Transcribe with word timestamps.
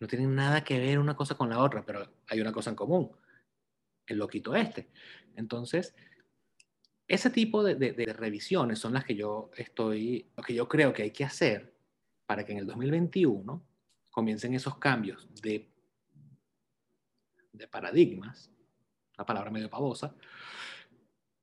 No 0.00 0.06
tienen 0.06 0.34
nada 0.34 0.64
que 0.64 0.78
ver 0.78 0.98
una 0.98 1.14
cosa 1.14 1.36
con 1.36 1.50
la 1.50 1.62
otra, 1.62 1.84
pero 1.84 2.10
hay 2.26 2.40
una 2.40 2.52
cosa 2.52 2.70
en 2.70 2.76
común, 2.76 3.12
el 4.06 4.18
loquito 4.18 4.56
este. 4.56 4.90
Entonces, 5.36 5.94
ese 7.06 7.28
tipo 7.30 7.62
de, 7.62 7.74
de, 7.74 7.92
de, 7.92 8.12
revisiones 8.12 8.78
son 8.78 8.94
las 8.94 9.04
que 9.04 9.14
yo 9.14 9.50
estoy, 9.56 10.30
lo 10.36 10.42
que 10.42 10.54
yo 10.54 10.66
creo 10.68 10.92
que 10.92 11.02
hay 11.02 11.10
que 11.10 11.24
hacer 11.24 11.74
para 12.24 12.44
que 12.44 12.52
en 12.52 12.58
el 12.58 12.66
2021 12.66 13.62
comiencen 14.10 14.54
esos 14.54 14.78
cambios 14.78 15.28
de, 15.42 15.70
de 17.52 17.68
paradigmas, 17.68 18.50
una 19.18 19.26
palabra 19.26 19.50
medio 19.50 19.68
pavosa, 19.68 20.14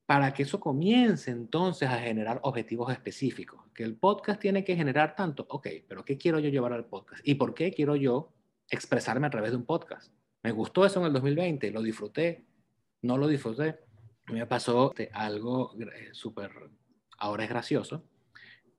para 0.06 0.34
que 0.34 0.44
eso 0.44 0.60
comience 0.60 1.30
entonces 1.30 1.90
a 1.90 2.00
generar 2.00 2.40
objetivos 2.44 2.92
específicos. 2.92 3.62
Que 3.74 3.84
el 3.84 3.98
podcast 3.98 4.40
tiene 4.40 4.64
que 4.64 4.76
generar 4.76 5.16
tanto, 5.16 5.46
ok, 5.50 5.68
pero 5.88 6.04
¿qué 6.06 6.18
quiero 6.18 6.40
yo 6.40 6.50
llevar 6.50 6.72
al 6.74 6.86
podcast? 6.86 7.28
¿Y 7.28 7.36
por 7.36 7.54
qué 7.54 7.72
quiero 7.72 7.96
yo 7.98 8.34
expresarme 8.70 9.28
a 9.28 9.30
través 9.30 9.52
de 9.52 9.58
un 9.58 9.66
podcast? 9.66 10.12
Me 10.44 10.52
gustó 10.52 10.86
eso 10.86 11.00
en 11.00 11.08
el 11.08 11.14
2020, 11.14 11.72
lo 11.72 11.82
disfruté, 11.82 12.46
no 13.02 13.18
lo 13.18 13.28
disfruté. 13.28 13.80
Me 14.28 14.46
pasó 14.46 14.94
algo 15.14 15.76
eh, 15.80 16.10
súper, 16.12 16.52
ahora 17.18 17.44
es 17.44 17.50
gracioso, 17.50 18.04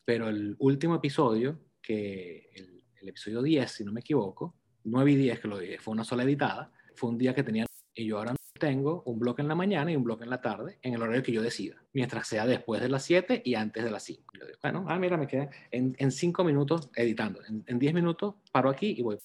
pero 0.05 0.29
el 0.29 0.57
último 0.59 0.97
episodio, 0.97 1.59
que 1.83 2.51
el, 2.55 2.85
el, 3.01 3.09
episodio 3.09 3.43
10, 3.43 3.71
si 3.71 3.85
no 3.85 3.93
me 3.93 4.01
equivoco, 4.01 4.55
9 4.85 5.13
y 5.13 5.17
10 5.17 5.41
que 5.41 5.49
lo 5.49 5.59
dije, 5.59 5.79
fue 5.79 5.93
una 5.93 6.05
sola 6.05 6.23
editada, 6.23 6.73
fue 6.95 7.11
un 7.11 7.19
día 7.19 7.35
que 7.35 7.43
tenía, 7.43 7.67
y 7.95 8.07
yo 8.07 8.19
ahora 8.19 8.35
tengo 8.59 9.03
un 9.07 9.19
bloque 9.19 9.41
en 9.41 9.49
la 9.49 9.55
mañana 9.55 9.91
y 9.91 9.97
un 9.97 10.05
bloque 10.05 10.25
en 10.25 10.31
la 10.31 10.41
tarde, 10.41 10.79
en 10.83 10.95
el 10.95 11.03
horario 11.03 11.23
que 11.23 11.33
yo 11.33 11.43
decida, 11.43 11.83
mientras 11.93 12.27
sea 12.27 12.47
después 12.47 12.81
de 12.81 12.89
las 12.89 13.05
7 13.05 13.43
y 13.45 13.55
antes 13.55 13.85
de 13.85 13.91
las 13.91 14.03
5. 14.05 14.23
Yo 14.39 14.47
digo, 14.47 14.59
bueno, 14.63 14.85
ah, 14.89 14.99
mira, 14.99 15.17
me 15.17 15.27
quedé 15.27 15.49
en 15.71 16.11
5 16.11 16.45
minutos 16.45 16.91
editando, 16.95 17.41
en 17.45 17.79
10 17.79 17.95
minutos 17.95 18.35
paro 18.53 18.69
aquí 18.69 18.95
y 18.99 19.03
voy. 19.03 19.19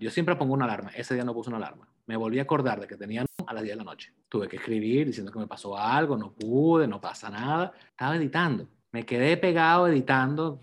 Yo 0.00 0.10
siempre 0.10 0.36
pongo 0.36 0.54
una 0.54 0.64
alarma, 0.64 0.90
ese 0.90 1.14
día 1.14 1.24
no 1.24 1.34
puse 1.34 1.50
una 1.50 1.58
alarma. 1.58 1.88
Me 2.06 2.16
volví 2.16 2.38
a 2.38 2.42
acordar 2.42 2.80
de 2.80 2.86
que 2.86 2.96
tenía 2.96 3.24
a 3.46 3.54
las 3.54 3.62
10 3.62 3.74
de 3.74 3.76
la 3.76 3.84
noche. 3.84 4.12
Tuve 4.28 4.48
que 4.48 4.56
escribir 4.56 5.06
diciendo 5.06 5.30
que 5.30 5.38
me 5.38 5.46
pasó 5.46 5.76
algo, 5.76 6.16
no 6.16 6.32
pude, 6.32 6.88
no 6.88 7.00
pasa 7.00 7.30
nada. 7.30 7.72
Estaba 7.90 8.16
editando, 8.16 8.68
me 8.92 9.04
quedé 9.04 9.36
pegado 9.36 9.88
editando. 9.88 10.60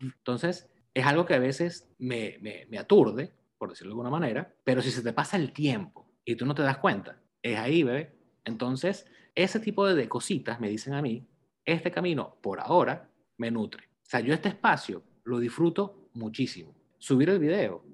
Entonces, 0.00 0.68
es 0.94 1.06
algo 1.06 1.26
que 1.26 1.34
a 1.34 1.38
veces 1.38 1.88
me, 1.98 2.38
me, 2.40 2.66
me 2.70 2.78
aturde, 2.78 3.32
por 3.58 3.70
decirlo 3.70 3.90
de 3.90 3.94
alguna 3.94 4.10
manera, 4.10 4.54
pero 4.62 4.82
si 4.82 4.90
se 4.90 5.02
te 5.02 5.12
pasa 5.12 5.36
el 5.36 5.52
tiempo 5.52 6.06
y 6.24 6.36
tú 6.36 6.46
no 6.46 6.54
te 6.54 6.62
das 6.62 6.78
cuenta. 6.78 7.20
Es 7.42 7.58
ahí, 7.58 7.82
bebé. 7.82 8.16
Entonces, 8.44 9.06
ese 9.34 9.60
tipo 9.60 9.86
de 9.86 10.08
cositas 10.08 10.60
me 10.60 10.68
dicen 10.68 10.94
a 10.94 11.02
mí, 11.02 11.26
este 11.64 11.90
camino 11.90 12.36
por 12.40 12.60
ahora 12.60 13.10
me 13.36 13.50
nutre. 13.50 13.84
O 13.86 14.08
sea, 14.08 14.20
yo 14.20 14.32
este 14.32 14.48
espacio 14.48 15.02
lo 15.24 15.38
disfruto 15.38 16.08
muchísimo. 16.14 16.74
Subir 16.98 17.28
el 17.28 17.38
video, 17.38 17.84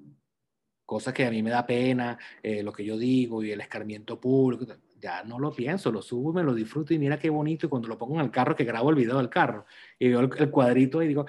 cosa 0.93 1.15
que 1.15 1.25
a 1.25 1.31
mí 1.31 1.43
me 1.43 1.49
da 1.49 1.65
pena, 1.65 2.19
eh, 2.43 2.63
lo 2.63 2.71
que 2.71 2.85
yo 2.85 2.99
digo 2.99 3.43
y 3.43 3.51
el 3.51 3.63
escarmiento 3.63 4.21
público, 4.21 4.67
ya 5.01 5.25
no 5.25 5.39
lo 5.39 5.51
pienso, 5.51 5.91
lo 5.91 6.03
subo, 6.03 6.35
me 6.35 6.43
lo 6.43 6.53
disfruto 6.53 6.93
y 6.93 6.99
mira 6.99 7.19
qué 7.19 7.31
bonito. 7.31 7.65
Y 7.65 7.69
cuando 7.71 7.89
lo 7.89 7.97
pongo 7.97 8.17
en 8.17 8.21
el 8.27 8.31
carro, 8.31 8.55
que 8.55 8.65
grabo 8.65 8.91
el 8.91 8.97
video 8.97 9.17
del 9.17 9.31
carro 9.31 9.65
y 9.99 10.09
veo 10.11 10.21
el, 10.21 10.31
el 10.37 10.51
cuadrito 10.51 11.03
y 11.03 11.09
digo, 11.09 11.25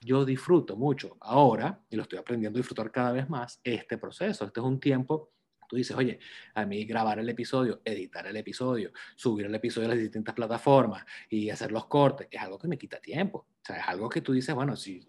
yo 0.00 0.26
disfruto 0.26 0.76
mucho 0.76 1.16
ahora, 1.20 1.82
y 1.88 1.96
lo 1.96 2.02
estoy 2.02 2.18
aprendiendo 2.18 2.58
a 2.58 2.60
disfrutar 2.60 2.90
cada 2.90 3.12
vez 3.12 3.26
más, 3.30 3.58
este 3.64 3.96
proceso. 3.96 4.44
Este 4.44 4.60
es 4.60 4.66
un 4.66 4.78
tiempo 4.78 5.30
Tú 5.70 5.76
dices, 5.76 5.96
oye, 5.96 6.18
a 6.54 6.66
mí 6.66 6.84
grabar 6.84 7.20
el 7.20 7.28
episodio, 7.28 7.80
editar 7.84 8.26
el 8.26 8.36
episodio, 8.36 8.90
subir 9.14 9.46
el 9.46 9.54
episodio 9.54 9.86
a 9.86 9.90
las 9.90 10.00
distintas 10.00 10.34
plataformas 10.34 11.04
y 11.28 11.48
hacer 11.48 11.70
los 11.70 11.86
cortes, 11.86 12.26
es 12.28 12.40
algo 12.40 12.58
que 12.58 12.66
me 12.66 12.76
quita 12.76 13.00
tiempo. 13.00 13.46
O 13.62 13.64
sea, 13.64 13.76
es 13.76 13.86
algo 13.86 14.08
que 14.08 14.20
tú 14.20 14.32
dices, 14.32 14.52
bueno, 14.52 14.74
si 14.74 15.08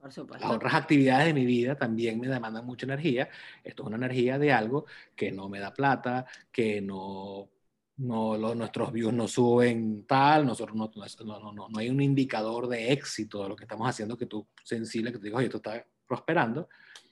Por 0.00 0.12
supuesto. 0.12 0.46
las 0.46 0.56
otras 0.56 0.74
actividades 0.74 1.26
de 1.26 1.34
mi 1.34 1.44
vida 1.44 1.76
también 1.76 2.20
me 2.20 2.28
demandan 2.28 2.64
mucha 2.64 2.86
energía, 2.86 3.28
esto 3.64 3.82
es 3.82 3.86
una 3.88 3.96
energía 3.96 4.38
de 4.38 4.52
algo 4.52 4.86
que 5.16 5.32
no 5.32 5.48
me 5.48 5.58
da 5.58 5.72
plata, 5.72 6.26
que 6.52 6.80
no 6.80 7.50
no, 7.98 8.36
los, 8.36 8.56
nuestros 8.56 8.92
views 8.92 9.12
no 9.12 9.26
suben 9.26 10.06
tal, 10.06 10.46
nosotros 10.46 10.76
no, 10.76 10.90
no, 11.24 11.52
no, 11.52 11.68
no, 11.68 11.78
hay 11.78 11.90
un 11.90 12.00
indicador 12.00 12.68
de 12.68 12.92
éxito 12.92 13.42
de 13.42 13.48
lo 13.48 13.56
que 13.56 13.64
estamos 13.64 13.88
haciendo 13.88 14.16
que 14.16 14.26
tú 14.26 14.46
sensible, 14.62 15.12
que 15.12 15.18
te 15.18 15.24
digas, 15.24 15.38
oye, 15.38 15.46
esto 15.46 15.56
está 15.58 15.84
prosperando, 16.06 16.68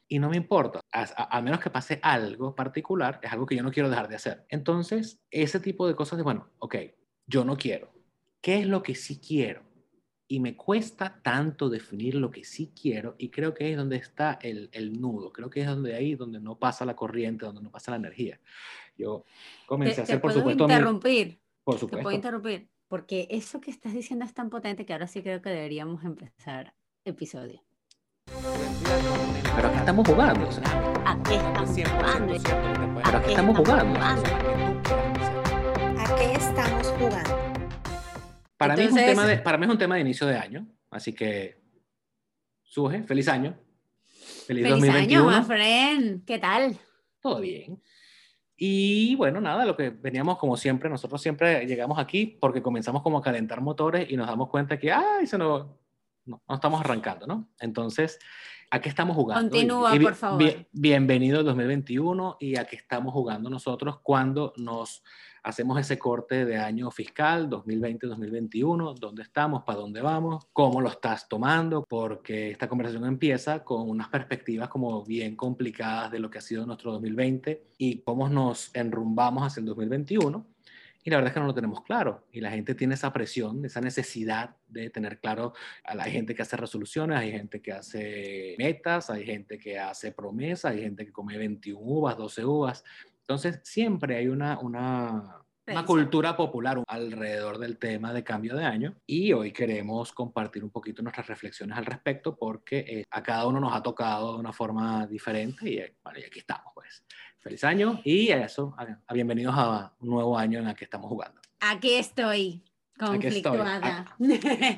y 0.09 0.21
no 0.21 0.31
me 0.31 0.37
importa, 0.37 0.81
a, 0.93 1.41
menos 1.43 1.59
que 1.59 1.71
pase 1.71 1.99
algo 2.03 2.55
particular, 2.55 3.19
es 3.23 3.33
algo 3.33 3.45
que 3.45 3.57
yo 3.57 3.65
no 3.65 3.73
quiero 3.73 3.91
dejar 3.91 4.09
de 4.09 4.15
hacer. 4.15 4.47
Entonces, 4.49 5.19
ese 5.33 5.59
tipo 5.59 5.89
de 5.89 5.97
cosas 5.97 6.17
de, 6.17 6.23
bueno, 6.23 6.49
ok, 6.61 6.77
yo 7.27 7.45
no 7.45 7.57
quiero. 7.57 7.93
¿Qué 8.41 8.61
es 8.61 8.67
lo 8.67 8.85
que 8.85 8.95
sí 8.95 9.19
quiero? 9.19 9.63
Y 10.29 10.41
me 10.41 10.57
cuesta 10.57 11.21
tanto 11.23 11.69
definir 11.69 12.17
lo 12.17 12.31
que 12.33 12.43
sí 12.45 12.73
quiero 12.81 13.15
y 13.17 13.29
creo 13.31 13.55
que 13.55 13.71
es 13.71 13.77
donde 13.77 13.97
está 13.97 14.39
el, 14.43 14.69
el 14.73 15.01
nudo, 15.01 15.33
creo 15.33 15.49
que 15.51 15.61
es 15.61 15.67
donde 15.69 15.95
ahí 15.95 16.17
donde 16.17 16.41
no 16.41 16.59
pasa 16.59 16.85
la 16.85 16.97
corriente, 16.97 17.47
donde 17.47 17.63
no 17.63 17.71
pasa 17.71 17.93
la 17.93 17.99
energía. 17.99 18.41
Yo 18.99 19.25
comencé 19.67 19.95
te, 19.97 20.01
a 20.01 20.05
hacer, 20.05 20.17
te 20.17 20.21
por 20.21 20.33
supuesto, 20.33 20.65
interrumpir. 20.65 21.27
Mi, 21.29 21.39
por 21.63 21.75
Te 21.75 21.81
supuesto. 21.81 22.03
puedo 22.03 22.17
interrumpir. 22.17 22.69
Porque 22.89 23.27
eso 23.31 23.61
que 23.61 23.71
estás 23.71 23.93
diciendo 23.95 24.25
es 24.25 24.33
tan 24.35 24.49
potente 24.51 24.85
que 24.87 24.93
ahora 24.93 25.07
sí 25.07 25.23
creo 25.23 25.43
que 25.43 25.51
deberíamos 25.51 26.05
empezar 26.05 26.75
episodio. 27.05 27.63
Pero 29.55 29.69
aquí 29.69 29.79
estamos 29.79 30.09
jugando. 30.09 30.49
O 30.49 30.53
sea, 30.53 30.65
¿A 31.05 31.23
qué 31.23 31.35
estamos 31.37 31.71
jugando? 31.71 32.35
pero 33.05 33.19
aquí 33.19 33.31
estamos 33.31 33.57
jugando. 33.59 34.01
¿A 35.99 36.17
qué 36.17 36.33
estamos 36.33 36.87
jugando? 36.99 37.46
Para, 38.57 38.75
mí 38.77 38.83
es 38.83 38.93
un 38.93 38.99
Entonces- 38.99 39.17
tema 39.17 39.27
de, 39.29 39.39
para 39.39 39.59
mí 39.59 39.65
es 39.67 39.71
un 39.71 39.79
tema 39.79 39.95
de 39.97 40.01
inicio 40.01 40.27
de 40.27 40.37
año, 40.37 40.67
así 40.91 41.13
que, 41.13 41.59
Suje, 42.63 43.03
feliz 43.05 43.29
año. 43.29 43.57
Feliz, 44.47 44.65
Feliz 44.65 44.69
2021. 44.71 45.29
año, 45.29 45.39
my 45.41 45.45
friend. 45.45 46.25
¿Qué 46.25 46.39
tal? 46.39 46.77
Todo 47.21 47.41
bien. 47.41 47.81
Y 48.57 49.15
bueno, 49.17 49.41
nada, 49.41 49.65
lo 49.67 49.77
que 49.77 49.91
veníamos 49.91 50.39
como 50.39 50.57
siempre, 50.57 50.89
nosotros 50.89 51.21
siempre 51.21 51.67
llegamos 51.67 51.99
aquí 51.99 52.39
porque 52.41 52.63
comenzamos 52.63 53.03
como 53.03 53.19
a 53.19 53.23
calentar 53.23 53.61
motores 53.61 54.11
y 54.11 54.17
nos 54.17 54.27
damos 54.27 54.49
cuenta 54.49 54.79
que, 54.79 54.91
ay, 54.93 55.27
se 55.27 55.37
nos, 55.37 55.67
no, 56.25 56.43
no 56.49 56.55
estamos 56.55 56.81
arrancando, 56.81 57.27
¿no? 57.27 57.51
Entonces, 57.61 58.19
¿a 58.71 58.81
qué 58.81 58.89
estamos 58.89 59.15
jugando? 59.15 59.51
Continúa, 59.51 59.95
Y- 59.95 59.99
y 59.99 60.03
por 60.03 60.15
favor. 60.15 60.39
bi- 60.43 60.67
bienvenido 60.73 61.39
al 61.41 61.45
2021 61.45 62.37
y 62.41 62.57
a 62.57 62.65
qué 62.65 62.77
estamos 62.77 63.13
jugando 63.13 63.51
nosotros 63.51 64.01
cuando 64.03 64.55
nos 64.57 65.03
hacemos 65.47 65.79
ese 65.79 65.97
corte 65.97 66.45
de 66.45 66.57
año 66.57 66.91
fiscal 66.91 67.49
2020-2021, 67.49 68.99
dónde 68.99 69.23
estamos, 69.23 69.63
para 69.63 69.79
dónde 69.79 70.01
vamos, 70.01 70.45
cómo 70.53 70.81
lo 70.81 70.89
estás 70.89 71.29
tomando, 71.29 71.85
porque 71.89 72.51
esta 72.51 72.69
conversación 72.69 73.07
empieza 73.07 73.63
con 73.63 73.89
unas 73.89 74.09
perspectivas 74.09 74.69
como 74.69 75.05
bien 75.05 75.37
complicadas 75.37 76.11
de 76.11 76.19
lo 76.19 76.31
que 76.31 76.39
ha 76.39 76.41
sido 76.41 76.67
nuestro 76.67 76.91
2020 76.91 77.63
y 77.79 78.01
cómo 78.01 78.29
nos 78.29 78.75
enrumbamos 78.75 79.45
hacia 79.45 79.61
el 79.61 79.67
2021. 79.67 80.45
Y 81.05 81.11
la 81.11 81.19
verdad 81.19 81.29
es 81.29 81.35
que 81.35 81.41
no 81.41 81.47
lo 81.47 81.55
tenemos 81.55 81.83
claro. 81.83 82.27
Y 82.33 82.41
la 82.41 82.51
gente 82.51 82.75
tiene 82.75 82.95
esa 82.95 83.13
presión, 83.13 83.65
esa 83.65 83.81
necesidad 83.81 84.57
de 84.67 84.91
tener 84.91 85.21
claro. 85.21 85.53
Hay 85.85 86.11
gente 86.11 86.35
que 86.35 86.43
hace 86.43 86.57
resoluciones, 86.57 87.17
hay 87.17 87.31
gente 87.31 87.63
que 87.63 87.71
hace 87.71 88.57
metas, 88.59 89.11
hay 89.11 89.25
gente 89.25 89.57
que 89.57 89.79
hace 89.79 90.11
promesas, 90.11 90.73
hay 90.73 90.81
gente 90.81 91.07
que 91.07 91.13
come 91.13 91.39
21 91.39 91.81
uvas, 91.81 92.17
12 92.17 92.45
uvas. 92.45 92.85
Entonces, 93.29 93.61
siempre 93.65 94.17
hay 94.17 94.29
una, 94.29 94.57
una, 94.61 95.43
una 95.67 95.85
cultura 95.85 96.37
popular 96.37 96.81
alrededor 96.87 97.59
del 97.59 97.77
tema 97.77 98.13
de 98.13 98.23
cambio 98.23 98.55
de 98.55 98.65
año 98.65 98.95
y 99.05 99.33
hoy 99.33 99.51
queremos 99.53 100.13
compartir 100.13 100.63
un 100.63 100.71
poquito 100.71 101.03
nuestras 101.03 101.27
reflexiones 101.27 101.77
al 101.77 101.87
respecto 101.87 102.37
porque 102.37 102.79
eh, 102.87 103.05
a 103.11 103.25
cada 103.25 103.49
uno 103.49 103.59
nos 103.59 103.75
ha 103.75 103.83
tocado 103.83 104.35
de 104.35 104.39
una 104.39 104.53
forma 104.53 105.09
diferente 105.09 105.69
y, 105.69 105.79
eh, 105.79 105.97
bueno, 106.05 106.21
y 106.21 106.23
aquí 106.25 106.39
estamos 106.39 106.73
pues. 106.73 107.05
Feliz 107.41 107.65
año 107.65 108.01
y 108.05 108.31
a 108.31 108.45
eso, 108.45 108.75
a, 108.79 108.87
a 109.07 109.15
bienvenidos 109.15 109.55
a 109.57 109.93
un 110.01 110.09
nuevo 110.09 110.39
año 110.39 110.61
en 110.61 110.69
el 110.69 110.77
que 110.77 110.85
estamos 110.85 111.09
jugando. 111.09 111.41
Aquí 111.61 111.95
estoy, 111.95 112.63
Aquí 112.99 113.27
estoy. 113.27 113.59
conflictuada. 113.59 114.07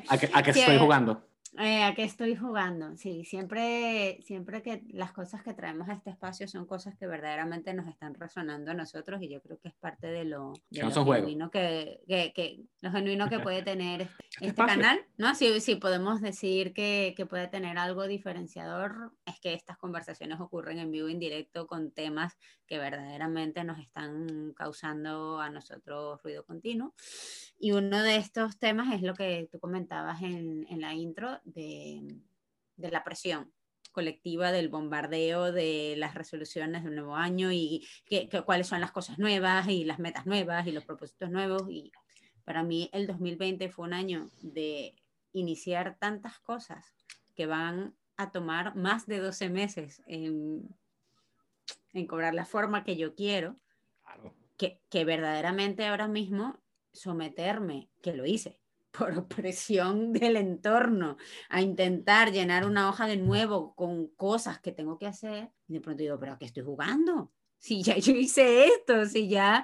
¿A 0.09 0.17
qué, 0.17 0.29
a 0.33 0.41
qué 0.43 0.53
Sí. 0.53 0.59
estoy 0.61 0.77
jugando? 0.79 1.28
Eh, 1.61 1.83
¿A 1.83 1.93
qué 1.93 2.03
estoy 2.05 2.37
jugando? 2.37 2.95
Sí, 2.95 3.25
siempre, 3.25 4.17
siempre 4.21 4.61
que 4.61 4.81
las 4.93 5.11
cosas 5.11 5.43
que 5.43 5.53
traemos 5.53 5.89
a 5.89 5.93
este 5.93 6.09
espacio 6.09 6.47
son 6.47 6.65
cosas 6.65 6.95
que 6.97 7.05
verdaderamente 7.05 7.73
nos 7.73 7.85
están 7.87 8.13
resonando 8.13 8.71
a 8.71 8.73
nosotros 8.73 9.21
y 9.21 9.29
yo 9.29 9.41
creo 9.41 9.59
que 9.59 9.67
es 9.67 9.75
parte 9.75 10.07
de 10.07 10.23
lo, 10.23 10.53
de 10.69 10.79
no 10.83 10.89
lo 10.89 10.93
genuino 11.25 11.51
que, 11.51 11.99
que, 12.07 12.31
que- 12.33 12.61
lo 12.79 12.91
genuino 12.91 13.27
que 13.27 13.39
puede 13.43 13.61
tener 13.61 14.07
este, 14.33 14.47
este 14.47 14.65
canal, 14.65 15.05
¿no? 15.17 15.33
Si, 15.35 15.59
si 15.59 15.75
podemos 15.75 16.21
decir 16.21 16.73
que, 16.73 17.13
que 17.17 17.25
puede 17.25 17.47
tener 17.47 17.77
algo 17.77 18.07
diferenciador, 18.07 19.11
es 19.25 19.39
que 19.39 19.53
estas 19.53 19.77
conversaciones 19.77 20.39
ocurren 20.39 20.79
en 20.79 20.91
vivo, 20.91 21.09
en 21.09 21.19
directo, 21.19 21.65
con 21.67 21.91
temas 21.91 22.37
que 22.67 22.77
verdaderamente 22.77 23.63
nos 23.63 23.79
están 23.79 24.53
causando 24.55 25.39
a 25.39 25.49
nosotros 25.49 26.21
ruido 26.23 26.45
continuo. 26.45 26.93
Y 27.57 27.71
uno 27.71 28.03
de 28.03 28.17
estos 28.17 28.59
temas 28.59 28.93
es 28.93 29.01
lo 29.01 29.13
que 29.15 29.49
tú 29.51 29.59
comentabas 29.59 30.21
en, 30.21 30.65
en 30.69 30.81
la 30.81 30.93
intro 30.93 31.39
de, 31.43 32.15
de 32.75 32.91
la 32.91 33.03
presión 33.03 33.51
colectiva, 33.91 34.51
del 34.51 34.69
bombardeo 34.69 35.51
de 35.51 35.95
las 35.97 36.13
resoluciones 36.13 36.83
del 36.83 36.95
nuevo 36.95 37.15
año 37.15 37.51
y 37.51 37.85
que, 38.05 38.29
que- 38.29 38.43
cuáles 38.43 38.67
son 38.67 38.79
las 38.79 38.91
cosas 38.91 39.17
nuevas 39.17 39.67
y 39.67 39.83
las 39.83 39.97
metas 39.97 40.27
nuevas 40.27 40.67
y 40.67 40.71
los 40.71 40.85
propósitos 40.85 41.31
nuevos. 41.31 41.63
Y 41.69 41.91
para 42.45 42.63
mí 42.63 42.89
el 42.93 43.07
2020 43.07 43.69
fue 43.69 43.85
un 43.85 43.93
año 43.93 44.29
de 44.41 44.95
iniciar 45.33 45.97
tantas 45.99 46.39
cosas 46.39 46.93
que 47.35 47.45
van 47.45 47.95
a 48.17 48.31
tomar 48.31 48.75
más 48.75 49.05
de 49.05 49.19
12 49.19 49.49
meses 49.49 50.01
en, 50.05 50.75
en 51.93 52.07
cobrar 52.07 52.33
la 52.33 52.45
forma 52.45 52.83
que 52.83 52.97
yo 52.97 53.15
quiero, 53.15 53.55
que, 54.57 54.81
que 54.89 55.05
verdaderamente 55.05 55.85
ahora 55.85 56.07
mismo 56.07 56.59
someterme, 56.91 57.89
que 58.01 58.13
lo 58.13 58.25
hice, 58.25 58.59
por 58.91 59.27
presión 59.27 60.11
del 60.11 60.35
entorno, 60.35 61.17
a 61.49 61.61
intentar 61.61 62.31
llenar 62.31 62.65
una 62.65 62.89
hoja 62.89 63.07
de 63.07 63.17
nuevo 63.17 63.73
con 63.75 64.07
cosas 64.07 64.59
que 64.59 64.71
tengo 64.71 64.97
que 64.97 65.07
hacer, 65.07 65.51
y 65.67 65.73
de 65.73 65.81
pronto 65.81 66.01
digo, 66.01 66.19
pero 66.19 66.33
¿a 66.33 66.37
qué 66.37 66.45
estoy 66.45 66.63
jugando? 66.63 67.31
Si 67.57 67.83
ya 67.83 67.97
yo 67.97 68.13
hice 68.13 68.65
esto, 68.65 69.05
si 69.05 69.29
ya 69.29 69.63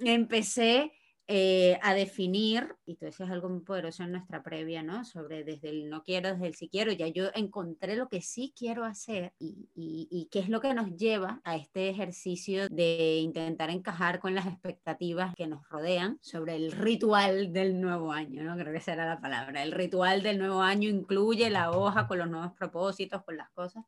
empecé 0.00 0.92
eh, 1.28 1.78
a 1.82 1.92
definir, 1.94 2.76
y 2.86 2.94
tú 2.94 3.04
decías 3.04 3.30
algo 3.30 3.48
muy 3.48 3.60
poderoso 3.60 4.04
en 4.04 4.12
nuestra 4.12 4.44
previa, 4.44 4.84
¿no? 4.84 5.04
Sobre 5.04 5.42
desde 5.42 5.70
el 5.70 5.90
no 5.90 6.04
quiero, 6.04 6.32
desde 6.32 6.46
el 6.46 6.54
sí 6.54 6.68
quiero, 6.68 6.92
ya 6.92 7.08
yo 7.08 7.30
encontré 7.34 7.96
lo 7.96 8.08
que 8.08 8.22
sí 8.22 8.54
quiero 8.56 8.84
hacer 8.84 9.32
y, 9.40 9.68
y, 9.74 10.06
y, 10.10 10.28
qué 10.30 10.38
es 10.38 10.48
lo 10.48 10.60
que 10.60 10.72
nos 10.72 10.96
lleva 10.96 11.40
a 11.42 11.56
este 11.56 11.88
ejercicio 11.88 12.68
de 12.68 13.16
intentar 13.16 13.70
encajar 13.70 14.20
con 14.20 14.36
las 14.36 14.46
expectativas 14.46 15.34
que 15.34 15.48
nos 15.48 15.68
rodean 15.68 16.18
sobre 16.20 16.54
el 16.54 16.70
ritual 16.70 17.52
del 17.52 17.80
nuevo 17.80 18.12
año, 18.12 18.44
¿no? 18.44 18.56
Creo 18.56 18.72
que 18.72 18.78
esa 18.78 18.92
era 18.92 19.06
la 19.06 19.20
palabra. 19.20 19.64
El 19.64 19.72
ritual 19.72 20.22
del 20.22 20.38
nuevo 20.38 20.62
año 20.62 20.88
incluye 20.88 21.50
la 21.50 21.72
hoja 21.72 22.06
con 22.06 22.18
los 22.18 22.30
nuevos 22.30 22.52
propósitos, 22.52 23.24
con 23.24 23.36
las 23.36 23.50
cosas 23.50 23.84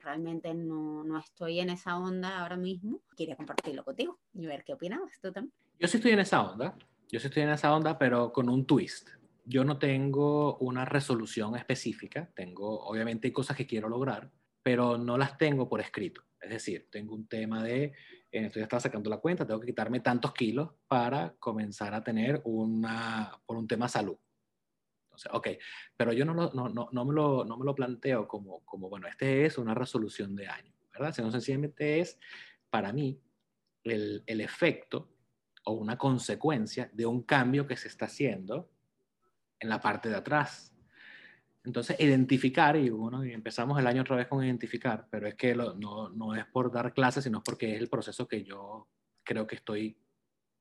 realmente 0.00 0.54
no, 0.54 1.04
no, 1.04 1.18
estoy 1.18 1.60
en 1.60 1.70
esa 1.70 1.98
onda 1.98 2.40
ahora 2.40 2.56
mismo. 2.56 3.00
Quería 3.16 3.36
compartirlo 3.36 3.84
contigo 3.84 4.18
y 4.34 4.46
ver 4.46 4.64
qué 4.64 4.74
opinabas 4.74 5.20
tú 5.20 5.32
también. 5.32 5.52
Yo 5.78 5.88
sí 5.88 5.98
estoy 5.98 6.12
en 6.12 6.20
esa 6.20 6.42
onda, 6.42 6.76
yo 7.10 7.20
sí 7.20 7.26
estoy 7.28 7.42
en 7.42 7.50
esa 7.50 7.74
onda, 7.74 7.98
pero 7.98 8.32
con 8.32 8.48
un 8.48 8.66
twist. 8.66 9.10
Yo 9.44 9.64
no 9.64 9.78
tengo 9.78 10.58
una 10.58 10.84
resolución 10.84 11.56
específica, 11.56 12.30
tengo 12.34 12.80
obviamente 12.80 13.32
cosas 13.32 13.56
que 13.56 13.66
quiero 13.66 13.88
lograr, 13.88 14.30
pero 14.62 14.98
no 14.98 15.16
las 15.16 15.38
tengo 15.38 15.68
por 15.68 15.80
escrito. 15.80 16.22
Es 16.40 16.50
decir, 16.50 16.88
tengo 16.90 17.14
un 17.14 17.26
tema 17.26 17.62
de, 17.62 17.92
en 18.30 18.44
esto 18.44 18.58
ya 18.58 18.64
estaba 18.64 18.80
sacando 18.80 19.08
la 19.08 19.18
cuenta, 19.18 19.46
tengo 19.46 19.60
que 19.60 19.68
quitarme 19.68 20.00
tantos 20.00 20.34
kilos 20.34 20.70
para 20.86 21.34
comenzar 21.38 21.94
a 21.94 22.04
tener 22.04 22.42
una, 22.44 23.32
por 23.46 23.56
un 23.56 23.66
tema 23.66 23.88
salud 23.88 24.18
ok, 25.32 25.48
pero 25.96 26.12
yo 26.12 26.24
no, 26.24 26.34
no, 26.34 26.50
no, 26.52 26.88
no, 26.90 27.04
me 27.04 27.14
lo, 27.14 27.44
no 27.44 27.56
me 27.56 27.64
lo 27.64 27.74
planteo 27.74 28.26
como, 28.26 28.64
como, 28.64 28.88
bueno, 28.88 29.06
este 29.08 29.46
es 29.46 29.58
una 29.58 29.74
resolución 29.74 30.34
de 30.36 30.46
año, 30.46 30.72
¿verdad? 30.92 31.14
Sino 31.14 31.30
sencillamente 31.30 32.00
es, 32.00 32.18
para 32.70 32.92
mí, 32.92 33.20
el, 33.84 34.22
el 34.26 34.40
efecto 34.40 35.08
o 35.64 35.72
una 35.72 35.96
consecuencia 35.96 36.90
de 36.92 37.06
un 37.06 37.22
cambio 37.22 37.66
que 37.66 37.76
se 37.76 37.88
está 37.88 38.06
haciendo 38.06 38.70
en 39.60 39.68
la 39.68 39.80
parte 39.80 40.08
de 40.08 40.16
atrás. 40.16 40.74
Entonces, 41.64 42.00
identificar, 42.00 42.76
y 42.76 42.88
bueno, 42.88 43.22
empezamos 43.24 43.78
el 43.78 43.86
año 43.86 44.02
otra 44.02 44.16
vez 44.16 44.26
con 44.26 44.42
identificar, 44.42 45.06
pero 45.10 45.26
es 45.26 45.34
que 45.34 45.54
no, 45.54 46.08
no 46.08 46.34
es 46.34 46.46
por 46.46 46.72
dar 46.72 46.94
clases, 46.94 47.24
sino 47.24 47.42
porque 47.42 47.74
es 47.74 47.80
el 47.80 47.88
proceso 47.88 48.26
que 48.26 48.42
yo 48.42 48.88
creo 49.22 49.46
que 49.46 49.56
estoy 49.56 49.98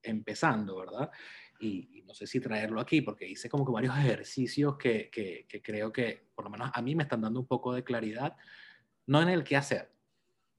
empezando, 0.04 0.77
¿verdad? 0.77 1.09
Y, 1.59 2.04
no 2.06 2.13
sé 2.13 2.25
si 2.25 2.39
traerlo 2.39 2.80
aquí, 2.80 3.01
porque 3.01 3.27
hice 3.27 3.50
como 3.50 3.65
que 3.65 3.71
varios 3.71 3.98
ejercicios 3.98 4.77
que, 4.77 5.09
que, 5.09 5.45
que, 5.48 5.62
creo 5.62 5.92
que, 5.92 6.30
por 6.33 6.45
lo 6.45 6.51
menos 6.51 6.71
a 6.74 6.81
mí, 6.81 6.95
me 6.95 7.04
están 7.04 7.21
dando 7.21 7.39
un 7.39 7.48
poco 7.48 7.74
de 7.74 7.83
claridad, 7.83 8.38
no 9.07 9.21
en 9.21 9.30
el 9.30 9.44
qué 9.44 9.57
hacer, 9.57 9.92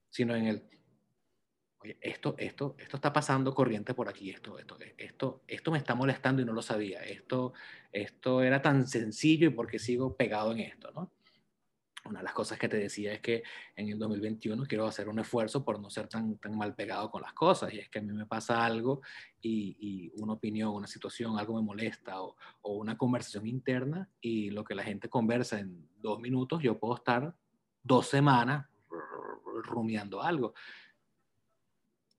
sino 0.09 0.35
en 0.35 0.45
el, 0.45 0.69
oye, 1.79 1.97
esto, 2.01 2.35
esto, 2.37 2.75
esto 2.77 2.97
está 2.97 3.11
pasando 3.11 3.53
corriente 3.53 3.93
por 3.93 4.09
aquí, 4.09 4.29
esto, 4.29 4.59
esto, 4.59 4.77
esto, 4.97 5.43
esto 5.47 5.71
me 5.71 5.77
está 5.79 5.95
molestando 5.95 6.41
y 6.41 6.45
no 6.45 6.53
lo 6.53 6.61
sabía, 6.61 7.01
esto, 7.01 7.53
esto 7.91 8.43
era 8.43 8.61
tan 8.61 8.87
sencillo 8.87 9.47
y 9.47 9.51
porque 9.51 9.79
sigo 9.79 10.15
pegado 10.15 10.51
en 10.51 10.59
esto, 10.59 10.91
¿no? 10.91 11.11
Una 12.09 12.19
de 12.19 12.23
las 12.23 12.33
cosas 12.33 12.57
que 12.57 12.67
te 12.67 12.77
decía 12.77 13.13
es 13.13 13.21
que 13.21 13.43
en 13.75 13.89
el 13.89 13.99
2021 13.99 14.65
quiero 14.65 14.87
hacer 14.87 15.07
un 15.07 15.19
esfuerzo 15.19 15.63
por 15.63 15.79
no 15.79 15.89
ser 15.89 16.07
tan, 16.07 16.37
tan 16.37 16.57
mal 16.57 16.73
pegado 16.75 17.11
con 17.11 17.21
las 17.21 17.33
cosas. 17.33 17.71
Y 17.73 17.79
es 17.79 17.89
que 17.89 17.99
a 17.99 18.01
mí 18.01 18.11
me 18.11 18.25
pasa 18.25 18.65
algo 18.65 19.01
y, 19.41 19.77
y 19.79 20.21
una 20.21 20.33
opinión, 20.33 20.71
una 20.71 20.87
situación, 20.87 21.37
algo 21.37 21.55
me 21.55 21.61
molesta 21.61 22.21
o, 22.21 22.35
o, 22.61 22.73
una 22.73 22.97
conversación 22.97 23.47
interna 23.47 24.09
y 24.19 24.49
lo 24.49 24.63
que 24.63 24.75
la 24.75 24.83
gente 24.83 25.07
conversa 25.07 25.59
en 25.59 25.87
dos 25.97 26.19
minutos, 26.19 26.61
yo 26.63 26.79
puedo 26.79 26.95
estar 26.95 27.35
dos 27.83 28.07
semanas 28.07 28.65
rumiando 29.63 30.21
algo. 30.21 30.53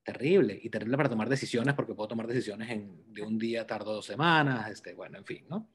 Terrible, 0.03 0.59
y 0.61 0.69
terrible 0.69 0.97
para 0.97 1.09
tomar 1.09 1.29
decisiones 1.29 1.75
porque 1.75 1.93
puedo 1.93 2.07
tomar 2.07 2.27
decisiones 2.27 2.69
en, 2.71 3.13
de 3.13 3.21
un 3.21 3.37
día, 3.37 3.67
tardo 3.67 3.93
dos 3.93 4.05
semanas, 4.05 4.71
este, 4.71 4.93
bueno, 4.93 5.19
en 5.19 5.25
fin, 5.25 5.45
¿no? 5.47 5.69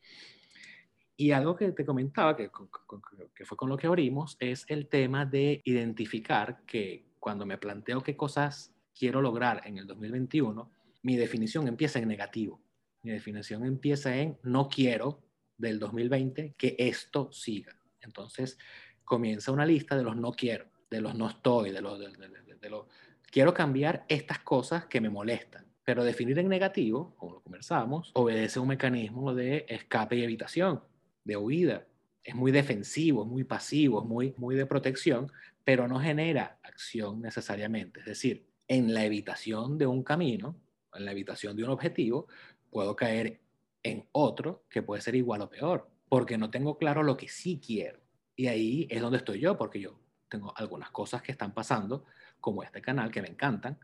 Y 1.16 1.30
algo 1.30 1.56
que 1.56 1.72
te 1.72 1.86
comentaba, 1.86 2.36
que, 2.36 2.50
que, 3.34 3.44
fue 3.46 3.56
con 3.56 3.70
lo 3.70 3.76
que 3.78 3.86
abrimos, 3.86 4.36
es 4.38 4.66
el 4.68 4.86
tema 4.88 5.24
de 5.24 5.62
identificar 5.64 6.62
que 6.66 7.06
cuando 7.18 7.46
me 7.46 7.56
planteo 7.56 8.02
qué 8.02 8.16
cosas 8.16 8.74
quiero 8.94 9.22
lograr 9.22 9.62
en 9.64 9.78
el 9.78 9.86
2021, 9.86 10.70
mi 11.02 11.16
definición 11.16 11.68
empieza 11.68 11.98
en 11.98 12.08
negativo. 12.08 12.60
Mi 13.02 13.12
definición 13.12 13.64
empieza 13.64 14.14
en 14.14 14.38
no 14.42 14.68
quiero 14.68 15.22
del 15.56 15.78
2020 15.78 16.54
que 16.58 16.76
esto 16.78 17.32
siga. 17.32 17.74
Entonces 18.02 18.58
comienza 19.04 19.52
una 19.52 19.64
lista 19.64 19.96
de 19.96 20.02
los 20.02 20.16
no 20.16 20.32
quiero, 20.32 20.66
de 20.90 21.00
los 21.00 21.14
no 21.14 21.28
estoy, 21.28 21.70
de 21.70 21.80
los, 21.80 21.98
de, 21.98 22.10
de 22.60 22.70
los 22.70 22.86
quiero 23.30 23.54
cambiar 23.54 24.04
estas 24.08 24.40
cosas 24.40 24.84
que 24.84 25.00
me 25.00 25.08
molestan. 25.08 25.64
Pero 25.82 26.04
definir 26.04 26.38
en 26.40 26.48
negativo, 26.48 27.14
como 27.16 27.34
lo 27.34 27.40
conversamos, 27.40 28.10
obedece 28.14 28.58
a 28.58 28.62
un 28.62 28.68
mecanismo 28.68 29.32
de 29.34 29.64
escape 29.68 30.16
y 30.16 30.24
evitación 30.24 30.82
de 31.26 31.36
huida. 31.36 31.86
Es 32.22 32.34
muy 32.34 32.52
defensivo, 32.52 33.22
es 33.22 33.28
muy 33.28 33.44
pasivo, 33.44 34.00
es 34.00 34.08
muy, 34.08 34.34
muy 34.36 34.54
de 34.54 34.66
protección, 34.66 35.30
pero 35.64 35.86
no 35.86 36.00
genera 36.00 36.58
acción 36.62 37.20
necesariamente. 37.20 38.00
Es 38.00 38.06
decir, 38.06 38.46
en 38.68 38.94
la 38.94 39.04
evitación 39.04 39.78
de 39.78 39.86
un 39.86 40.02
camino, 40.02 40.56
en 40.94 41.04
la 41.04 41.12
evitación 41.12 41.56
de 41.56 41.64
un 41.64 41.70
objetivo, 41.70 42.26
puedo 42.70 42.96
caer 42.96 43.40
en 43.82 44.08
otro 44.12 44.64
que 44.70 44.82
puede 44.82 45.02
ser 45.02 45.14
igual 45.14 45.42
o 45.42 45.50
peor, 45.50 45.88
porque 46.08 46.38
no 46.38 46.50
tengo 46.50 46.78
claro 46.78 47.02
lo 47.02 47.16
que 47.16 47.28
sí 47.28 47.60
quiero. 47.64 48.00
Y 48.34 48.46
ahí 48.48 48.86
es 48.90 49.00
donde 49.00 49.18
estoy 49.18 49.40
yo, 49.40 49.56
porque 49.56 49.80
yo 49.80 49.98
tengo 50.28 50.52
algunas 50.56 50.90
cosas 50.90 51.22
que 51.22 51.32
están 51.32 51.54
pasando, 51.54 52.04
como 52.40 52.62
este 52.62 52.80
canal, 52.80 53.10
que 53.10 53.22
me 53.22 53.28
encantan, 53.28 53.78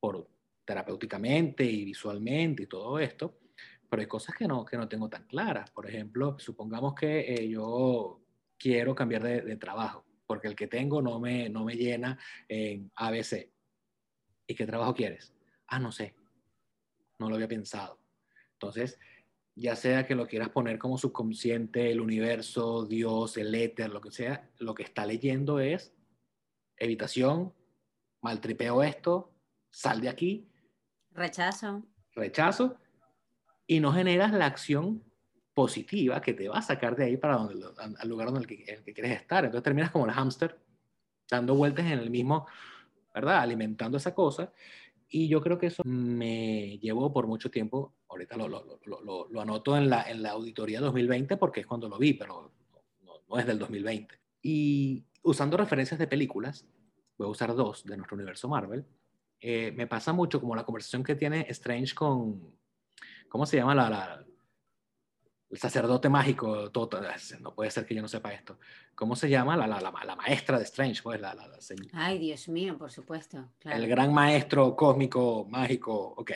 por 0.00 0.28
terapéuticamente 0.64 1.64
y 1.64 1.84
visualmente 1.84 2.64
y 2.64 2.66
todo 2.66 2.98
esto, 2.98 3.38
pero 3.94 4.00
hay 4.02 4.08
cosas 4.08 4.34
que 4.34 4.48
no, 4.48 4.64
que 4.64 4.76
no 4.76 4.88
tengo 4.88 5.08
tan 5.08 5.22
claras. 5.22 5.70
Por 5.70 5.88
ejemplo, 5.88 6.36
supongamos 6.40 6.96
que 6.96 7.32
eh, 7.32 7.48
yo 7.48 8.20
quiero 8.58 8.92
cambiar 8.92 9.22
de, 9.22 9.42
de, 9.42 9.56
trabajo, 9.56 10.04
porque 10.26 10.48
el 10.48 10.56
que 10.56 10.66
tengo 10.66 11.00
no 11.00 11.20
me, 11.20 11.48
no 11.48 11.62
me 11.64 11.76
llena 11.76 12.18
en 12.48 12.90
ABC. 12.96 13.52
¿Y 14.48 14.54
qué 14.56 14.66
trabajo 14.66 14.94
quieres? 14.94 15.32
Ah, 15.68 15.78
no 15.78 15.92
sé. 15.92 16.12
No 17.20 17.28
lo 17.28 17.36
había 17.36 17.46
pensado. 17.46 18.00
Entonces, 18.54 18.98
ya 19.54 19.76
sea 19.76 20.04
que 20.08 20.16
lo 20.16 20.26
quieras 20.26 20.48
poner 20.48 20.76
como 20.76 20.98
subconsciente, 20.98 21.92
el 21.92 22.00
universo, 22.00 22.86
Dios, 22.86 23.36
el 23.36 23.54
éter, 23.54 23.90
lo 23.90 24.00
que 24.00 24.10
sea, 24.10 24.50
lo 24.58 24.74
que 24.74 24.82
está 24.82 25.06
leyendo 25.06 25.60
es 25.60 25.94
evitación, 26.78 27.54
maltripeo 28.22 28.82
esto, 28.82 29.30
sal 29.70 30.00
de 30.00 30.08
aquí. 30.08 30.48
Rechazo. 31.12 31.86
Rechazo 32.16 32.76
y 33.66 33.80
no 33.80 33.92
generas 33.92 34.32
la 34.32 34.46
acción 34.46 35.02
positiva 35.54 36.20
que 36.20 36.34
te 36.34 36.48
va 36.48 36.58
a 36.58 36.62
sacar 36.62 36.96
de 36.96 37.04
ahí 37.04 37.16
para 37.16 37.36
donde, 37.36 37.64
al 37.98 38.08
lugar 38.08 38.26
donde 38.26 38.40
el 38.40 38.46
que, 38.46 38.64
el 38.64 38.82
que 38.82 38.92
quieres 38.92 39.20
estar. 39.20 39.44
Entonces 39.44 39.62
terminas 39.62 39.90
como 39.90 40.06
el 40.06 40.12
hámster, 40.12 40.58
dando 41.30 41.54
vueltas 41.54 41.86
en 41.86 41.98
el 41.98 42.10
mismo, 42.10 42.46
¿verdad? 43.14 43.40
Alimentando 43.40 43.96
esa 43.96 44.14
cosa. 44.14 44.52
Y 45.08 45.28
yo 45.28 45.40
creo 45.40 45.58
que 45.58 45.66
eso 45.66 45.82
me 45.84 46.78
llevó 46.78 47.12
por 47.12 47.26
mucho 47.26 47.50
tiempo, 47.50 47.94
ahorita 48.08 48.36
lo, 48.36 48.48
lo, 48.48 48.80
lo, 48.84 49.28
lo 49.28 49.40
anoto 49.40 49.76
en 49.76 49.88
la, 49.88 50.02
en 50.10 50.22
la 50.22 50.30
auditoría 50.30 50.80
2020 50.80 51.36
porque 51.36 51.60
es 51.60 51.66
cuando 51.66 51.88
lo 51.88 51.98
vi, 51.98 52.14
pero 52.14 52.52
no, 53.02 53.12
no 53.28 53.38
es 53.38 53.46
del 53.46 53.58
2020. 53.58 54.18
Y 54.42 55.04
usando 55.22 55.56
referencias 55.56 56.00
de 56.00 56.08
películas, 56.08 56.66
voy 57.16 57.28
a 57.28 57.30
usar 57.30 57.54
dos 57.54 57.84
de 57.84 57.96
nuestro 57.96 58.16
universo 58.16 58.48
Marvel, 58.48 58.84
eh, 59.40 59.72
me 59.72 59.86
pasa 59.86 60.12
mucho 60.12 60.40
como 60.40 60.56
la 60.56 60.64
conversación 60.64 61.04
que 61.04 61.14
tiene 61.14 61.46
Strange 61.50 61.94
con, 61.94 62.56
¿Cómo 63.28 63.46
se 63.46 63.56
llama 63.56 63.74
la, 63.74 64.24
el 65.50 65.58
sacerdote 65.58 66.08
mágico? 66.08 66.70
Todo, 66.70 67.00
no 67.40 67.54
puede 67.54 67.70
ser 67.70 67.86
que 67.86 67.94
yo 67.94 68.02
no 68.02 68.08
sepa 68.08 68.32
esto. 68.32 68.58
¿Cómo 68.94 69.16
se 69.16 69.28
llama? 69.28 69.56
La, 69.56 69.66
la, 69.66 69.80
la 69.80 70.16
maestra 70.16 70.58
de 70.58 70.64
Strange, 70.64 71.02
pues, 71.02 71.20
la, 71.20 71.36
Ay, 71.92 72.18
Dios 72.18 72.48
mío, 72.48 72.78
por 72.78 72.90
supuesto. 72.90 73.50
Claro. 73.58 73.82
El 73.82 73.88
gran 73.88 74.12
maestro 74.12 74.76
cósmico, 74.76 75.46
mágico, 75.48 76.14
ok. 76.16 76.32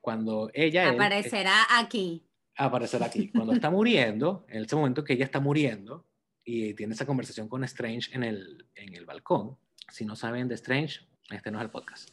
Cuando 0.00 0.50
ella... 0.52 0.90
Aparecerá 0.90 1.66
aquí. 1.78 2.24
Aparecerá 2.56 3.06
aquí. 3.06 3.30
Cuando 3.30 3.52
está 3.52 3.70
muriendo, 3.70 4.44
en 4.48 4.64
ese 4.64 4.76
momento 4.76 5.04
que 5.04 5.14
ella 5.14 5.24
está 5.24 5.40
muriendo 5.40 6.06
y 6.44 6.74
tiene 6.74 6.94
esa 6.94 7.06
conversación 7.06 7.48
con 7.48 7.64
Strange 7.64 8.14
en 8.14 8.24
el, 8.24 8.66
en 8.74 8.94
el 8.94 9.06
balcón, 9.06 9.58
si 9.90 10.04
no 10.04 10.16
saben 10.16 10.48
de 10.48 10.54
Strange, 10.56 11.00
este 11.30 11.50
no 11.50 11.58
es 11.58 11.64
el 11.64 11.70
podcast. 11.70 12.10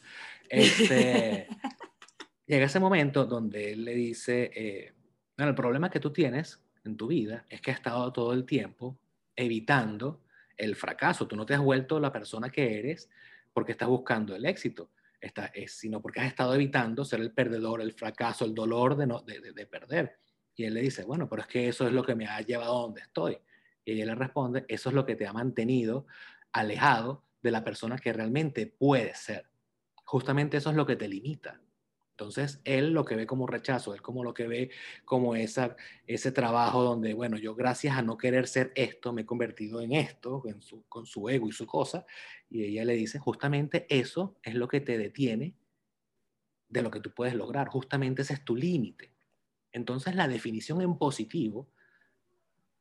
Este, 0.49 1.47
llega 2.47 2.65
ese 2.65 2.79
momento 2.79 3.25
donde 3.25 3.73
él 3.73 3.85
le 3.85 3.93
dice, 3.93 4.51
eh, 4.55 4.93
bueno, 5.37 5.49
el 5.49 5.55
problema 5.55 5.89
que 5.89 5.99
tú 5.99 6.11
tienes 6.11 6.61
en 6.83 6.95
tu 6.97 7.07
vida 7.07 7.45
es 7.49 7.61
que 7.61 7.71
has 7.71 7.77
estado 7.77 8.11
todo 8.13 8.33
el 8.33 8.45
tiempo 8.45 8.97
evitando 9.35 10.21
el 10.57 10.75
fracaso. 10.75 11.27
Tú 11.27 11.35
no 11.35 11.45
te 11.45 11.53
has 11.53 11.61
vuelto 11.61 11.99
la 11.99 12.11
persona 12.11 12.49
que 12.49 12.79
eres 12.79 13.09
porque 13.53 13.71
estás 13.71 13.87
buscando 13.87 14.35
el 14.35 14.45
éxito, 14.45 14.91
está, 15.19 15.47
es, 15.47 15.73
sino 15.73 16.01
porque 16.01 16.19
has 16.19 16.27
estado 16.27 16.53
evitando 16.53 17.05
ser 17.05 17.21
el 17.21 17.31
perdedor, 17.31 17.81
el 17.81 17.93
fracaso, 17.93 18.45
el 18.45 18.53
dolor 18.53 18.95
de, 18.95 19.07
no, 19.07 19.21
de, 19.21 19.39
de, 19.39 19.65
perder. 19.65 20.19
Y 20.55 20.65
él 20.65 20.73
le 20.73 20.81
dice, 20.81 21.03
bueno, 21.03 21.27
pero 21.27 21.41
es 21.41 21.47
que 21.47 21.67
eso 21.67 21.87
es 21.87 21.93
lo 21.93 22.03
que 22.03 22.15
me 22.15 22.27
ha 22.27 22.41
llevado 22.41 22.77
a 22.77 22.81
donde 22.81 23.01
estoy. 23.01 23.37
Y 23.83 23.93
ella 23.93 24.05
le 24.05 24.15
responde, 24.15 24.65
eso 24.67 24.89
es 24.89 24.95
lo 24.95 25.05
que 25.05 25.15
te 25.15 25.27
ha 25.27 25.33
mantenido 25.33 26.05
alejado 26.51 27.23
de 27.41 27.51
la 27.51 27.63
persona 27.63 27.97
que 27.97 28.13
realmente 28.13 28.67
puedes 28.67 29.17
ser. 29.19 29.49
Justamente 30.03 30.57
eso 30.57 30.69
es 30.69 30.75
lo 30.75 30.85
que 30.85 30.95
te 30.95 31.07
limita. 31.07 31.61
Entonces, 32.17 32.61
él 32.63 32.91
lo 32.91 33.03
que 33.03 33.17
ve 33.17 33.27
como 33.27 33.45
rechazo, 33.45 33.93
él 33.93 34.01
como 34.01 34.23
lo 34.23 34.33
que 34.33 34.47
ve 34.47 34.71
como 35.03 35.35
esa, 35.35 35.75
ese 36.07 36.31
trabajo 36.31 36.81
donde, 36.81 37.13
bueno, 37.13 37.35
yo 37.35 37.55
gracias 37.55 37.97
a 37.97 38.01
no 38.01 38.17
querer 38.17 38.47
ser 38.47 38.71
esto, 38.75 39.11
me 39.11 39.23
he 39.23 39.25
convertido 39.25 39.81
en 39.81 39.91
esto, 39.91 40.41
con 40.87 41.05
su 41.05 41.27
ego 41.27 41.49
y 41.49 41.51
su 41.51 41.67
cosa, 41.67 42.05
y 42.49 42.63
ella 42.63 42.85
le 42.85 42.93
dice, 42.93 43.19
justamente 43.19 43.85
eso 43.89 44.37
es 44.43 44.55
lo 44.55 44.69
que 44.69 44.79
te 44.79 44.97
detiene 44.97 45.55
de 46.69 46.81
lo 46.81 46.89
que 46.89 47.01
tú 47.01 47.13
puedes 47.13 47.35
lograr, 47.35 47.67
justamente 47.67 48.21
ese 48.21 48.35
es 48.35 48.45
tu 48.45 48.55
límite. 48.55 49.11
Entonces, 49.73 50.15
la 50.15 50.29
definición 50.29 50.81
en 50.81 50.97
positivo, 50.97 51.69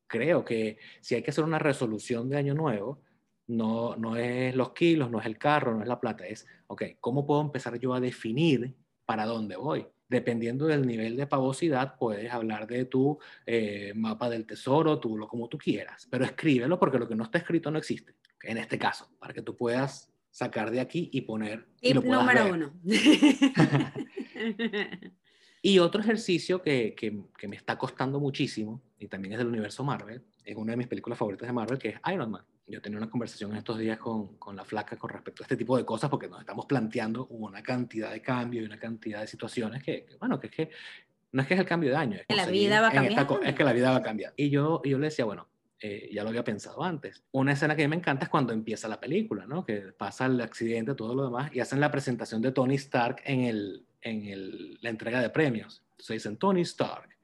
creo 0.07 0.45
que 0.45 0.79
si 1.01 1.15
hay 1.15 1.23
que 1.23 1.31
hacer 1.31 1.43
una 1.43 1.59
resolución 1.59 2.29
de 2.29 2.37
año 2.37 2.53
nuevo, 2.53 3.01
no, 3.47 3.97
no 3.97 4.15
es 4.15 4.55
los 4.55 4.71
kilos, 4.71 5.11
no 5.11 5.19
es 5.19 5.25
el 5.25 5.37
carro, 5.37 5.75
no 5.75 5.81
es 5.81 5.89
la 5.89 5.99
plata, 5.99 6.25
es, 6.25 6.47
ok, 6.67 6.83
¿cómo 7.01 7.25
puedo 7.25 7.41
empezar 7.41 7.77
yo 7.77 7.93
a 7.93 7.99
definir 7.99 8.77
para 9.05 9.25
dónde 9.25 9.55
voy. 9.55 9.85
Dependiendo 10.07 10.67
del 10.67 10.85
nivel 10.85 11.17
de 11.17 11.25
pavosidad, 11.25 11.95
puedes 11.97 12.31
hablar 12.31 12.67
de 12.67 12.85
tu 12.85 13.17
eh, 13.45 13.91
mapa 13.95 14.29
del 14.29 14.45
tesoro, 14.45 14.99
tú 14.99 15.17
lo 15.17 15.27
como 15.27 15.49
tú 15.49 15.57
quieras, 15.57 16.07
pero 16.11 16.25
escríbelo 16.25 16.79
porque 16.79 16.99
lo 16.99 17.07
que 17.07 17.15
no 17.15 17.23
está 17.23 17.39
escrito 17.39 17.71
no 17.71 17.79
existe. 17.79 18.13
En 18.43 18.57
este 18.57 18.77
caso, 18.77 19.09
para 19.19 19.33
que 19.33 19.41
tú 19.41 19.55
puedas 19.55 20.13
sacar 20.29 20.69
de 20.69 20.79
aquí 20.79 21.09
y 21.11 21.21
poner. 21.21 21.65
Y 21.81 21.93
número 21.93 22.53
uno. 22.53 22.73
y 25.61 25.79
otro 25.79 26.01
ejercicio 26.01 26.61
que, 26.61 26.93
que, 26.93 27.23
que 27.37 27.47
me 27.47 27.55
está 27.55 27.77
costando 27.77 28.19
muchísimo, 28.19 28.83
y 28.99 29.07
también 29.07 29.33
es 29.33 29.39
del 29.39 29.47
universo 29.47 29.83
Marvel, 29.83 30.23
es 30.43 30.55
una 30.55 30.73
de 30.73 30.77
mis 30.77 30.87
películas 30.87 31.17
favoritas 31.17 31.47
de 31.47 31.53
Marvel, 31.53 31.79
que 31.79 31.89
es 31.89 31.95
Iron 32.13 32.29
Man 32.29 32.45
yo 32.67 32.81
tenía 32.81 32.97
una 32.97 33.09
conversación 33.09 33.51
en 33.51 33.57
estos 33.57 33.77
días 33.77 33.97
con, 33.97 34.37
con, 34.37 34.55
la 34.55 34.65
flaca 34.65 34.97
con 34.97 35.09
respecto 35.09 35.43
a 35.43 35.45
este 35.45 35.57
tipo 35.57 35.77
de 35.77 35.85
cosas, 35.85 36.09
porque 36.09 36.27
nos 36.27 36.39
estamos 36.39 36.65
planteando 36.65 37.27
una 37.27 37.61
cantidad 37.61 38.11
de 38.11 38.21
cambios 38.21 38.63
y 38.63 38.65
una 38.65 38.79
cantidad 38.79 39.21
de 39.21 39.27
situaciones 39.27 39.83
que, 39.83 40.07
bueno, 40.19 40.39
que 40.39 40.47
es 40.47 40.53
que 40.53 40.69
no 41.31 41.41
es 41.41 41.47
que 41.47 41.53
es 41.53 41.59
el 41.59 41.65
cambio 41.65 41.89
de 41.89 41.97
año. 41.97 42.17
Es 42.17 42.25
que 42.27 42.35
la 42.35 42.45
vida 42.45 42.81
va 42.81 42.87
a 42.87 42.91
cambiar. 42.91 43.27
es 43.43 43.55
que 43.55 43.63
la 43.63 43.73
vida 43.73 43.91
va 43.91 43.97
a 43.97 44.01
cambiar. 44.01 44.33
Y 44.37 44.49
yo, 44.49 44.81
y 44.85 44.91
yo 44.91 44.97
le 44.97 45.07
decía, 45.07 45.25
bueno, 45.25 45.49
eh, 45.81 46.09
ya 46.13 46.23
lo 46.23 46.29
había 46.29 46.45
pensado 46.45 46.81
antes. 46.81 47.23
Una 47.31 47.51
escena 47.51 47.75
que 47.75 47.83
a 47.83 47.87
mí 47.87 47.89
me 47.89 47.97
encanta 47.97 48.23
es 48.23 48.29
cuando 48.29 48.53
empieza 48.53 48.87
la 48.87 49.01
película, 49.01 49.45
¿no? 49.45 49.65
Que 49.65 49.91
pasa 49.91 50.27
el 50.27 50.39
accidente, 50.39 50.95
todo 50.95 51.13
lo 51.13 51.25
demás, 51.25 51.53
y 51.53 51.59
hacen 51.59 51.81
la 51.81 51.91
presentación 51.91 52.41
de 52.41 52.53
Tony 52.53 52.75
Stark 52.75 53.21
en, 53.25 53.41
el, 53.41 53.85
en 54.01 54.25
el, 54.27 54.77
la 54.81 54.89
entrega 54.89 55.21
de 55.21 55.29
premios. 55.29 55.83
Entonces 55.91 56.23
dicen, 56.23 56.37
Tony 56.37 56.61
Stark, 56.61 57.14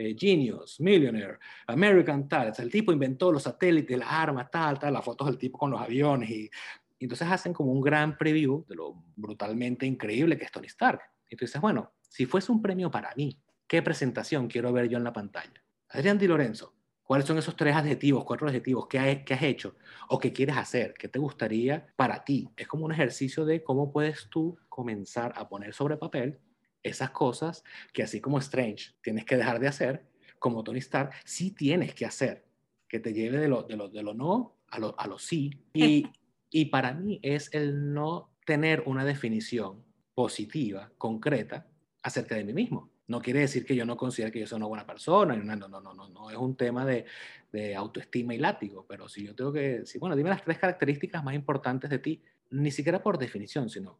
eh, 0.00 0.16
genius, 0.18 0.80
millionaire, 0.80 1.38
American 1.66 2.26
tal. 2.26 2.54
el 2.56 2.70
tipo 2.70 2.90
inventó 2.90 3.30
los 3.30 3.42
satélites, 3.42 3.98
las 3.98 4.08
armas, 4.10 4.50
tal, 4.50 4.78
tal, 4.78 4.94
las 4.94 5.04
fotos 5.04 5.26
del 5.26 5.36
tipo 5.36 5.58
con 5.58 5.70
los 5.70 5.78
aviones. 5.78 6.30
Y, 6.30 6.50
entonces 6.98 7.28
hacen 7.28 7.52
como 7.52 7.70
un 7.70 7.82
gran 7.82 8.16
preview 8.16 8.64
de 8.66 8.76
lo 8.76 8.94
brutalmente 9.14 9.84
increíble 9.84 10.38
que 10.38 10.46
es 10.46 10.52
Tony 10.52 10.68
Stark. 10.68 11.02
Y 11.28 11.36
tú 11.36 11.44
dices, 11.44 11.60
bueno, 11.60 11.92
si 12.08 12.24
fuese 12.24 12.50
un 12.50 12.62
premio 12.62 12.90
para 12.90 13.14
mí, 13.14 13.38
¿qué 13.66 13.82
presentación 13.82 14.48
quiero 14.48 14.72
ver 14.72 14.88
yo 14.88 14.96
en 14.96 15.04
la 15.04 15.12
pantalla? 15.12 15.62
Adrián 15.90 16.16
Di 16.16 16.26
Lorenzo, 16.26 16.74
¿cuáles 17.02 17.26
son 17.26 17.36
esos 17.36 17.54
tres 17.54 17.76
adjetivos, 17.76 18.24
cuatro 18.24 18.48
adjetivos 18.48 18.86
que 18.86 18.98
has, 18.98 19.22
que 19.24 19.34
has 19.34 19.42
hecho 19.42 19.76
o 20.08 20.18
que 20.18 20.32
quieres 20.32 20.56
hacer? 20.56 20.94
¿Qué 20.94 21.08
te 21.08 21.18
gustaría 21.18 21.86
para 21.96 22.24
ti? 22.24 22.48
Es 22.56 22.66
como 22.66 22.86
un 22.86 22.92
ejercicio 22.92 23.44
de 23.44 23.62
cómo 23.62 23.92
puedes 23.92 24.30
tú 24.30 24.58
comenzar 24.70 25.34
a 25.36 25.46
poner 25.46 25.74
sobre 25.74 25.98
papel 25.98 26.40
esas 26.82 27.10
cosas 27.10 27.64
que 27.92 28.02
así 28.02 28.20
como 28.20 28.38
Strange 28.38 28.92
tienes 29.02 29.24
que 29.24 29.36
dejar 29.36 29.60
de 29.60 29.68
hacer, 29.68 30.06
como 30.38 30.64
Tony 30.64 30.78
Stark, 30.78 31.12
sí 31.24 31.50
tienes 31.50 31.94
que 31.94 32.06
hacer, 32.06 32.44
que 32.88 32.98
te 32.98 33.12
lleve 33.12 33.38
de 33.38 33.48
lo, 33.48 33.62
de 33.62 33.76
lo, 33.76 33.88
de 33.88 34.02
lo 34.02 34.14
no 34.14 34.56
a 34.68 34.78
lo, 34.78 34.98
a 34.98 35.06
lo 35.06 35.18
sí. 35.18 35.50
Y, 35.72 36.06
y 36.50 36.66
para 36.66 36.92
mí 36.94 37.20
es 37.22 37.52
el 37.52 37.92
no 37.92 38.30
tener 38.44 38.82
una 38.86 39.04
definición 39.04 39.84
positiva, 40.14 40.90
concreta, 40.98 41.66
acerca 42.02 42.34
de 42.34 42.44
mí 42.44 42.52
mismo. 42.52 42.90
No 43.06 43.20
quiere 43.20 43.40
decir 43.40 43.64
que 43.64 43.74
yo 43.74 43.84
no 43.84 43.96
considere 43.96 44.32
que 44.32 44.40
yo 44.40 44.46
soy 44.46 44.56
una 44.56 44.66
buena 44.66 44.86
persona, 44.86 45.34
no, 45.36 45.56
no, 45.56 45.68
no, 45.68 45.80
no, 45.80 46.08
no, 46.08 46.30
es 46.30 46.36
un 46.36 46.56
tema 46.56 46.86
de, 46.86 47.04
de 47.52 47.74
autoestima 47.74 48.34
y 48.34 48.38
látigo, 48.38 48.86
pero 48.88 49.08
si 49.08 49.26
yo 49.26 49.34
tengo 49.34 49.52
que 49.52 49.80
decir, 49.80 50.00
bueno, 50.00 50.14
dime 50.14 50.30
las 50.30 50.44
tres 50.44 50.58
características 50.58 51.24
más 51.24 51.34
importantes 51.34 51.90
de 51.90 51.98
ti, 51.98 52.22
ni 52.50 52.70
siquiera 52.70 53.02
por 53.02 53.18
definición, 53.18 53.68
sino 53.68 53.98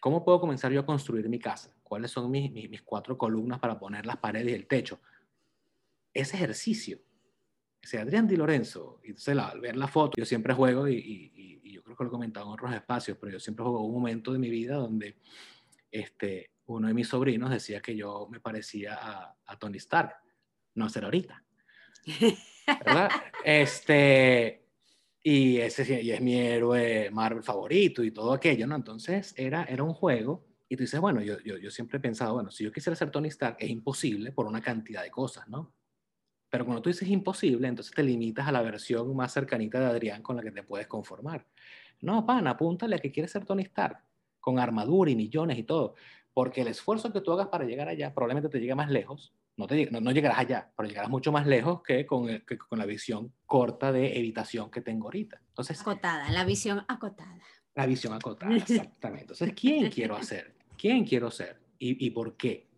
¿Cómo 0.00 0.24
puedo 0.24 0.40
comenzar 0.40 0.72
yo 0.72 0.80
a 0.80 0.86
construir 0.86 1.28
mi 1.28 1.38
casa? 1.38 1.74
¿Cuáles 1.82 2.10
son 2.10 2.30
mis, 2.30 2.50
mis, 2.50 2.82
cuatro 2.82 3.18
columnas 3.18 3.58
para 3.58 3.78
poner 3.78 4.06
las 4.06 4.16
paredes 4.16 4.52
y 4.52 4.54
el 4.54 4.66
techo? 4.66 5.00
Ese 6.12 6.36
ejercicio. 6.36 6.98
Ese 7.82 7.98
Adrián 7.98 8.26
Di 8.26 8.36
Lorenzo, 8.36 9.00
entonces 9.02 9.38
al 9.38 9.60
ver 9.60 9.76
la 9.76 9.88
foto, 9.88 10.12
yo 10.16 10.26
siempre 10.26 10.52
juego, 10.52 10.86
y, 10.86 10.96
y, 10.96 11.60
y, 11.62 11.72
yo 11.72 11.82
creo 11.82 11.96
que 11.96 12.04
lo 12.04 12.08
he 12.08 12.12
comentado 12.12 12.46
en 12.46 12.52
otros 12.52 12.74
espacios, 12.74 13.16
pero 13.18 13.32
yo 13.32 13.40
siempre 13.40 13.62
juego 13.62 13.84
un 13.84 13.94
momento 13.94 14.32
de 14.32 14.38
mi 14.38 14.50
vida 14.50 14.74
donde 14.76 15.16
este, 15.90 16.50
uno 16.66 16.88
de 16.88 16.94
mis 16.94 17.08
sobrinos 17.08 17.50
decía 17.50 17.80
que 17.80 17.96
yo 17.96 18.28
me 18.30 18.38
parecía 18.38 18.98
a, 19.00 19.36
a 19.46 19.58
Tony 19.58 19.78
Stark. 19.78 20.14
No 20.74 20.88
ser 20.88 21.04
ahorita. 21.04 21.42
¿Verdad? 22.84 23.10
este, 23.44 24.69
y 25.22 25.58
ese 25.58 26.02
y 26.02 26.10
es 26.10 26.20
mi 26.20 26.34
héroe 26.38 27.10
Marvel 27.10 27.42
favorito 27.42 28.02
y 28.02 28.10
todo 28.10 28.32
aquello, 28.32 28.66
¿no? 28.66 28.76
Entonces 28.76 29.34
era, 29.36 29.64
era 29.64 29.82
un 29.82 29.92
juego 29.92 30.46
y 30.68 30.76
tú 30.76 30.84
dices, 30.84 31.00
bueno, 31.00 31.20
yo, 31.20 31.38
yo, 31.40 31.58
yo 31.58 31.70
siempre 31.70 31.98
he 31.98 32.00
pensado, 32.00 32.34
bueno, 32.34 32.50
si 32.50 32.64
yo 32.64 32.72
quisiera 32.72 32.96
ser 32.96 33.10
Tony 33.10 33.28
Stark 33.28 33.56
es 33.58 33.68
imposible 33.70 34.32
por 34.32 34.46
una 34.46 34.62
cantidad 34.62 35.02
de 35.02 35.10
cosas, 35.10 35.48
¿no? 35.48 35.74
Pero 36.48 36.64
cuando 36.64 36.82
tú 36.82 36.90
dices 36.90 37.08
imposible, 37.08 37.68
entonces 37.68 37.94
te 37.94 38.02
limitas 38.02 38.48
a 38.48 38.52
la 38.52 38.62
versión 38.62 39.14
más 39.14 39.32
cercanita 39.32 39.78
de 39.78 39.86
Adrián 39.86 40.22
con 40.22 40.36
la 40.36 40.42
que 40.42 40.50
te 40.50 40.62
puedes 40.62 40.86
conformar. 40.86 41.46
No, 42.00 42.24
pan, 42.26 42.46
apúntale 42.46 42.96
a 42.96 42.98
que 42.98 43.12
quieres 43.12 43.30
ser 43.30 43.44
Tony 43.44 43.62
Stark, 43.62 44.02
con 44.40 44.58
armadura 44.58 45.10
y 45.10 45.16
millones 45.16 45.58
y 45.58 45.64
todo, 45.64 45.94
porque 46.32 46.62
el 46.62 46.68
esfuerzo 46.68 47.12
que 47.12 47.20
tú 47.20 47.32
hagas 47.32 47.48
para 47.48 47.64
llegar 47.64 47.88
allá 47.88 48.14
probablemente 48.14 48.48
te 48.48 48.60
llegue 48.60 48.74
más 48.74 48.90
lejos 48.90 49.34
no, 49.90 50.00
no, 50.00 50.10
llegarás 50.12 50.38
allá, 50.38 50.72
pero 50.76 50.88
llegarás 50.88 51.10
mucho 51.10 51.32
más 51.32 51.46
lejos 51.46 51.82
que 51.82 52.06
con, 52.06 52.26
con 52.68 52.78
la 52.78 52.86
visión 52.86 53.32
corta 53.46 53.92
de 53.92 54.18
evitación 54.18 54.70
que 54.70 54.80
tengo 54.80 55.06
ahorita. 55.06 55.40
Entonces, 55.48 55.80
acotada, 55.80 56.30
la 56.30 56.44
visión 56.44 56.84
acotada. 56.88 57.38
La 57.74 57.86
visión 57.86 58.14
acotada, 58.14 58.54
exactamente. 58.54 59.32
Entonces, 59.32 59.52
¿quién 59.54 59.90
quiero 59.90 60.16
hacer? 60.16 60.54
¿Quién 60.78 61.04
quiero 61.04 61.30
ser? 61.30 61.60
¿Y, 61.78 62.06
y 62.06 62.10
por 62.10 62.36
qué? 62.36 62.68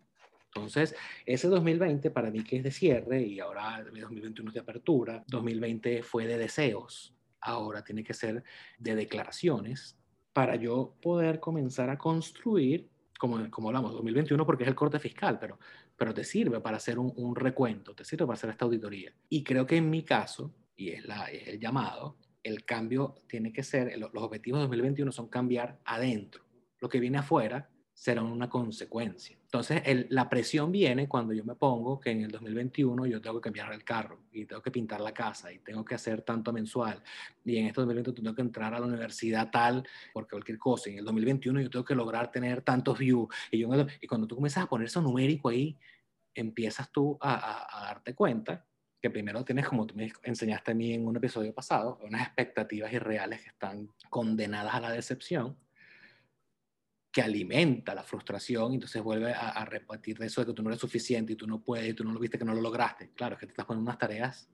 Entonces, 0.46 0.94
ese 1.24 1.48
2020 1.48 2.10
para 2.10 2.30
mí 2.30 2.42
que 2.42 2.56
es 2.56 2.64
de 2.64 2.70
cierre 2.70 3.22
y 3.22 3.40
ahora 3.40 3.82
2021 3.84 4.50
es 4.50 4.54
de 4.54 4.60
apertura, 4.60 5.24
2020 5.28 6.02
fue 6.02 6.26
de 6.26 6.36
deseos, 6.36 7.14
ahora 7.40 7.82
tiene 7.82 8.04
que 8.04 8.12
ser 8.12 8.44
de 8.78 8.94
declaraciones 8.94 9.96
para 10.32 10.56
yo 10.56 10.94
poder 11.00 11.40
comenzar 11.40 11.90
a 11.90 11.96
construir 11.96 12.91
como, 13.22 13.48
como 13.52 13.68
hablamos, 13.68 13.92
2021 13.92 14.44
porque 14.44 14.64
es 14.64 14.68
el 14.68 14.74
corte 14.74 14.98
fiscal, 14.98 15.38
pero, 15.38 15.56
pero 15.96 16.12
te 16.12 16.24
sirve 16.24 16.58
para 16.58 16.78
hacer 16.78 16.98
un, 16.98 17.36
recuento, 17.36 17.94
te 17.94 18.04
sirve 18.04 18.26
para 18.26 18.34
hacer 18.34 18.50
esta 18.50 18.64
auditoría. 18.64 19.14
Y 19.28 19.44
creo 19.44 19.64
que 19.64 19.76
en 19.76 19.88
mi 19.88 20.02
caso, 20.02 20.52
y 20.74 20.88
es, 20.88 21.06
la, 21.06 21.26
es 21.26 21.46
el 21.46 21.60
llamado, 21.60 22.16
el 22.42 22.64
cambio 22.64 23.14
tiene 23.28 23.52
que 23.52 23.62
ser, 23.62 23.96
los 23.96 24.10
objetivos 24.14 24.58
de 24.58 24.64
2021 24.64 25.12
son 25.12 25.28
cambiar 25.28 25.78
adentro. 25.84 26.42
Lo 26.80 26.88
que 26.88 26.98
viene 26.98 27.18
afuera 27.18 27.70
será 27.94 28.22
una 28.22 28.48
consecuencia. 28.48 29.36
Entonces, 29.44 29.82
la 30.08 30.28
presión 30.28 30.72
viene 30.72 31.08
cuando 31.08 31.32
yo 31.34 31.44
me 31.44 31.54
pongo 31.54 32.00
que 32.00 32.10
en 32.10 32.22
el 32.22 32.30
2021 32.30 33.06
yo 33.06 33.20
tengo 33.20 33.36
que 33.38 33.44
cambiar 33.44 33.72
el 33.72 33.84
carro 33.84 34.18
y 34.32 34.46
tengo 34.46 34.62
que 34.62 34.70
pintar 34.70 35.00
la 35.00 35.12
casa 35.12 35.52
y 35.52 35.58
tengo 35.58 35.84
que 35.84 35.94
hacer 35.94 36.22
tanto 36.22 36.52
mensual 36.52 37.02
y 37.44 37.58
en 37.58 37.66
este 37.66 37.80
2021 37.82 38.14
tengo 38.14 38.34
que 38.34 38.42
entrar 38.42 38.74
a 38.74 38.80
la 38.80 38.86
universidad 38.86 39.50
tal 39.50 39.86
porque 40.12 40.30
cualquier 40.30 40.58
cosa. 40.58 40.90
En 40.90 40.98
el 40.98 41.04
2021 41.04 41.60
yo 41.60 41.70
tengo 41.70 41.84
que 41.84 41.94
lograr 41.94 42.32
tener 42.32 42.62
tantos 42.62 42.98
views. 42.98 43.28
Y, 43.50 43.58
yo, 43.58 43.68
y 44.00 44.06
cuando 44.06 44.26
tú 44.26 44.36
comienzas 44.36 44.64
a 44.64 44.68
poner 44.68 44.86
eso 44.86 45.02
numérico 45.02 45.50
ahí, 45.50 45.78
empiezas 46.34 46.90
tú 46.90 47.18
a, 47.20 47.68
a 47.78 47.84
darte 47.84 48.14
cuenta 48.14 48.66
que 49.02 49.10
primero 49.10 49.44
tienes, 49.44 49.68
como 49.68 49.86
tú 49.86 49.94
me 49.94 50.10
enseñaste 50.22 50.70
a 50.70 50.74
mí 50.74 50.94
en 50.94 51.06
un 51.06 51.16
episodio 51.16 51.52
pasado, 51.52 51.98
unas 52.02 52.22
expectativas 52.22 52.92
irreales 52.92 53.42
que 53.42 53.48
están 53.48 53.90
condenadas 54.08 54.74
a 54.74 54.80
la 54.80 54.92
decepción 54.92 55.56
que 57.12 57.20
alimenta 57.20 57.94
la 57.94 58.02
frustración 58.02 58.72
y 58.72 58.74
entonces 58.76 59.02
vuelve 59.02 59.34
a, 59.34 59.62
repetir 59.66 60.20
eso 60.22 60.40
de 60.40 60.46
que 60.46 60.52
tú 60.54 60.62
no 60.62 60.70
eres 60.70 60.80
suficiente 60.80 61.34
y 61.34 61.36
tú 61.36 61.46
no 61.46 61.60
puedes 61.60 61.90
y 61.90 61.92
tú 61.92 62.04
no 62.04 62.12
lo 62.12 62.18
viste 62.18 62.38
que 62.38 62.44
no 62.44 62.54
lo 62.54 62.62
lograste. 62.62 63.10
Claro, 63.10 63.34
es 63.34 63.40
que 63.40 63.46
te 63.46 63.52
estás 63.52 63.66
poniendo 63.66 63.90
unas 63.90 63.98
tareas 63.98 64.48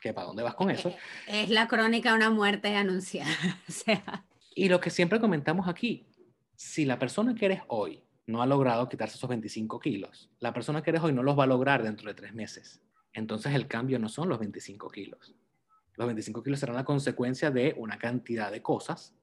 que 0.00 0.14
para 0.14 0.28
dónde 0.28 0.44
vas 0.44 0.54
con 0.54 0.70
eso. 0.70 0.94
Es 1.26 1.50
la 1.50 1.66
crónica 1.66 2.10
de 2.10 2.16
una 2.16 2.30
muerte 2.30 2.74
anunciada. 2.76 3.30
Y 4.52 4.68
lo 4.68 4.80
que 4.80 4.90
siempre 4.90 5.20
comentamos 5.20 5.68
aquí, 5.68 6.08
si 6.56 6.84
la 6.84 6.98
persona 6.98 7.36
que 7.36 7.46
eres 7.46 7.62
hoy 7.68 8.02
no 8.26 8.42
ha 8.42 8.46
logrado 8.46 8.88
quitarse 8.88 9.16
esos 9.16 9.30
25 9.30 9.78
kilos, 9.78 10.28
la 10.40 10.52
persona 10.52 10.82
que 10.82 10.90
eres 10.90 11.02
hoy 11.02 11.12
no 11.12 11.22
los 11.22 11.38
va 11.38 11.44
a 11.44 11.46
lograr 11.46 11.84
dentro 11.84 12.08
de 12.08 12.14
tres 12.14 12.34
meses. 12.34 12.82
Entonces 13.12 13.54
el 13.54 13.68
cambio 13.68 14.00
no 14.00 14.08
son 14.08 14.28
los 14.28 14.40
25 14.40 14.90
kilos. 14.90 15.34
Los 15.94 16.06
25 16.08 16.42
kilos 16.42 16.60
serán 16.60 16.76
la 16.76 16.84
consecuencia 16.84 17.52
de 17.52 17.74
una 17.78 17.96
cantidad 17.96 18.50
de 18.50 18.60
cosas 18.60 19.14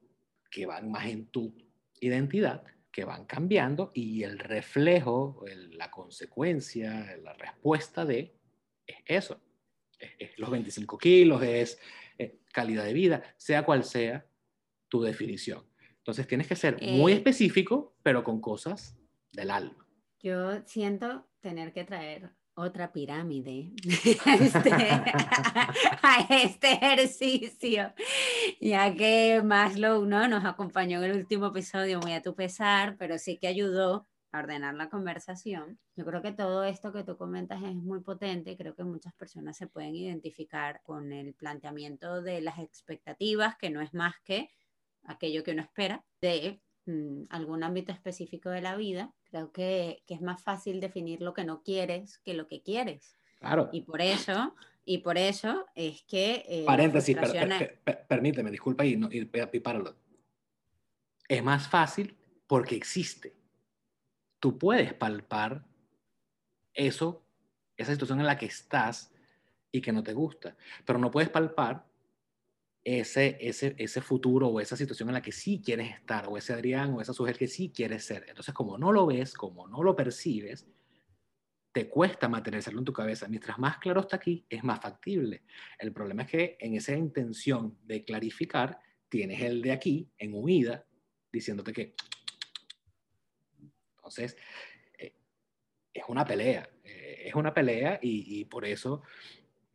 que 0.50 0.64
van 0.64 0.90
más 0.90 1.06
en 1.06 1.26
tu 1.26 1.54
identidad, 2.00 2.64
que 2.90 3.04
van 3.04 3.26
cambiando 3.26 3.92
y 3.94 4.22
el 4.24 4.38
reflejo, 4.38 5.44
la 5.70 5.90
consecuencia, 5.90 7.16
la 7.22 7.32
respuesta 7.34 8.04
de 8.04 8.34
es 8.86 8.96
eso. 9.06 9.40
Es, 9.98 10.38
los 10.38 10.50
25 10.50 10.98
kilos, 10.98 11.42
es, 11.42 11.80
calidad 12.52 12.84
de 12.84 12.92
vida, 12.92 13.22
sea 13.36 13.64
cual 13.64 13.84
sea 13.84 14.26
tu 14.88 15.02
definición. 15.02 15.64
Entonces 15.98 16.26
tienes 16.26 16.48
que 16.48 16.56
ser 16.56 16.80
muy 16.82 17.12
eh, 17.12 17.16
específico, 17.16 17.94
pero 18.02 18.24
con 18.24 18.40
cosas 18.40 18.98
del 19.30 19.50
alma. 19.50 19.86
Yo 20.20 20.64
siento 20.66 21.28
tener 21.40 21.72
que 21.72 21.84
traer 21.84 22.30
otra 22.58 22.92
pirámide 22.92 23.72
este, 23.84 24.72
a 26.02 26.26
este 26.30 26.72
ejercicio, 26.72 27.92
ya 28.60 28.94
que 28.94 29.40
Maslow 29.42 30.04
¿no? 30.04 30.28
nos 30.28 30.44
acompañó 30.44 30.98
en 30.98 31.10
el 31.10 31.16
último 31.16 31.46
episodio 31.46 32.00
muy 32.00 32.12
a 32.12 32.22
tu 32.22 32.34
pesar, 32.34 32.96
pero 32.98 33.18
sí 33.18 33.38
que 33.38 33.46
ayudó 33.46 34.06
a 34.32 34.40
ordenar 34.40 34.74
la 34.74 34.90
conversación. 34.90 35.78
Yo 35.96 36.04
creo 36.04 36.20
que 36.20 36.32
todo 36.32 36.64
esto 36.64 36.92
que 36.92 37.04
tú 37.04 37.16
comentas 37.16 37.62
es 37.62 37.74
muy 37.74 38.00
potente, 38.00 38.56
creo 38.56 38.74
que 38.74 38.84
muchas 38.84 39.14
personas 39.14 39.56
se 39.56 39.66
pueden 39.66 39.94
identificar 39.94 40.82
con 40.82 41.12
el 41.12 41.34
planteamiento 41.34 42.20
de 42.20 42.40
las 42.40 42.58
expectativas, 42.58 43.56
que 43.56 43.70
no 43.70 43.80
es 43.80 43.94
más 43.94 44.14
que 44.24 44.50
aquello 45.04 45.42
que 45.42 45.52
uno 45.52 45.62
espera 45.62 46.04
de 46.20 46.60
Mm, 46.88 47.24
algún 47.28 47.62
ámbito 47.64 47.92
específico 47.92 48.48
de 48.48 48.62
la 48.62 48.74
vida, 48.74 49.12
creo 49.24 49.52
que, 49.52 50.02
que, 50.06 50.14
es 50.14 50.22
más 50.22 50.42
fácil 50.42 50.80
definir 50.80 51.20
lo 51.20 51.34
que 51.34 51.44
no 51.44 51.62
quieres 51.62 52.16
que 52.20 52.32
lo 52.32 52.48
que 52.48 52.62
quieres. 52.62 53.14
Claro. 53.40 53.68
Y 53.72 53.82
por 53.82 54.00
eso, 54.00 54.54
y 54.86 54.96
por 54.96 55.18
eso 55.18 55.66
es 55.74 56.00
que... 56.04 56.46
Eh, 56.48 56.64
Paréntesis, 56.64 57.14
permíteme, 58.08 58.50
disculpa 58.50 58.86
y, 58.86 58.96
no, 58.96 59.10
y, 59.12 59.26
páralo. 59.26 59.98
Es 61.28 61.44
más 61.44 61.68
fácil 61.68 62.16
porque 62.46 62.74
existe. 62.74 63.36
Tú 64.40 64.56
puedes 64.56 64.94
palpar 64.94 65.66
eso, 66.72 67.22
esa 67.76 67.92
situación 67.92 68.20
en 68.20 68.26
la 68.26 68.38
que 68.38 68.46
estás 68.46 69.12
y 69.70 69.82
que 69.82 69.92
no 69.92 70.02
te 70.02 70.14
gusta, 70.14 70.56
pero 70.86 70.98
no 70.98 71.10
puedes 71.10 71.28
palpar 71.28 71.84
ese, 72.96 73.36
ese, 73.40 73.74
ese 73.76 74.00
futuro 74.00 74.48
o 74.48 74.60
esa 74.60 74.74
situación 74.74 75.10
en 75.10 75.14
la 75.14 75.20
que 75.20 75.32
sí 75.32 75.60
quieres 75.62 75.90
estar, 75.90 76.26
o 76.26 76.38
ese 76.38 76.54
Adrián 76.54 76.94
o 76.94 77.02
esa 77.02 77.12
mujer 77.18 77.36
que 77.36 77.46
sí 77.46 77.70
quieres 77.70 78.04
ser. 78.04 78.24
Entonces, 78.28 78.54
como 78.54 78.78
no 78.78 78.92
lo 78.92 79.06
ves, 79.06 79.34
como 79.34 79.68
no 79.68 79.82
lo 79.82 79.94
percibes, 79.94 80.66
te 81.70 81.86
cuesta 81.86 82.30
materializarlo 82.30 82.78
en 82.78 82.86
tu 82.86 82.92
cabeza. 82.94 83.28
Mientras 83.28 83.58
más 83.58 83.76
claro 83.76 84.00
está 84.00 84.16
aquí, 84.16 84.46
es 84.48 84.64
más 84.64 84.80
factible. 84.80 85.42
El 85.78 85.92
problema 85.92 86.22
es 86.22 86.30
que 86.30 86.56
en 86.60 86.76
esa 86.76 86.96
intención 86.96 87.76
de 87.84 88.04
clarificar, 88.04 88.80
tienes 89.10 89.42
el 89.42 89.60
de 89.60 89.72
aquí 89.72 90.10
en 90.16 90.32
huida, 90.32 90.86
diciéndote 91.30 91.74
que... 91.74 91.94
Entonces, 93.96 94.34
eh, 94.96 95.14
es 95.92 96.04
una 96.08 96.24
pelea, 96.24 96.70
eh, 96.84 97.24
es 97.26 97.34
una 97.34 97.52
pelea 97.52 97.98
y, 98.00 98.40
y 98.40 98.44
por 98.46 98.64
eso 98.64 99.02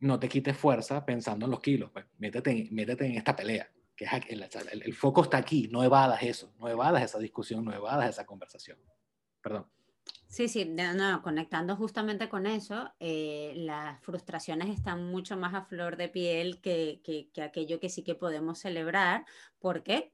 no 0.00 0.18
te 0.18 0.28
quites 0.28 0.56
fuerza 0.56 1.04
pensando 1.04 1.46
en 1.46 1.50
los 1.50 1.60
kilos, 1.60 1.90
pues 1.92 2.04
métete, 2.18 2.68
métete 2.70 3.06
en 3.06 3.16
esta 3.16 3.34
pelea, 3.34 3.70
que 3.96 4.04
es 4.04 4.12
el, 4.28 4.82
el, 4.82 4.94
foco 4.94 5.22
está 5.22 5.38
aquí, 5.38 5.68
no 5.70 5.82
evadas 5.82 6.22
eso, 6.22 6.52
no 6.58 6.68
evadas 6.68 7.02
esa 7.02 7.18
discusión, 7.18 7.64
no 7.64 7.72
evadas 7.72 8.10
esa 8.10 8.26
conversación. 8.26 8.78
Perdón. 9.40 9.66
Sí, 10.26 10.48
sí, 10.48 10.64
no, 10.64 11.22
conectando 11.22 11.76
justamente 11.76 12.28
con 12.28 12.46
eso, 12.46 12.92
eh, 12.98 13.52
las 13.56 14.02
frustraciones 14.02 14.68
están 14.68 15.06
mucho 15.06 15.36
más 15.36 15.54
a 15.54 15.62
flor 15.62 15.96
de 15.96 16.08
piel 16.08 16.60
que, 16.60 17.00
que, 17.04 17.30
que, 17.32 17.42
aquello 17.42 17.78
que 17.78 17.88
sí 17.88 18.02
que 18.02 18.16
podemos 18.16 18.58
celebrar, 18.58 19.24
porque 19.60 20.12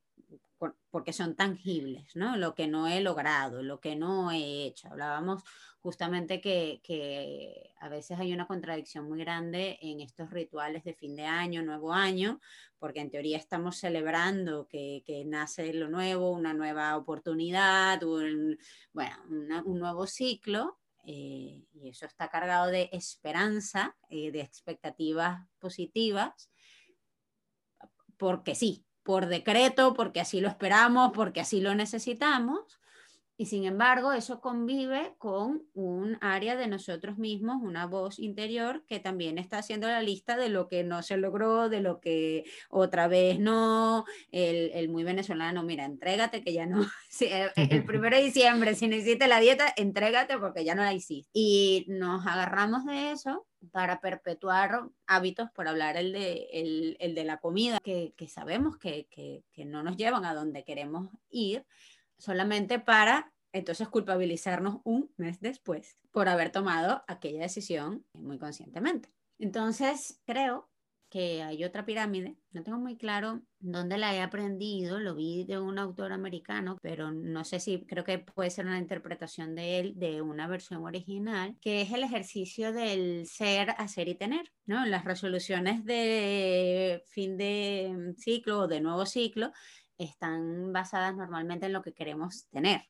porque 0.90 1.12
son 1.12 1.36
tangibles, 1.36 2.14
¿no? 2.14 2.36
Lo 2.36 2.54
que 2.54 2.66
no 2.66 2.86
he 2.86 3.00
logrado, 3.00 3.62
lo 3.62 3.80
que 3.80 3.96
no 3.96 4.30
he 4.30 4.66
hecho. 4.66 4.88
Hablábamos 4.88 5.42
justamente 5.82 6.40
que, 6.40 7.72
a 7.80 7.88
veces 7.88 8.18
hay 8.18 8.32
una 8.32 8.46
contradicción 8.46 9.08
muy 9.08 9.20
grande 9.20 9.78
en 9.80 10.00
estos 10.00 10.30
rituales 10.30 10.84
de 10.84 10.94
fin 10.94 11.16
de 11.16 11.24
año, 11.24 11.62
nuevo 11.62 11.92
año, 11.92 12.40
porque 12.78 13.00
en 13.00 13.10
teoría 13.10 13.38
estamos 13.38 13.78
celebrando 13.78 14.66
que, 14.68 15.02
nace 15.26 15.72
lo 15.72 15.88
nuevo, 15.88 16.30
una 16.30 16.52
nueva 16.52 16.96
oportunidad, 16.96 18.02
un, 18.02 18.58
bueno, 18.92 19.16
un 19.64 19.78
nuevo 19.78 20.06
ciclo, 20.06 20.78
eh, 21.04 21.64
y 21.72 21.88
eso 21.88 22.04
está 22.04 22.28
cargado 22.28 22.66
de 22.66 22.90
esperanza, 22.92 23.96
eh, 24.10 24.30
de 24.30 24.40
expectativas 24.40 25.48
positivas, 25.58 26.50
porque 28.18 28.54
sí, 28.54 28.84
por 29.02 29.26
decreto, 29.26 29.94
porque 29.94 30.20
así 30.20 30.40
lo 30.40 30.48
esperamos, 30.48 31.12
porque 31.14 31.40
así 31.40 31.60
lo 31.62 31.74
necesitamos, 31.74 32.79
y 33.40 33.46
sin 33.46 33.64
embargo, 33.64 34.12
eso 34.12 34.42
convive 34.42 35.14
con 35.16 35.62
un 35.72 36.18
área 36.20 36.56
de 36.56 36.66
nosotros 36.66 37.16
mismos, 37.16 37.62
una 37.62 37.86
voz 37.86 38.18
interior 38.18 38.84
que 38.86 39.00
también 39.00 39.38
está 39.38 39.56
haciendo 39.56 39.88
la 39.88 40.02
lista 40.02 40.36
de 40.36 40.50
lo 40.50 40.68
que 40.68 40.84
no 40.84 41.02
se 41.02 41.16
logró, 41.16 41.70
de 41.70 41.80
lo 41.80 42.00
que 42.00 42.44
otra 42.68 43.08
vez 43.08 43.38
no, 43.38 44.04
el, 44.30 44.90
muy 44.90 45.04
venezolano, 45.04 45.62
mira, 45.62 45.86
entrégate 45.86 46.44
que 46.44 46.52
ya 46.52 46.66
no, 46.66 46.84
el, 47.56 47.84
primero 47.86 48.14
de 48.14 48.24
diciembre, 48.24 48.74
si 48.74 48.88
no 48.88 48.96
hiciste 48.96 49.26
la 49.26 49.40
dieta, 49.40 49.72
entrégate 49.74 50.36
porque 50.36 50.62
ya 50.62 50.74
no 50.74 50.82
la 50.82 50.92
hiciste. 50.92 51.30
Y 51.32 51.86
nos 51.88 52.26
agarramos 52.26 52.84
de 52.84 53.12
eso 53.12 53.46
para 53.72 54.02
perpetuar 54.02 54.82
hábitos, 55.06 55.48
por 55.52 55.66
hablar 55.66 55.96
el 55.96 56.12
de, 56.12 56.46
el, 57.00 57.14
de 57.14 57.24
la 57.24 57.38
comida, 57.38 57.78
que, 57.82 58.12
sabemos 58.28 58.76
que, 58.76 59.06
que, 59.10 59.44
que 59.54 59.64
no 59.64 59.82
nos 59.82 59.96
llevan 59.96 60.26
a 60.26 60.34
donde 60.34 60.62
queremos 60.62 61.08
ir 61.30 61.64
solamente 62.20 62.78
para 62.78 63.32
entonces 63.52 63.88
culpabilizarnos 63.88 64.80
un 64.84 65.12
mes 65.16 65.40
después 65.40 65.98
por 66.12 66.28
haber 66.28 66.52
tomado 66.52 67.02
aquella 67.08 67.42
decisión 67.42 68.04
muy 68.14 68.38
conscientemente. 68.38 69.10
Entonces, 69.38 70.20
creo 70.26 70.70
que 71.10 71.42
hay 71.42 71.64
otra 71.64 71.84
pirámide, 71.84 72.36
no 72.52 72.62
tengo 72.62 72.78
muy 72.78 72.96
claro 72.96 73.42
dónde 73.58 73.98
la 73.98 74.14
he 74.14 74.20
aprendido, 74.22 75.00
lo 75.00 75.16
vi 75.16 75.44
de 75.44 75.58
un 75.58 75.78
autor 75.78 76.12
americano, 76.12 76.78
pero 76.82 77.10
no 77.10 77.44
sé 77.44 77.58
si 77.58 77.84
creo 77.84 78.04
que 78.04 78.20
puede 78.20 78.50
ser 78.50 78.66
una 78.66 78.78
interpretación 78.78 79.56
de 79.56 79.80
él, 79.80 79.94
de 79.96 80.22
una 80.22 80.46
versión 80.46 80.84
original, 80.84 81.56
que 81.60 81.82
es 81.82 81.92
el 81.92 82.04
ejercicio 82.04 82.72
del 82.72 83.26
ser, 83.26 83.70
hacer 83.76 84.08
y 84.08 84.14
tener, 84.14 84.52
¿no? 84.66 84.86
Las 84.86 85.04
resoluciones 85.04 85.84
de 85.84 87.02
fin 87.08 87.36
de 87.36 88.14
ciclo 88.16 88.60
o 88.60 88.68
de 88.68 88.80
nuevo 88.80 89.04
ciclo 89.04 89.50
están 90.04 90.72
basadas 90.72 91.14
normalmente 91.14 91.66
en 91.66 91.72
lo 91.72 91.82
que 91.82 91.92
queremos 91.92 92.46
tener, 92.46 92.82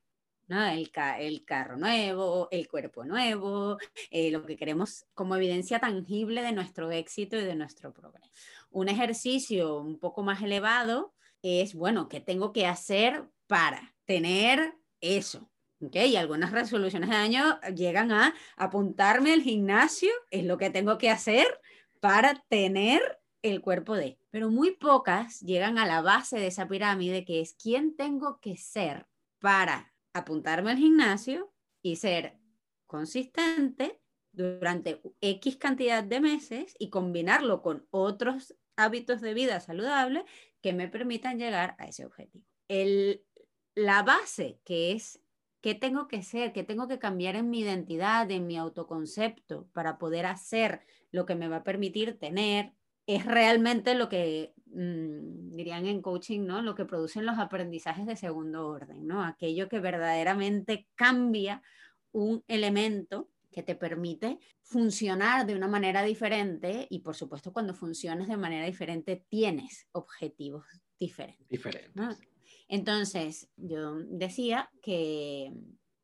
¿no? 0.46 0.64
El, 0.64 0.90
el, 1.18 1.44
carro 1.44 1.76
nuevo, 1.76 2.48
el 2.50 2.68
cuerpo 2.68 3.04
nuevo, 3.04 3.78
eh, 4.10 4.30
lo 4.30 4.44
que 4.44 4.56
queremos 4.56 5.06
como 5.14 5.36
evidencia 5.36 5.80
tangible 5.80 6.42
de 6.42 6.52
nuestro 6.52 6.90
éxito 6.90 7.36
y 7.36 7.44
de 7.44 7.56
nuestro 7.56 7.92
progreso. 7.92 8.30
Un 8.70 8.88
ejercicio 8.88 9.78
un 9.78 9.98
poco 9.98 10.22
más 10.22 10.42
elevado 10.42 11.14
es, 11.42 11.74
bueno, 11.74 12.08
¿qué 12.08 12.20
tengo 12.20 12.52
que 12.52 12.66
hacer 12.66 13.24
para 13.46 13.94
tener 14.04 14.74
eso? 15.00 15.50
¿Okay? 15.80 16.12
Y 16.12 16.16
algunas 16.16 16.52
resoluciones 16.52 17.10
de 17.10 17.16
año 17.16 17.60
llegan 17.74 18.12
a 18.12 18.34
apuntarme 18.56 19.32
al 19.32 19.42
gimnasio, 19.42 20.10
es 20.30 20.44
lo 20.44 20.58
que 20.58 20.70
tengo 20.70 20.98
que 20.98 21.10
hacer 21.10 21.46
para 22.00 22.34
tener 22.48 23.19
el 23.42 23.60
cuerpo 23.60 23.96
de. 23.96 24.18
Pero 24.30 24.50
muy 24.50 24.72
pocas 24.72 25.40
llegan 25.40 25.78
a 25.78 25.86
la 25.86 26.02
base 26.02 26.38
de 26.38 26.48
esa 26.48 26.68
pirámide, 26.68 27.24
que 27.24 27.40
es 27.40 27.54
quién 27.54 27.96
tengo 27.96 28.40
que 28.40 28.56
ser 28.56 29.06
para 29.38 29.92
apuntarme 30.12 30.72
al 30.72 30.78
gimnasio 30.78 31.52
y 31.82 31.96
ser 31.96 32.38
consistente 32.86 34.00
durante 34.32 35.00
X 35.20 35.56
cantidad 35.56 36.04
de 36.04 36.20
meses 36.20 36.74
y 36.78 36.90
combinarlo 36.90 37.62
con 37.62 37.86
otros 37.90 38.56
hábitos 38.76 39.20
de 39.20 39.34
vida 39.34 39.60
saludables 39.60 40.24
que 40.60 40.72
me 40.72 40.88
permitan 40.88 41.38
llegar 41.38 41.74
a 41.78 41.86
ese 41.86 42.04
objetivo. 42.04 42.44
El, 42.68 43.24
la 43.74 44.02
base 44.02 44.60
que 44.64 44.92
es 44.92 45.20
qué 45.60 45.74
tengo 45.74 46.08
que 46.08 46.22
ser, 46.22 46.52
qué 46.52 46.64
tengo 46.64 46.88
que 46.88 46.98
cambiar 46.98 47.36
en 47.36 47.50
mi 47.50 47.60
identidad, 47.60 48.30
en 48.30 48.46
mi 48.46 48.56
autoconcepto 48.56 49.68
para 49.72 49.98
poder 49.98 50.26
hacer 50.26 50.80
lo 51.10 51.26
que 51.26 51.34
me 51.34 51.48
va 51.48 51.56
a 51.56 51.64
permitir 51.64 52.18
tener 52.18 52.72
es 53.14 53.26
realmente 53.26 53.94
lo 53.94 54.08
que 54.08 54.54
mm, 54.66 55.56
dirían 55.56 55.86
en 55.86 56.00
coaching, 56.00 56.46
¿no? 56.46 56.62
Lo 56.62 56.74
que 56.74 56.84
producen 56.84 57.26
los 57.26 57.38
aprendizajes 57.38 58.06
de 58.06 58.16
segundo 58.16 58.68
orden, 58.68 59.06
¿no? 59.06 59.24
Aquello 59.24 59.68
que 59.68 59.80
verdaderamente 59.80 60.88
cambia 60.94 61.62
un 62.12 62.44
elemento 62.46 63.28
que 63.50 63.64
te 63.64 63.74
permite 63.74 64.38
funcionar 64.62 65.44
de 65.44 65.56
una 65.56 65.66
manera 65.66 66.04
diferente 66.04 66.86
y 66.88 67.00
por 67.00 67.16
supuesto 67.16 67.52
cuando 67.52 67.74
funciones 67.74 68.28
de 68.28 68.36
manera 68.36 68.64
diferente 68.64 69.24
tienes 69.28 69.88
objetivos 69.90 70.64
diferentes. 70.98 71.48
Diferentes. 71.48 72.20
Entonces, 72.68 73.48
yo 73.56 73.96
decía 74.04 74.70
que 74.80 75.52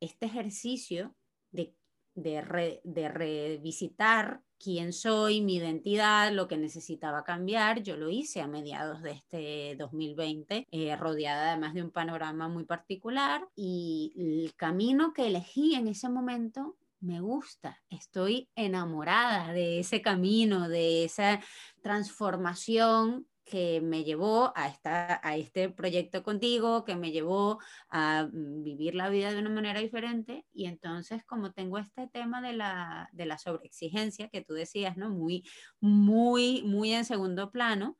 este 0.00 0.26
ejercicio 0.26 1.14
de, 1.52 1.72
de, 2.14 2.80
de 2.82 3.08
revisitar 3.08 4.42
quién 4.58 4.92
soy, 4.92 5.40
mi 5.40 5.56
identidad, 5.56 6.32
lo 6.32 6.48
que 6.48 6.56
necesitaba 6.56 7.24
cambiar. 7.24 7.82
Yo 7.82 7.96
lo 7.96 8.10
hice 8.10 8.40
a 8.40 8.48
mediados 8.48 9.02
de 9.02 9.12
este 9.12 9.76
2020, 9.76 10.66
eh, 10.70 10.96
rodeada 10.96 11.52
además 11.52 11.74
de 11.74 11.82
un 11.82 11.90
panorama 11.90 12.48
muy 12.48 12.64
particular 12.64 13.46
y 13.54 14.12
el 14.16 14.54
camino 14.54 15.12
que 15.12 15.26
elegí 15.26 15.74
en 15.74 15.88
ese 15.88 16.08
momento 16.08 16.76
me 17.00 17.20
gusta, 17.20 17.82
estoy 17.90 18.48
enamorada 18.56 19.52
de 19.52 19.80
ese 19.80 20.02
camino, 20.02 20.68
de 20.68 21.04
esa 21.04 21.40
transformación 21.82 23.26
que 23.46 23.80
me 23.80 24.02
llevó 24.02 24.52
a, 24.56 24.66
esta, 24.66 25.20
a 25.22 25.36
este 25.36 25.70
proyecto 25.70 26.24
contigo, 26.24 26.84
que 26.84 26.96
me 26.96 27.12
llevó 27.12 27.58
a 27.88 28.28
vivir 28.32 28.96
la 28.96 29.08
vida 29.08 29.32
de 29.32 29.38
una 29.38 29.50
manera 29.50 29.80
diferente. 29.80 30.44
Y 30.52 30.66
entonces, 30.66 31.24
como 31.24 31.52
tengo 31.52 31.78
este 31.78 32.08
tema 32.08 32.42
de 32.42 32.52
la, 32.52 33.08
de 33.12 33.24
la 33.24 33.38
sobreexigencia 33.38 34.28
que 34.28 34.42
tú 34.42 34.54
decías, 34.54 34.96
¿no? 34.96 35.10
Muy, 35.10 35.44
muy, 35.80 36.62
muy 36.64 36.92
en 36.92 37.04
segundo 37.04 37.52
plano, 37.52 37.96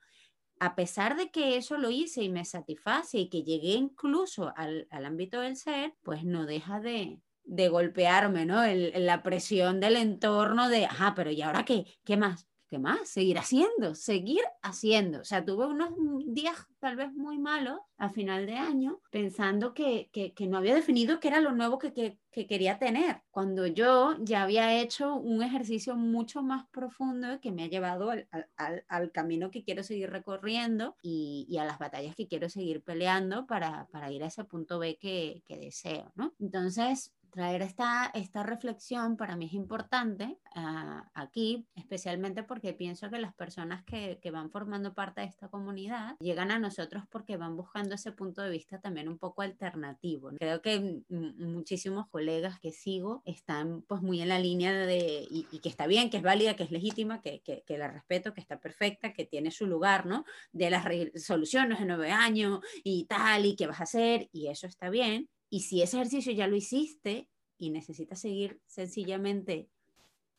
a 0.59 0.75
pesar 0.75 1.17
de 1.17 1.31
que 1.31 1.57
eso 1.57 1.79
lo 1.79 1.91
hice 1.91 2.25
y 2.25 2.29
me 2.29 2.45
satisface 2.45 3.19
y 3.19 3.29
que 3.29 3.45
llegué 3.45 3.75
incluso 3.75 4.53
al, 4.57 4.89
al 4.91 5.05
ámbito 5.05 5.41
del 5.41 5.57
ser, 5.57 5.95
pues 6.03 6.25
no 6.25 6.45
deja 6.45 6.81
de, 6.81 7.21
de 7.45 7.69
golpearme, 7.69 8.47
¿no? 8.47 8.65
El, 8.65 9.07
la 9.07 9.23
presión 9.23 9.79
del 9.79 9.97
entorno 9.97 10.69
de, 10.69 10.87
ajá, 10.87 11.15
pero 11.15 11.31
¿y 11.31 11.41
ahora 11.41 11.65
qué? 11.65 11.87
¿Qué 12.05 12.17
más? 12.17 12.49
¿Qué 12.77 12.83
más? 12.83 13.09
Seguir 13.09 13.39
haciendo, 13.39 13.95
seguir 13.95 14.43
haciendo. 14.63 15.21
O 15.21 15.25
sea, 15.25 15.43
tuve 15.43 15.67
unos 15.67 15.95
días 16.27 16.55
tal 16.79 16.97
vez 16.97 17.11
muy 17.15 17.39
malos 17.39 17.81
a 17.97 18.11
final 18.11 18.45
de 18.45 18.57
año 18.59 19.01
pensando 19.11 19.73
que, 19.73 20.11
que, 20.13 20.47
no 20.47 20.59
había 20.59 20.75
definido 20.75 21.19
qué 21.19 21.29
era 21.29 21.41
lo 21.41 21.53
nuevo 21.53 21.79
que, 21.79 21.95
que, 21.95 22.47
quería 22.47 22.79
tener, 22.79 23.23
cuando 23.31 23.67
yo 23.67 24.15
ya 24.21 24.43
había 24.43 24.79
hecho 24.79 25.15
un 25.15 25.43
ejercicio 25.43 25.97
mucho 25.97 26.43
más 26.43 26.67
profundo 26.71 27.41
que 27.41 27.51
me 27.51 27.65
ha 27.65 27.69
llevado 27.69 28.11
al, 28.11 28.29
al, 28.59 28.85
al 28.89 29.11
camino 29.11 29.51
que 29.51 29.65
quiero 29.65 29.83
seguir 29.83 30.11
recorriendo 30.11 30.97
y, 31.01 31.47
y, 31.49 31.57
a 31.57 31.65
las 31.65 31.79
batallas 31.79 32.15
que 32.15 32.29
quiero 32.29 32.51
seguir 32.51 32.83
peleando 32.83 33.47
para, 33.47 33.89
para 33.91 34.13
ir 34.13 34.23
a 34.23 34.27
ese 34.27 34.45
punto 34.45 34.79
B 34.79 34.99
que, 34.99 35.43
deseo, 35.49 36.13
¿no? 36.15 36.35
Entonces, 36.39 37.15
traer 37.37 37.61
esta, 37.61 38.11
esta 38.15 38.43
reflexión 38.43 39.19
para 39.19 39.37
mí 39.37 39.45
es 39.45 39.53
importante 39.53 40.39
uh, 40.57 41.03
aquí, 41.13 41.67
especialmente 41.75 42.43
porque 42.43 42.73
pienso 42.73 43.11
que 43.11 43.19
las 43.19 43.35
personas 43.35 43.85
que, 43.85 44.19
que, 44.23 44.31
van 44.31 44.51
formando 44.51 44.95
parte 44.95 45.21
de 45.21 45.27
esta 45.27 45.49
comunidad 45.49 46.17
llegan 46.19 46.51
a 46.51 46.59
nosotros 46.59 47.05
porque 47.11 47.37
van 47.37 47.55
buscando 47.55 47.95
ese 47.95 48.11
punto 48.13 48.41
de 48.41 48.49
vista 48.49 48.81
también 48.81 49.07
un 49.07 49.19
poco 49.19 49.43
alternativo. 49.43 50.31
Creo 50.39 50.63
que 50.63 51.03
muchísimos 51.11 52.09
colegas 52.09 52.59
que 52.59 52.73
sigo 52.73 53.23
están 53.27 53.83
pues 53.83 54.01
muy 54.01 54.23
en 54.23 54.31
la 54.31 54.39
línea 54.39 54.73
de, 54.73 55.29
y, 55.31 55.47
y 55.53 55.59
que 55.59 55.69
está 55.69 55.87
bien, 55.87 56.09
que 56.09 56.17
es 56.17 56.23
válida, 56.23 56.57
que 56.57 56.63
es 56.63 56.71
legítima, 56.71 57.21
que, 57.21 57.43
que, 57.43 57.65
que, 57.67 57.77
la 57.77 57.89
respeto, 57.89 58.33
que 58.33 58.41
está 58.41 58.59
perfecta, 58.59 59.13
que 59.13 59.27
tiene 59.27 59.51
su 59.51 59.67
lugar, 59.67 60.07
¿no? 60.07 60.25
De 60.53 60.71
las 60.71 60.87
soluciones 61.23 61.81
de 61.81 61.85
nueve 61.85 62.13
años 62.13 62.61
y 62.83 63.05
tal, 63.05 63.45
y 63.45 63.57
qué 63.57 63.67
vas 63.67 63.81
a 63.81 63.85
hacer, 63.85 64.31
y 64.33 64.49
eso 64.49 64.67
está 64.67 64.89
bien 64.89 65.29
y 65.57 65.61
si 65.61 65.81
ese 65.81 65.97
ejercicio 65.97 66.35
ya 66.35 66.49
lo 66.49 66.55
hiciste 66.55 67.31
y 67.57 67.71
necesitas 67.71 68.21
seguir 68.21 68.61
sencillamente 68.67 69.71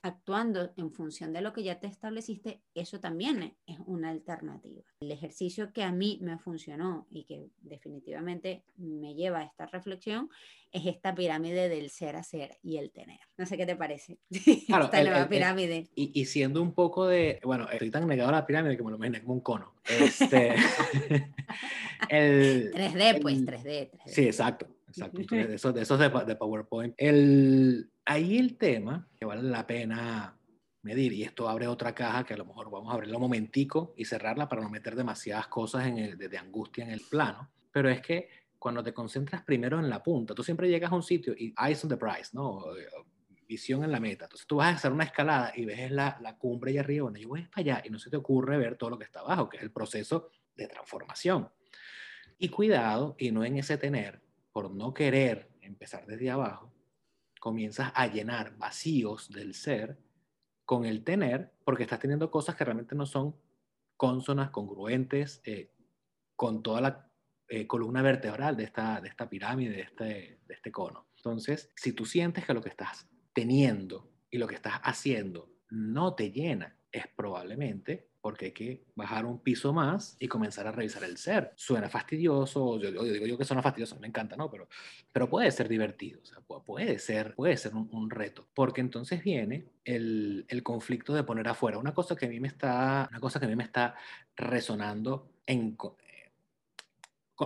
actuando 0.03 0.71
en 0.77 0.91
función 0.91 1.33
de 1.33 1.41
lo 1.41 1.53
que 1.53 1.63
ya 1.63 1.79
te 1.79 1.87
estableciste, 1.87 2.61
eso 2.75 2.99
también 2.99 3.57
es 3.65 3.79
una 3.87 4.11
alternativa. 4.11 4.83
El 4.99 5.11
ejercicio 5.11 5.73
que 5.73 5.81
a 5.81 5.91
mí 5.91 6.19
me 6.21 6.37
funcionó 6.37 7.07
y 7.09 7.23
que 7.23 7.47
definitivamente 7.61 8.63
me 8.75 9.15
lleva 9.15 9.39
a 9.39 9.45
esta 9.45 9.65
reflexión 9.65 10.29
es 10.71 10.85
esta 10.85 11.15
pirámide 11.15 11.67
del 11.67 11.89
ser 11.89 12.15
a 12.15 12.21
ser 12.21 12.59
y 12.61 12.77
el 12.77 12.91
tener. 12.91 13.19
No 13.37 13.47
sé 13.47 13.57
qué 13.57 13.65
te 13.65 13.75
parece. 13.75 14.19
Claro, 14.67 14.85
esta 14.85 15.01
nueva 15.01 15.27
pirámide. 15.27 15.87
y, 15.95 16.25
siendo 16.25 16.61
un 16.61 16.73
poco 16.73 17.07
de, 17.07 17.39
bueno, 17.43 17.67
estoy 17.71 17.89
tan 17.89 18.05
negado 18.05 18.29
a 18.29 18.33
la 18.33 18.45
pirámide 18.45 18.77
que 18.77 18.83
me 18.83 18.91
lo 18.91 18.97
imaginé 18.97 19.21
como 19.21 19.33
un 19.33 19.41
cono. 19.41 19.73
Este, 19.83 20.53
el, 22.09 22.71
3D, 22.71 23.19
pues, 23.19 23.43
3D, 23.43 23.89
3D. 23.89 24.01
Sí, 24.05 24.25
exacto. 24.25 24.76
Exacto, 24.87 25.21
de 25.29 25.55
esos, 25.55 25.73
de, 25.73 25.81
esos 25.81 25.99
de, 25.99 26.09
de, 26.09 26.35
PowerPoint. 26.35 26.93
El, 26.97 27.91
ahí 28.05 28.37
el 28.37 28.57
tema 28.57 29.07
que 29.19 29.25
vale 29.25 29.43
la 29.43 29.67
pena 29.67 30.37
medir, 30.81 31.11
y 31.11 31.23
esto 31.23 31.49
abre 31.49 31.67
otra 31.67 31.93
caja 31.93 32.23
que 32.23 32.33
a 32.33 32.37
lo 32.37 32.45
mejor 32.45 32.71
vamos 32.71 32.91
a 32.91 32.93
abrirla 32.93 33.17
un 33.17 33.23
momentico 33.23 33.93
y 33.97 34.05
cerrarla 34.05 34.47
para 34.47 34.61
no 34.61 34.69
meter 34.69 34.95
demasiadas 34.95 35.47
cosas 35.47 35.85
en 35.87 35.97
el, 35.97 36.17
de, 36.17 36.29
de 36.29 36.37
angustia 36.37 36.85
en 36.85 36.91
el 36.91 37.01
plano, 37.01 37.51
pero 37.71 37.89
es 37.89 38.01
que 38.01 38.29
cuando 38.59 38.83
te 38.83 38.93
concentras 38.93 39.43
primero 39.43 39.79
en 39.79 39.89
la 39.89 40.01
punta, 40.01 40.33
tú 40.33 40.43
siempre 40.43 40.69
llegas 40.69 40.91
a 40.91 40.95
un 40.95 41.03
sitio 41.03 41.33
y 41.37 41.53
eyes 41.63 41.83
on 41.83 41.89
the 41.89 41.97
prize, 41.97 42.29
¿no? 42.33 42.65
Visión 43.47 43.83
en 43.83 43.91
la 43.91 43.99
meta. 43.99 44.25
Entonces 44.25 44.47
tú 44.47 44.57
vas 44.57 44.67
a 44.67 44.75
hacer 44.75 44.91
una 44.91 45.05
escalada 45.05 45.53
y 45.55 45.65
ves 45.65 45.91
la, 45.91 46.17
la 46.21 46.37
cumbre 46.37 46.71
y 46.71 46.77
arriba, 46.77 47.03
bueno, 47.03 47.19
yo 47.19 47.29
voy 47.29 47.43
para 47.43 47.61
allá 47.61 47.83
y 47.85 47.89
no 47.89 47.99
se 47.99 48.09
te 48.09 48.17
ocurre 48.17 48.57
ver 48.57 48.75
todo 48.75 48.89
lo 48.89 48.97
que 48.97 49.05
está 49.05 49.19
abajo, 49.19 49.47
que 49.47 49.57
es 49.57 49.63
el 49.63 49.71
proceso 49.71 50.31
de 50.55 50.67
transformación. 50.67 51.49
Y 52.39 52.49
cuidado, 52.49 53.15
y 53.17 53.31
no 53.31 53.45
en 53.45 53.57
ese 53.57 53.77
tener, 53.77 54.21
por 54.57 54.73
no 54.73 54.91
querer 54.91 55.51
empezar 55.61 56.07
desde 56.07 56.31
abajo, 56.31 56.73
comienzas 57.39 57.91
a 57.93 58.07
llenar 58.07 58.57
vacíos 58.57 59.29
del 59.29 59.53
ser 59.53 59.99
con 60.65 60.83
el 60.83 61.03
tener, 61.03 61.53
porque 61.63 61.83
estás 61.83 61.99
teniendo 61.99 62.31
cosas 62.31 62.55
que 62.55 62.65
realmente 62.65 62.95
no 62.95 63.05
son 63.05 63.35
consonas, 63.97 64.49
congruentes, 64.49 65.43
eh, 65.45 65.75
con 66.35 66.63
toda 66.63 66.81
la 66.81 67.11
eh, 67.47 67.67
columna 67.67 68.01
vertebral 68.01 68.57
de 68.57 68.63
esta, 68.63 68.99
de 68.99 69.09
esta 69.09 69.29
pirámide, 69.29 69.75
de 69.75 69.81
este, 69.81 70.39
de 70.47 70.53
este 70.55 70.71
cono. 70.71 71.07
Entonces, 71.17 71.71
si 71.75 71.93
tú 71.93 72.07
sientes 72.07 72.43
que 72.43 72.55
lo 72.55 72.61
que 72.63 72.69
estás 72.69 73.07
teniendo 73.33 74.09
y 74.31 74.39
lo 74.39 74.47
que 74.47 74.55
estás 74.55 74.79
haciendo 74.81 75.51
no 75.69 76.15
te 76.15 76.31
llena, 76.31 76.79
es 76.91 77.05
probablemente 77.15 78.09
porque 78.27 78.47
hay 78.47 78.51
que 78.51 78.83
bajar 78.93 79.25
un 79.25 79.39
piso 79.39 79.71
más 79.71 80.17
y 80.19 80.27
comenzar 80.27 80.67
a 80.67 80.73
revisar 80.73 81.01
el 81.05 81.15
ser. 81.15 81.53
Suena 81.55 81.87
fastidioso, 81.87 82.77
yo, 82.77 82.91
digo 82.91 83.25
yo 83.25 83.37
que 83.37 83.45
suena 83.45 83.63
fastidioso, 83.63 83.97
me 84.01 84.07
encanta, 84.07 84.35
¿no? 84.35 84.51
Pero, 84.51 84.67
pero 85.13 85.29
puede 85.29 85.49
ser 85.49 85.69
divertido, 85.69 86.19
o 86.21 86.25
sea, 86.25 86.41
puede 86.41 86.99
ser, 86.99 87.35
puede 87.35 87.55
ser 87.55 87.73
un, 87.73 88.09
reto, 88.09 88.45
porque 88.53 88.81
entonces 88.81 89.23
viene 89.23 89.69
el, 89.85 90.43
el, 90.49 90.61
conflicto 90.61 91.13
de 91.13 91.23
poner 91.23 91.47
afuera. 91.47 91.77
Una 91.77 91.93
cosa 91.93 92.17
que 92.17 92.25
a 92.25 92.29
mí 92.29 92.41
me 92.41 92.49
está, 92.49 93.07
una 93.09 93.21
cosa 93.21 93.39
que 93.39 93.45
a 93.45 93.47
mí 93.47 93.55
me 93.55 93.63
está 93.63 93.95
resonando 94.35 95.29
en 95.45 95.77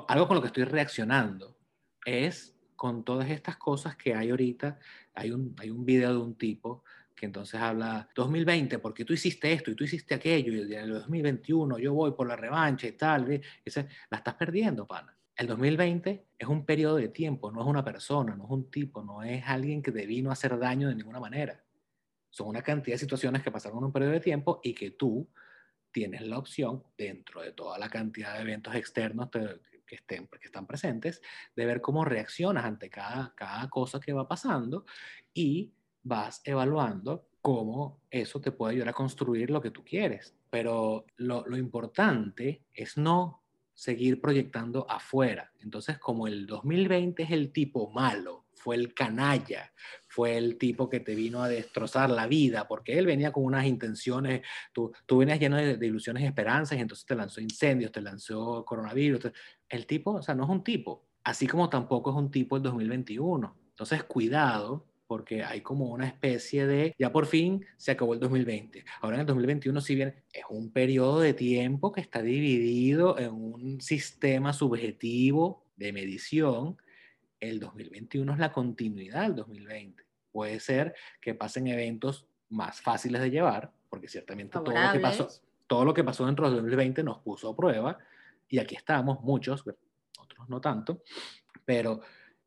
algo 0.07 0.27
con 0.27 0.35
lo 0.35 0.41
que 0.41 0.47
estoy 0.47 0.63
reaccionando 0.63 1.59
es 2.05 2.55
con 2.75 3.03
todas 3.03 3.29
estas 3.29 3.57
cosas 3.57 3.95
que 3.95 4.15
hay 4.15 4.31
ahorita. 4.31 4.79
Hay 5.13 5.29
un, 5.29 5.55
hay 5.59 5.69
un 5.69 5.85
video 5.85 6.09
de 6.09 6.17
un 6.17 6.33
tipo 6.33 6.83
que 7.21 7.27
entonces 7.27 7.62
habla 7.62 8.10
2020, 8.15 8.79
porque 8.79 9.05
tú 9.05 9.13
hiciste 9.13 9.53
esto 9.53 9.69
y 9.69 9.75
tú 9.75 9.84
hiciste 9.84 10.15
aquello, 10.15 10.53
y 10.53 10.73
en 10.73 10.79
el 10.79 10.93
2021 10.93 11.77
yo 11.77 11.93
voy 11.93 12.13
por 12.13 12.27
la 12.27 12.36
revancha 12.36 12.88
y 12.88 12.93
tal, 12.93 13.39
ese, 13.63 13.88
la 14.10 14.17
estás 14.17 14.34
perdiendo, 14.34 14.88
pana. 14.88 15.15
El 15.36 15.45
2020 15.45 16.25
es 16.36 16.47
un 16.47 16.65
periodo 16.65 16.95
de 16.95 17.10
tiempo, 17.10 17.51
no 17.51 17.62
es 17.62 17.67
una 17.67 17.84
persona, 17.84 18.36
no 18.36 18.45
es 18.45 18.49
un 18.49 18.71
tipo, 18.71 19.03
no 19.03 19.21
es 19.21 19.43
alguien 19.45 19.84
que 19.84 19.91
te 19.91 20.07
vino 20.07 20.31
a 20.31 20.34
hacer 20.34 20.57
daño 20.57 20.88
de 20.88 20.95
ninguna 20.95 21.19
manera. 21.19 21.63
Son 22.31 22.47
una 22.47 22.63
cantidad 22.63 22.95
de 22.95 22.99
situaciones 22.99 23.43
que 23.43 23.51
pasaron 23.51 23.77
en 23.77 23.84
un 23.84 23.93
periodo 23.93 24.13
de 24.13 24.19
tiempo 24.19 24.60
y 24.63 24.73
que 24.73 24.89
tú 24.89 25.29
tienes 25.91 26.23
la 26.23 26.39
opción, 26.39 26.84
dentro 26.97 27.41
de 27.41 27.51
toda 27.51 27.77
la 27.77 27.89
cantidad 27.91 28.34
de 28.34 28.41
eventos 28.41 28.73
externos 28.73 29.29
que, 29.29 29.95
estén, 29.95 30.27
que 30.27 30.47
están 30.47 30.65
presentes, 30.65 31.21
de 31.55 31.65
ver 31.67 31.81
cómo 31.81 32.03
reaccionas 32.03 32.65
ante 32.65 32.89
cada, 32.89 33.31
cada 33.36 33.69
cosa 33.69 33.99
que 33.99 34.12
va 34.12 34.27
pasando 34.27 34.86
y 35.36 35.71
vas 36.03 36.41
evaluando 36.45 37.27
cómo 37.41 38.01
eso 38.09 38.39
te 38.39 38.51
puede 38.51 38.73
ayudar 38.73 38.89
a 38.89 38.93
construir 38.93 39.49
lo 39.49 39.61
que 39.61 39.71
tú 39.71 39.83
quieres. 39.83 40.35
Pero 40.49 41.05
lo, 41.17 41.57
importante 41.57 42.63
es 42.73 42.97
no 42.97 43.41
seguir 43.73 44.21
proyectando 44.21 44.85
afuera. 44.89 45.51
Entonces, 45.59 45.97
como 45.97 46.27
el 46.27 46.45
2020 46.45 47.23
es 47.23 47.31
el 47.31 47.51
tipo 47.51 47.89
malo, 47.89 48.45
fue 48.53 48.75
el 48.75 48.93
canalla, 48.93 49.73
fue 50.07 50.37
el 50.37 50.57
tipo 50.57 50.87
que 50.87 50.99
te 50.99 51.15
vino 51.15 51.41
a 51.41 51.49
destrozar 51.49 52.11
la 52.11 52.27
vida, 52.27 52.67
porque 52.67 52.99
él 52.99 53.07
venía 53.07 53.31
con 53.31 53.43
unas 53.43 53.65
intenciones, 53.65 54.41
tú, 54.71 54.91
tú 55.07 55.17
venías 55.17 55.39
lleno 55.39 55.57
de, 55.57 55.77
de, 55.77 55.87
ilusiones 55.87 56.21
y 56.21 56.27
esperanzas, 56.27 56.77
y 56.77 56.81
entonces 56.81 57.05
te 57.05 57.15
lanzó 57.15 57.41
incendios, 57.41 57.91
te 57.91 58.01
lanzó 58.01 58.63
coronavirus. 58.65 59.31
El 59.67 59.87
tipo, 59.87 60.11
o 60.11 60.21
sea, 60.21 60.35
no 60.35 60.43
es 60.43 60.49
un 60.49 60.63
tipo, 60.63 61.07
así 61.23 61.47
como 61.47 61.69
tampoco 61.69 62.11
es 62.11 62.17
un 62.17 62.29
tipo 62.29 62.57
el 62.57 62.61
2021. 62.61 63.55
Entonces, 63.69 64.03
cuidado 64.03 64.90
porque 65.12 65.43
hay 65.43 65.60
como 65.60 65.88
una 65.88 66.08
especie 66.08 66.65
de, 66.65 66.95
ya 66.97 67.12
por 67.12 67.26
fin 67.26 67.65
se 67.76 67.91
acabó 67.91 68.13
el 68.13 68.21
2020. 68.21 68.86
Ahora 69.02 69.17
en 69.17 69.19
el 69.19 69.26
2021, 69.28 69.82
si 69.82 69.95
bien 69.95 70.15
es 70.32 70.45
un 70.47 70.71
periodo 70.71 71.19
de 71.19 71.34
tiempo 71.34 71.91
que 71.91 72.00
está 72.00 72.21
dividido 72.21 73.19
en 73.19 73.32
un 73.34 73.82
sistema 73.82 74.54
subjetivo 74.54 75.65
de 75.76 75.91
medición, 75.91 76.78
el 77.41 77.60
2021 77.60 78.32
es 78.32 78.39
la 78.39 78.54
continuidad 78.54 79.24
del 79.24 79.36
2020. 79.36 80.02
Puede 80.32 80.62
ser 80.62 80.95
que 81.19 81.36
pasen 81.36 81.67
eventos 81.67 82.26
más 82.47 82.80
fáciles 82.80 83.21
de 83.21 83.32
llevar, 83.32 83.69
porque 83.89 84.08
ciertamente 84.08 84.60
todo 84.60 84.71
lo, 84.74 84.93
que 84.93 85.00
pasó, 85.02 85.28
todo 85.67 85.84
lo 85.84 85.93
que 85.93 86.06
pasó 86.06 86.26
dentro 86.26 86.45
del 86.45 86.62
2020 86.62 87.04
nos 87.04 87.17
puso 87.17 87.50
a 87.50 87.56
prueba, 87.58 87.97
y 88.47 88.60
aquí 88.60 88.76
estamos, 88.76 89.19
muchos, 89.19 89.65
otros 90.17 90.47
no 90.47 90.62
tanto, 90.62 91.04
pero 91.65 92.00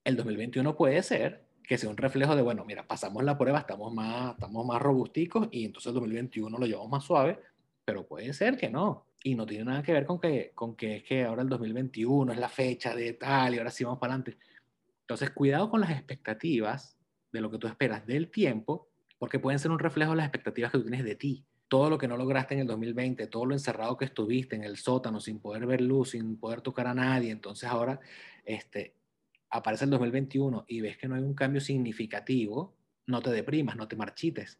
el 0.02 0.16
2021 0.16 0.74
puede 0.74 1.02
ser 1.02 1.43
que 1.66 1.78
sea 1.78 1.90
un 1.90 1.96
reflejo 1.96 2.36
de, 2.36 2.42
bueno, 2.42 2.64
mira, 2.64 2.86
pasamos 2.86 3.24
la 3.24 3.38
prueba, 3.38 3.60
estamos 3.60 3.92
más, 3.92 4.34
estamos 4.34 4.66
más 4.66 4.80
robusticos 4.80 5.48
y 5.50 5.64
entonces 5.64 5.88
el 5.88 5.94
2021 5.94 6.58
lo 6.58 6.66
llevamos 6.66 6.90
más 6.90 7.04
suave, 7.04 7.40
pero 7.84 8.06
puede 8.06 8.32
ser 8.32 8.56
que 8.56 8.70
no. 8.70 9.06
Y 9.22 9.34
no 9.34 9.46
tiene 9.46 9.64
nada 9.64 9.82
que 9.82 9.92
ver 9.92 10.04
con 10.04 10.20
que, 10.20 10.52
con 10.54 10.76
que 10.76 10.96
es 10.96 11.02
que 11.02 11.24
ahora 11.24 11.42
el 11.42 11.48
2021 11.48 12.32
es 12.32 12.38
la 12.38 12.50
fecha 12.50 12.94
de 12.94 13.14
tal 13.14 13.54
y 13.54 13.58
ahora 13.58 13.70
sí 13.70 13.82
vamos 13.82 13.98
para 13.98 14.14
adelante. 14.14 14.36
Entonces, 15.00 15.30
cuidado 15.30 15.70
con 15.70 15.80
las 15.80 15.90
expectativas 15.90 16.98
de 17.32 17.40
lo 17.40 17.50
que 17.50 17.58
tú 17.58 17.66
esperas 17.66 18.06
del 18.06 18.30
tiempo, 18.30 18.88
porque 19.18 19.38
pueden 19.38 19.58
ser 19.58 19.70
un 19.70 19.78
reflejo 19.78 20.10
de 20.10 20.18
las 20.18 20.26
expectativas 20.26 20.70
que 20.70 20.78
tú 20.78 20.84
tienes 20.84 21.04
de 21.04 21.16
ti. 21.16 21.44
Todo 21.68 21.88
lo 21.88 21.96
que 21.96 22.06
no 22.06 22.18
lograste 22.18 22.54
en 22.54 22.60
el 22.60 22.66
2020, 22.66 23.26
todo 23.28 23.46
lo 23.46 23.54
encerrado 23.54 23.96
que 23.96 24.04
estuviste 24.04 24.54
en 24.56 24.64
el 24.64 24.76
sótano 24.76 25.20
sin 25.20 25.40
poder 25.40 25.66
ver 25.66 25.80
luz, 25.80 26.10
sin 26.10 26.36
poder 26.36 26.60
tocar 26.60 26.86
a 26.86 26.94
nadie, 26.94 27.30
entonces 27.30 27.68
ahora 27.68 27.98
este, 28.44 28.94
aparece 29.54 29.84
el 29.84 29.90
2021 29.92 30.64
y 30.66 30.80
ves 30.80 30.98
que 30.98 31.06
no 31.06 31.14
hay 31.14 31.22
un 31.22 31.34
cambio 31.34 31.60
significativo, 31.60 32.74
no 33.06 33.22
te 33.22 33.30
deprimas, 33.30 33.76
no 33.76 33.86
te 33.86 33.94
marchites. 33.94 34.58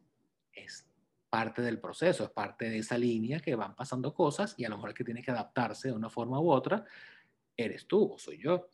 Es 0.52 0.86
parte 1.28 1.62
del 1.62 1.80
proceso, 1.80 2.22
es 2.22 2.30
parte 2.30 2.70
de 2.70 2.78
esa 2.78 2.96
línea 2.96 3.40
que 3.40 3.56
van 3.56 3.74
pasando 3.74 4.14
cosas 4.14 4.54
y 4.56 4.64
a 4.64 4.68
lo 4.68 4.76
mejor 4.76 4.90
el 4.90 4.94
que 4.94 5.02
tiene 5.02 5.20
que 5.20 5.32
adaptarse 5.32 5.88
de 5.88 5.94
una 5.94 6.08
forma 6.08 6.40
u 6.40 6.48
otra 6.48 6.84
eres 7.56 7.88
tú 7.88 8.12
o 8.12 8.18
soy 8.18 8.38
yo. 8.38 8.70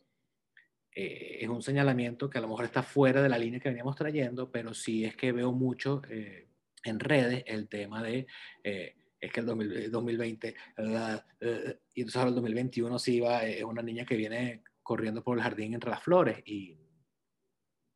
Eh, 0.93 1.39
es 1.41 1.49
un 1.49 1.63
señalamiento 1.63 2.29
que 2.29 2.37
a 2.37 2.41
lo 2.41 2.49
mejor 2.49 2.65
está 2.65 2.83
fuera 2.83 3.23
de 3.23 3.29
la 3.29 3.39
línea 3.39 3.59
que 3.59 3.69
veníamos 3.69 3.95
trayendo, 3.95 4.51
pero 4.51 4.75
sí 4.75 5.03
es 5.03 5.15
que 5.15 5.31
veo 5.31 5.51
mucho 5.51 6.03
eh, 6.07 6.49
en 6.83 6.99
redes 6.99 7.43
el 7.47 7.67
tema 7.67 8.03
de 8.03 8.27
eh, 8.63 8.95
es 9.19 9.31
que 9.31 9.39
el 9.39 9.45
2020 9.45 10.55
y 10.77 12.01
entonces 12.01 12.15
ahora 12.15 12.29
el 12.29 12.35
2021 12.35 12.99
sí 12.99 13.19
va, 13.19 13.45
es 13.45 13.63
una 13.63 13.83
niña 13.83 14.03
que 14.03 14.15
viene 14.15 14.63
corriendo 14.83 15.23
por 15.23 15.37
el 15.37 15.43
jardín 15.43 15.73
entre 15.73 15.89
las 15.89 16.03
flores 16.03 16.41
y 16.45 16.77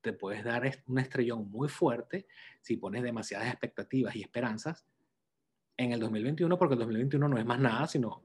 te 0.02 0.13
puedes 0.13 0.43
dar 0.43 0.71
un 0.86 1.00
estrellón 1.00 1.50
muy 1.50 1.67
fuerte 1.67 2.28
si 2.62 2.78
pones 2.78 3.02
demasiadas 3.02 3.48
expectativas 3.48 4.15
y 4.15 4.21
esperanzas 4.21 4.86
en 5.78 5.91
el 5.91 6.00
2021, 6.00 6.58
porque 6.58 6.74
el 6.74 6.80
2021 6.80 7.28
no 7.28 7.38
es 7.38 7.45
más 7.45 7.60
nada, 7.60 7.88
sino 7.88 8.24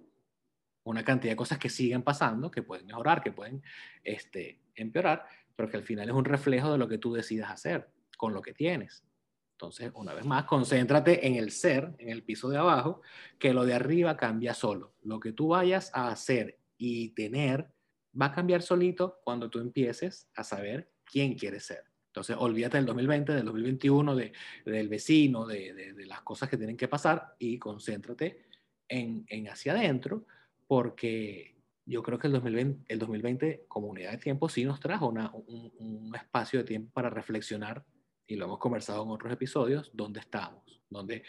una 0.84 1.04
cantidad 1.04 1.32
de 1.32 1.36
cosas 1.36 1.58
que 1.58 1.68
siguen 1.68 2.02
pasando, 2.02 2.50
que 2.50 2.62
pueden 2.62 2.86
mejorar, 2.86 3.22
que 3.22 3.32
pueden 3.32 3.62
este, 4.04 4.60
empeorar, 4.74 5.26
pero 5.56 5.68
que 5.68 5.76
al 5.76 5.82
final 5.82 6.08
es 6.08 6.14
un 6.14 6.24
reflejo 6.24 6.72
de 6.72 6.78
lo 6.78 6.88
que 6.88 6.98
tú 6.98 7.12
decidas 7.12 7.50
hacer 7.50 7.90
con 8.16 8.32
lo 8.34 8.42
que 8.42 8.52
tienes. 8.52 9.04
Entonces, 9.52 9.90
una 9.94 10.14
vez 10.14 10.24
más, 10.24 10.44
concéntrate 10.44 11.26
en 11.26 11.34
el 11.34 11.50
ser, 11.50 11.94
en 11.98 12.08
el 12.08 12.22
piso 12.22 12.48
de 12.48 12.56
abajo, 12.56 13.02
que 13.38 13.52
lo 13.52 13.66
de 13.66 13.74
arriba 13.74 14.16
cambia 14.16 14.54
solo. 14.54 14.94
Lo 15.02 15.20
que 15.20 15.32
tú 15.32 15.48
vayas 15.48 15.90
a 15.94 16.08
hacer 16.08 16.58
y 16.78 17.10
tener 17.10 17.70
va 18.18 18.26
a 18.26 18.32
cambiar 18.32 18.62
solito 18.62 19.20
cuando 19.24 19.50
tú 19.50 19.58
empieces 19.60 20.28
a 20.34 20.44
saber 20.44 20.90
quién 21.04 21.34
quieres 21.34 21.64
ser. 21.64 21.84
Entonces, 22.06 22.36
olvídate 22.38 22.76
del 22.76 22.86
2020, 22.86 23.32
del 23.32 23.44
2021, 23.44 24.16
de, 24.16 24.32
del 24.64 24.88
vecino, 24.88 25.46
de, 25.46 25.94
de, 25.94 26.06
las 26.06 26.22
cosas 26.22 26.48
que 26.48 26.56
tienen 26.56 26.76
que 26.76 26.88
pasar 26.88 27.36
y 27.38 27.58
concéntrate 27.58 28.46
en, 28.88 29.24
en 29.28 29.48
hacia 29.48 29.72
adentro, 29.72 30.26
porque 30.66 31.56
yo 31.86 32.02
creo 32.02 32.18
que 32.18 32.26
el 32.26 32.32
2020, 32.32 32.92
el 32.92 32.98
2020 32.98 33.64
como 33.68 33.86
unidad 33.88 34.10
de 34.10 34.18
tiempo 34.18 34.48
sí 34.48 34.64
nos 34.64 34.80
trajo 34.80 35.08
una, 35.08 35.30
un, 35.32 35.72
un 35.78 36.14
espacio 36.16 36.58
de 36.58 36.64
tiempo 36.64 36.90
para 36.92 37.10
reflexionar 37.10 37.84
y 38.26 38.36
lo 38.36 38.46
hemos 38.46 38.58
conversado 38.58 39.04
en 39.04 39.10
otros 39.10 39.32
episodios, 39.32 39.90
dónde 39.92 40.20
estamos, 40.20 40.69
dónde, 40.90 41.22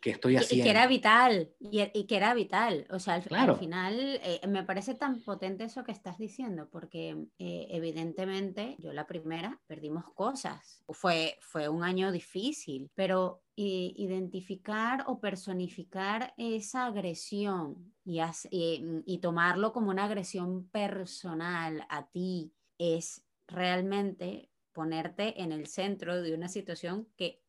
qué 0.00 0.10
estoy 0.10 0.36
haciendo. 0.36 0.62
Y, 0.62 0.64
que 0.64 0.70
era 0.70 0.86
vital, 0.86 1.50
y, 1.60 2.04
que 2.06 2.16
era 2.16 2.34
vital. 2.34 2.86
O 2.90 2.98
sea, 2.98 3.14
al, 3.14 3.56
final 3.58 4.20
eh, 4.22 4.40
me 4.48 4.64
parece 4.64 4.94
tan 4.94 5.20
potente 5.20 5.64
eso 5.64 5.84
que 5.84 5.92
estás 5.92 6.18
diciendo, 6.18 6.68
porque 6.70 7.10
eh, 7.38 7.66
evidentemente 7.70 8.76
yo 8.78 8.92
la 8.92 9.06
primera 9.06 9.60
perdimos 9.66 10.04
cosas. 10.14 10.82
Fue, 10.88 11.36
fue 11.40 11.68
un 11.68 11.84
año 11.84 12.10
difícil, 12.10 12.90
pero 12.94 13.42
identificar 13.56 15.04
o 15.06 15.20
personificar 15.20 16.34
esa 16.36 16.86
agresión 16.86 17.94
y, 18.04 18.20
y 19.06 19.18
tomarlo 19.18 19.72
como 19.72 19.90
una 19.90 20.06
agresión 20.06 20.68
personal 20.70 21.86
a 21.88 22.08
ti 22.08 22.52
es 22.78 23.22
realmente 23.46 24.50
ponerte 24.72 25.40
en 25.40 25.52
el 25.52 25.66
centro 25.66 26.20
de 26.20 26.34
una 26.34 26.48
situación 26.48 27.08
que 27.16 27.44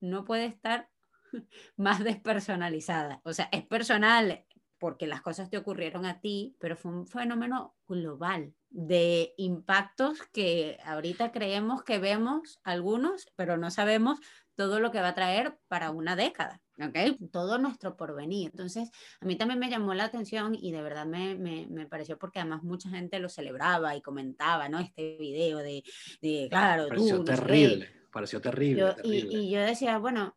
no 0.00 0.24
puede 0.24 0.46
estar 0.46 0.90
más 1.76 2.02
despersonalizada. 2.04 3.20
O 3.24 3.32
sea, 3.32 3.48
es 3.52 3.66
personal 3.66 4.44
porque 4.78 5.06
las 5.06 5.22
cosas 5.22 5.48
te 5.48 5.58
ocurrieron 5.58 6.06
a 6.06 6.20
ti, 6.20 6.56
pero 6.58 6.76
fue 6.76 6.90
un 6.90 7.06
fenómeno 7.06 7.76
global 7.86 8.52
de 8.68 9.32
impactos 9.36 10.20
que 10.32 10.76
ahorita 10.84 11.30
creemos 11.30 11.84
que 11.84 11.98
vemos 11.98 12.58
algunos, 12.64 13.28
pero 13.36 13.56
no 13.56 13.70
sabemos 13.70 14.18
todo 14.56 14.80
lo 14.80 14.90
que 14.90 15.00
va 15.00 15.08
a 15.08 15.14
traer 15.14 15.56
para 15.68 15.92
una 15.92 16.16
década. 16.16 16.60
¿okay? 16.84 17.16
Todo 17.30 17.58
nuestro 17.58 17.96
porvenir. 17.96 18.50
Entonces, 18.50 18.90
a 19.20 19.24
mí 19.24 19.36
también 19.36 19.60
me 19.60 19.70
llamó 19.70 19.94
la 19.94 20.04
atención 20.04 20.54
y 20.54 20.72
de 20.72 20.82
verdad 20.82 21.06
me, 21.06 21.36
me, 21.36 21.66
me 21.68 21.86
pareció 21.86 22.18
porque 22.18 22.40
además 22.40 22.62
mucha 22.62 22.88
gente 22.90 23.18
lo 23.18 23.28
celebraba 23.28 23.94
y 23.94 24.02
comentaba, 24.02 24.68
¿no? 24.68 24.80
Este 24.80 25.16
video 25.16 25.58
de, 25.58 25.84
de 26.20 26.48
claro, 26.50 26.88
tú. 26.88 27.24
Terrible. 27.24 28.01
Pareció 28.12 28.40
terrible, 28.40 28.94
Y, 29.02 29.36
y, 29.36 29.50
yo 29.50 29.60
decía, 29.60 29.98
bueno, 29.98 30.36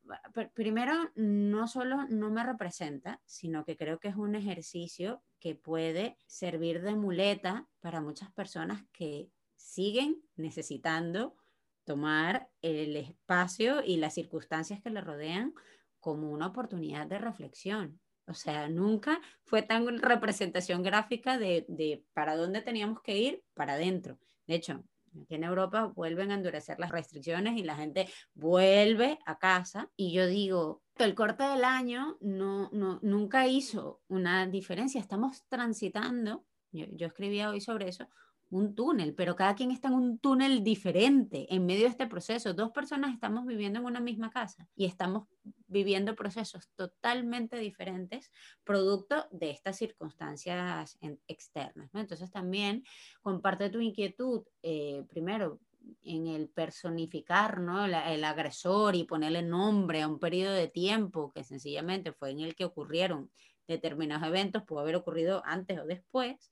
primero, 0.53 1.11
no 1.15 1.67
solo 1.67 2.07
no 2.07 2.31
me 2.31 2.43
representa, 2.43 3.21
sino 3.25 3.65
que 3.65 3.75
creo 3.77 3.99
que 3.99 4.07
es 4.07 4.15
un 4.15 4.33
ejercicio 4.33 5.21
que 5.39 5.55
puede 5.55 6.17
servir 6.25 6.81
de 6.81 6.95
muleta 6.95 7.67
para 7.81 8.01
muchas 8.01 8.31
personas 8.31 8.83
que 8.91 9.29
siguen 9.57 10.23
necesitando 10.37 11.35
tomar 11.83 12.49
el 12.61 12.95
espacio 12.95 13.83
y 13.83 13.97
las 13.97 14.13
circunstancias 14.13 14.81
que 14.81 14.89
le 14.89 15.01
rodean 15.01 15.53
como 15.99 16.31
una 16.31 16.47
oportunidad 16.47 17.05
de 17.07 17.19
reflexión. 17.19 17.99
O 18.25 18.33
sea, 18.33 18.69
nunca 18.69 19.21
fue 19.43 19.61
tan 19.61 19.99
representación 19.99 20.81
gráfica 20.81 21.37
de, 21.37 21.65
de 21.67 22.03
para 22.13 22.35
dónde 22.35 22.61
teníamos 22.61 23.01
que 23.01 23.17
ir 23.17 23.43
para 23.53 23.73
adentro. 23.73 24.17
De 24.47 24.55
hecho, 24.55 24.83
aquí 25.21 25.35
en 25.35 25.43
Europa 25.43 25.91
vuelven 25.95 26.31
a 26.31 26.35
endurecer 26.35 26.79
las 26.79 26.91
restricciones 26.91 27.57
y 27.57 27.63
la 27.63 27.75
gente 27.75 28.07
vuelve 28.33 29.19
a 29.25 29.37
casa. 29.37 29.89
Y 29.95 30.13
yo 30.13 30.27
digo, 30.27 30.81
el 30.97 31.15
corte 31.15 31.43
del 31.43 31.63
año 31.63 32.17
no, 32.21 32.69
no, 32.71 32.99
nunca 33.01 33.47
hizo 33.47 34.01
una 34.07 34.47
diferencia. 34.47 35.01
Estamos 35.01 35.45
transitando, 35.47 36.45
yo, 36.71 36.85
yo 36.91 37.07
escribía 37.07 37.49
hoy 37.49 37.61
sobre 37.61 37.89
eso, 37.89 38.07
un 38.55 38.73
túnel, 38.73 39.13
pero 39.13 39.35
cada 39.35 39.53
quien 39.53 39.71
está 39.71 39.89
en 39.89 39.95
un 39.95 40.17
túnel 40.17 40.63
diferente 40.63 41.45
en 41.53 41.65
medio 41.65 41.83
de 41.83 41.89
este 41.89 42.07
proceso. 42.07 42.53
Dos 42.53 42.71
personas 42.71 43.13
estamos 43.13 43.45
viviendo 43.45 43.79
en 43.79 43.85
una 43.85 43.99
misma 43.99 44.29
casa 44.29 44.67
y 44.77 44.85
estamos 44.85 45.27
viviendo 45.67 46.15
procesos 46.15 46.69
totalmente 46.75 47.57
diferentes 47.57 48.31
producto 48.63 49.27
de 49.31 49.49
estas 49.51 49.77
circunstancias 49.77 50.97
externas. 51.27 51.89
Entonces 51.93 52.31
también 52.31 52.83
comparte 53.21 53.69
tu 53.69 53.81
inquietud, 53.81 54.43
eh, 54.63 55.03
primero, 55.09 55.59
en 56.03 56.27
el 56.27 56.47
personificar 56.47 57.59
¿no? 57.59 57.85
el 57.85 58.23
agresor 58.23 58.95
y 58.95 59.03
ponerle 59.03 59.41
nombre 59.41 60.01
a 60.01 60.07
un 60.07 60.17
periodo 60.17 60.53
de 60.53 60.69
tiempo 60.69 61.31
que 61.33 61.43
sencillamente 61.43 62.13
fue 62.13 62.31
en 62.31 62.39
el 62.39 62.55
que 62.55 62.65
ocurrieron 62.65 63.29
determinados 63.67 64.27
eventos, 64.27 64.63
pudo 64.63 64.79
haber 64.79 64.95
ocurrido 64.95 65.41
antes 65.45 65.77
o 65.79 65.85
después, 65.85 66.51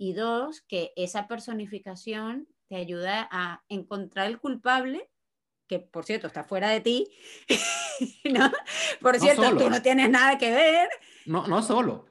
y 0.00 0.14
dos, 0.14 0.62
que 0.62 0.94
esa 0.96 1.28
personificación 1.28 2.48
te 2.68 2.76
ayuda 2.76 3.28
a 3.30 3.62
encontrar 3.68 4.28
el 4.28 4.38
culpable, 4.38 5.10
que 5.66 5.78
por 5.78 6.06
cierto 6.06 6.26
está 6.26 6.42
fuera 6.42 6.70
de 6.70 6.80
ti, 6.80 7.06
¿no? 8.32 8.50
Por 9.02 9.20
cierto, 9.20 9.54
tú 9.58 9.68
no 9.68 9.82
tienes 9.82 10.08
nada 10.08 10.38
que 10.38 10.52
ver. 10.52 10.88
No, 11.26 11.46
no 11.46 11.62
solo. 11.62 12.06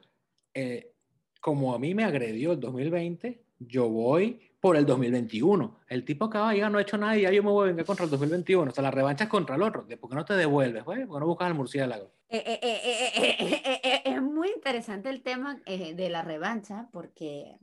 Eh, 0.54 0.92
como 1.40 1.74
a 1.74 1.80
mí 1.80 1.92
me 1.96 2.04
agredió 2.04 2.52
el 2.52 2.60
2020, 2.60 3.42
yo 3.58 3.88
voy 3.88 4.40
por 4.60 4.76
el 4.76 4.86
2021. 4.86 5.80
El 5.88 6.04
tipo 6.04 6.26
acaba 6.26 6.54
ya 6.54 6.70
no 6.70 6.78
ha 6.78 6.82
hecho 6.82 6.96
nada 6.96 7.18
y 7.18 7.22
ya 7.22 7.32
yo 7.32 7.42
me 7.42 7.50
voy 7.50 7.64
a 7.64 7.72
vengar 7.72 7.86
contra 7.86 8.04
el 8.04 8.10
2021. 8.12 8.70
O 8.70 8.72
sea, 8.72 8.84
la 8.84 8.92
revancha 8.92 9.24
es 9.24 9.30
contra 9.30 9.56
el 9.56 9.62
otro. 9.62 9.84
¿Por 9.84 10.10
qué 10.10 10.14
no 10.14 10.24
te 10.24 10.34
devuelves? 10.34 10.84
¿Por 10.84 10.96
qué 10.96 11.06
no 11.06 11.26
buscas 11.26 11.48
al 11.48 11.54
murciélago? 11.54 12.12
Eh, 12.28 12.60
eh, 12.62 14.02
es 14.04 14.22
muy 14.22 14.48
interesante 14.54 15.10
el 15.10 15.22
tema 15.22 15.60
de 15.66 16.08
la 16.08 16.22
revancha 16.22 16.88
porque 16.92 17.58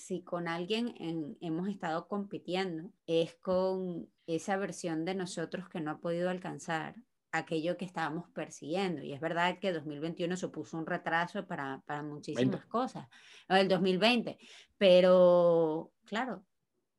si 0.00 0.22
con 0.22 0.48
alguien 0.48 0.94
hemos 1.40 1.68
estado 1.68 2.08
compitiendo, 2.08 2.90
es 3.06 3.34
con 3.36 4.08
esa 4.26 4.56
versión 4.56 5.04
de 5.04 5.14
nosotros 5.14 5.68
que 5.68 5.80
no 5.80 5.92
ha 5.92 6.00
podido 6.00 6.30
alcanzar 6.30 6.94
aquello 7.32 7.76
que 7.76 7.84
estábamos 7.84 8.28
persiguiendo. 8.30 9.02
Y 9.02 9.12
es 9.12 9.20
verdad 9.20 9.58
que 9.60 9.72
2021 9.72 10.36
supuso 10.36 10.78
un 10.78 10.86
retraso 10.86 11.46
para, 11.46 11.82
para 11.86 12.02
muchísimas 12.02 12.64
cosas, 12.66 13.06
el 13.48 13.68
2020, 13.68 14.38
pero 14.78 15.92
claro, 16.06 16.44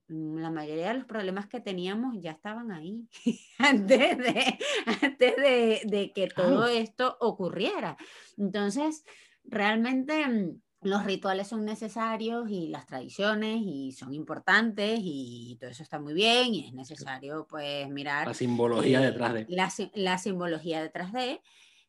la 0.08 0.52
mayoría 0.52 0.90
de 0.90 0.96
los 0.96 1.06
problemas 1.06 1.48
que 1.48 1.62
teníamos 1.62 2.16
ya 2.20 2.32
estaban 2.32 2.72
ahí 2.72 3.08
antes, 3.60 4.18
de, 4.18 4.60
antes 5.02 5.36
de, 5.38 5.82
de 5.86 6.12
que 6.14 6.28
todo 6.28 6.68
esto 6.68 7.18
ocurriera. 7.20 7.98
Entonces, 8.38 9.06
realmente 9.44 10.28
mm, 10.28 10.62
los 10.82 11.06
rituales 11.06 11.48
son 11.48 11.64
necesarios 11.64 12.50
y 12.50 12.68
las 12.68 12.88
tradiciones 12.88 13.62
y 13.64 13.92
son 13.92 14.14
importantes 14.14 15.00
y 15.02 15.58
todo 15.60 15.70
eso 15.70 15.84
está 15.84 16.00
muy 16.00 16.14
bien 16.14 16.56
y 16.56 16.66
es 16.68 16.74
necesario 16.74 17.46
pues 17.48 17.88
mirar 17.90 18.28
la 18.28 18.34
simbología 18.34 19.02
eh, 19.02 19.06
detrás 19.06 19.34
de. 19.34 19.46
la, 19.50 19.72
la 19.94 20.18
simbología 20.18 20.82
detrás 20.82 21.14
de 21.14 21.42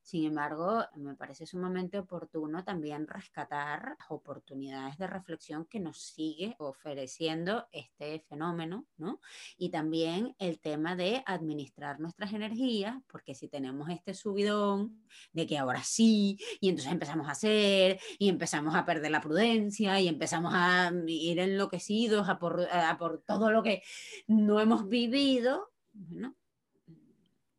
sin 0.02 0.26
embargo, 0.26 0.84
me 0.96 1.14
parece 1.14 1.46
sumamente 1.46 1.98
oportuno 1.98 2.64
también 2.64 3.06
rescatar 3.06 3.96
las 3.98 4.10
oportunidades 4.10 4.98
de 4.98 5.06
reflexión 5.06 5.64
que 5.66 5.78
nos 5.78 6.02
sigue 6.02 6.56
ofreciendo 6.58 7.68
este 7.70 8.20
fenómeno, 8.28 8.86
¿no? 8.96 9.20
Y 9.56 9.70
también 9.70 10.34
el 10.38 10.58
tema 10.58 10.96
de 10.96 11.22
administrar 11.24 12.00
nuestras 12.00 12.32
energías, 12.32 12.96
porque 13.06 13.34
si 13.34 13.48
tenemos 13.48 13.88
este 13.90 14.12
subidón 14.14 15.04
de 15.32 15.46
que 15.46 15.56
ahora 15.56 15.84
sí, 15.84 16.36
y 16.60 16.68
entonces 16.68 16.92
empezamos 16.92 17.28
a 17.28 17.32
hacer, 17.32 18.00
y 18.18 18.28
empezamos 18.28 18.74
a 18.74 18.84
perder 18.84 19.12
la 19.12 19.20
prudencia, 19.20 20.00
y 20.00 20.08
empezamos 20.08 20.52
a 20.54 20.92
ir 21.06 21.38
enloquecidos 21.38 22.28
por, 22.40 22.66
a 22.72 22.98
por 22.98 23.22
todo 23.22 23.52
lo 23.52 23.62
que 23.62 23.82
no 24.26 24.60
hemos 24.60 24.88
vivido, 24.88 25.70
¿no? 25.92 26.34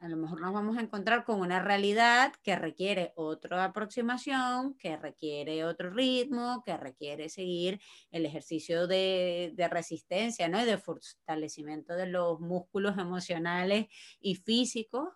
A 0.04 0.10
lo 0.10 0.18
mejor 0.18 0.42
nos 0.42 0.52
vamos 0.52 0.78
a 0.78 0.82
encontrar 0.82 1.24
con 1.24 1.40
una 1.40 1.62
realidad 1.62 2.34
que 2.44 2.58
requiere 2.58 3.14
otra 3.16 3.64
aproximación, 3.64 4.74
que 4.74 4.98
requiere 4.98 5.64
otro 5.64 5.92
ritmo, 5.92 6.62
que 6.66 6.76
requiere 6.76 7.30
seguir 7.30 7.80
el 8.12 8.26
ejercicio 8.26 8.86
de, 8.86 9.54
resistencia 9.72 10.50
¿no? 10.50 10.62
y 10.62 10.66
de 10.66 10.78
fortalecimiento 10.78 11.96
de 11.96 12.08
los 12.08 12.42
músculos 12.42 12.98
emocionales 12.98 13.86
y 14.20 14.36
físicos 14.36 15.08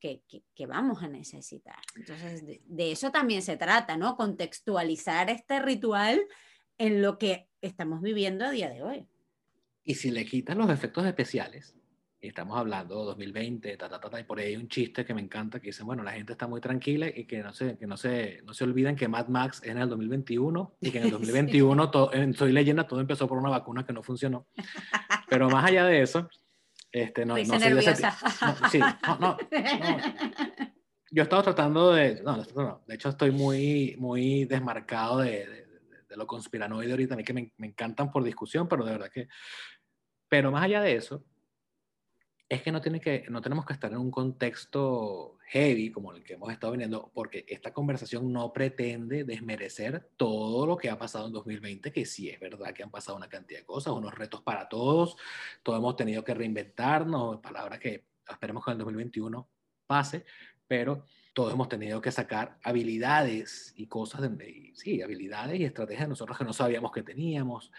que, 0.00 0.22
vamos 0.66 1.02
a 1.02 1.08
necesitar. 1.08 1.78
Entonces, 1.94 2.46
de, 2.46 2.62
de, 2.64 2.92
eso 2.92 3.10
también 3.10 3.42
se 3.42 3.58
trata, 3.58 3.98
¿no? 3.98 4.16
Contextualizar 4.16 5.28
este 5.28 5.60
ritual 5.60 6.22
en 6.78 7.02
lo 7.02 7.18
que 7.18 7.50
estamos 7.60 8.00
viviendo 8.00 8.46
a 8.46 8.50
día 8.50 8.70
de 8.70 8.82
hoy. 8.82 9.06
Y 9.84 9.96
si 9.96 10.10
le 10.10 10.24
quitan 10.24 10.56
los 10.56 10.70
efectos 10.70 11.04
especiales, 11.04 11.74
estamos 12.28 12.58
hablando 12.58 13.04
2020, 13.04 13.76
ta, 13.76 13.88
ta, 13.88 13.98
ta, 13.98 14.20
y 14.20 14.24
por 14.24 14.38
ahí 14.38 14.48
hay 14.48 14.56
un 14.56 14.68
chiste 14.68 15.04
que 15.04 15.14
me 15.14 15.22
encanta 15.22 15.58
que 15.58 15.68
dicen, 15.68 15.86
bueno, 15.86 16.02
la 16.02 16.12
gente 16.12 16.32
está 16.32 16.46
muy 16.46 16.60
tranquila 16.60 17.08
y 17.08 17.24
que 17.24 17.42
no 17.42 17.52
se, 17.52 17.78
que 17.78 17.86
no 17.86 17.96
se, 17.96 18.42
no 18.44 18.52
se 18.52 18.64
olviden 18.64 18.94
que 18.94 19.08
Mad 19.08 19.28
Max 19.28 19.62
es 19.62 19.70
en 19.70 19.78
el 19.78 19.88
2021 19.88 20.76
y 20.80 20.90
que 20.90 20.98
en 20.98 21.04
el 21.04 21.10
2021, 21.12 21.90
todo, 21.90 22.12
en 22.12 22.34
Soy 22.34 22.52
Leyenda, 22.52 22.86
todo 22.86 23.00
empezó 23.00 23.26
por 23.26 23.38
una 23.38 23.48
vacuna 23.48 23.86
que 23.86 23.92
no 23.92 24.02
funcionó. 24.02 24.46
Pero 25.28 25.48
más 25.48 25.64
allá 25.64 25.86
de 25.86 26.02
eso, 26.02 26.28
este, 26.92 27.24
no, 27.24 27.38
no 27.38 27.44
soy 27.44 27.72
de 27.72 27.80
ese, 27.80 28.06
sí, 28.70 28.80
no, 28.80 29.18
no, 29.18 29.36
Yo 31.10 31.22
he 31.22 31.24
estado 31.24 31.42
tratando 31.42 31.92
de, 31.92 32.22
no, 32.22 32.36
no, 32.54 32.84
de 32.86 32.94
hecho 32.94 33.08
estoy 33.08 33.30
muy, 33.30 33.96
muy 33.98 34.44
desmarcado 34.44 35.18
de, 35.18 35.46
de, 35.46 35.66
de 36.08 36.16
lo 36.16 36.26
conspiranoide 36.26 36.90
ahorita, 36.90 37.14
a 37.14 37.16
mí 37.16 37.24
que 37.24 37.32
me, 37.32 37.52
me 37.56 37.68
encantan 37.68 38.12
por 38.12 38.22
discusión, 38.24 38.68
pero 38.68 38.84
de 38.84 38.92
verdad 38.92 39.10
que, 39.10 39.28
pero 40.28 40.50
más 40.50 40.64
allá 40.64 40.82
de 40.82 40.96
eso, 40.96 41.24
es 42.50 42.62
que 42.62 42.72
no, 42.72 42.80
tiene 42.80 43.00
que 43.00 43.26
no 43.30 43.40
tenemos 43.40 43.64
que 43.64 43.72
estar 43.72 43.92
en 43.92 43.98
un 43.98 44.10
contexto 44.10 45.38
heavy 45.50 45.92
como 45.92 46.12
el 46.12 46.24
que 46.24 46.32
hemos 46.34 46.50
estado 46.52 46.72
viendo, 46.76 47.12
porque 47.14 47.46
esta 47.48 47.72
conversación 47.72 48.32
no 48.32 48.52
pretende 48.52 49.22
desmerecer 49.22 50.10
todo 50.16 50.66
lo 50.66 50.76
que 50.76 50.90
ha 50.90 50.98
pasado 50.98 51.28
en 51.28 51.32
2020, 51.32 51.92
que 51.92 52.04
sí 52.04 52.28
es 52.28 52.40
verdad 52.40 52.74
que 52.74 52.82
han 52.82 52.90
pasado 52.90 53.16
una 53.16 53.28
cantidad 53.28 53.60
de 53.60 53.66
cosas, 53.66 53.92
unos 53.92 54.12
retos 54.12 54.42
para 54.42 54.68
todos, 54.68 55.16
todos 55.62 55.78
hemos 55.78 55.94
tenido 55.94 56.24
que 56.24 56.34
reinventarnos, 56.34 57.38
palabras 57.38 57.78
que 57.78 58.06
esperemos 58.28 58.64
que 58.64 58.72
en 58.72 58.78
el 58.78 58.78
2021 58.78 59.48
pase, 59.86 60.24
pero 60.66 61.04
todos 61.32 61.52
hemos 61.52 61.68
tenido 61.68 62.00
que 62.00 62.10
sacar 62.10 62.58
habilidades 62.64 63.72
y 63.76 63.86
cosas, 63.86 64.22
de, 64.22 64.72
sí, 64.74 65.02
habilidades 65.02 65.60
y 65.60 65.64
estrategias 65.64 66.06
de 66.06 66.08
nosotros 66.08 66.36
que 66.36 66.44
no 66.44 66.52
sabíamos 66.52 66.90
que 66.90 67.04
teníamos. 67.04 67.70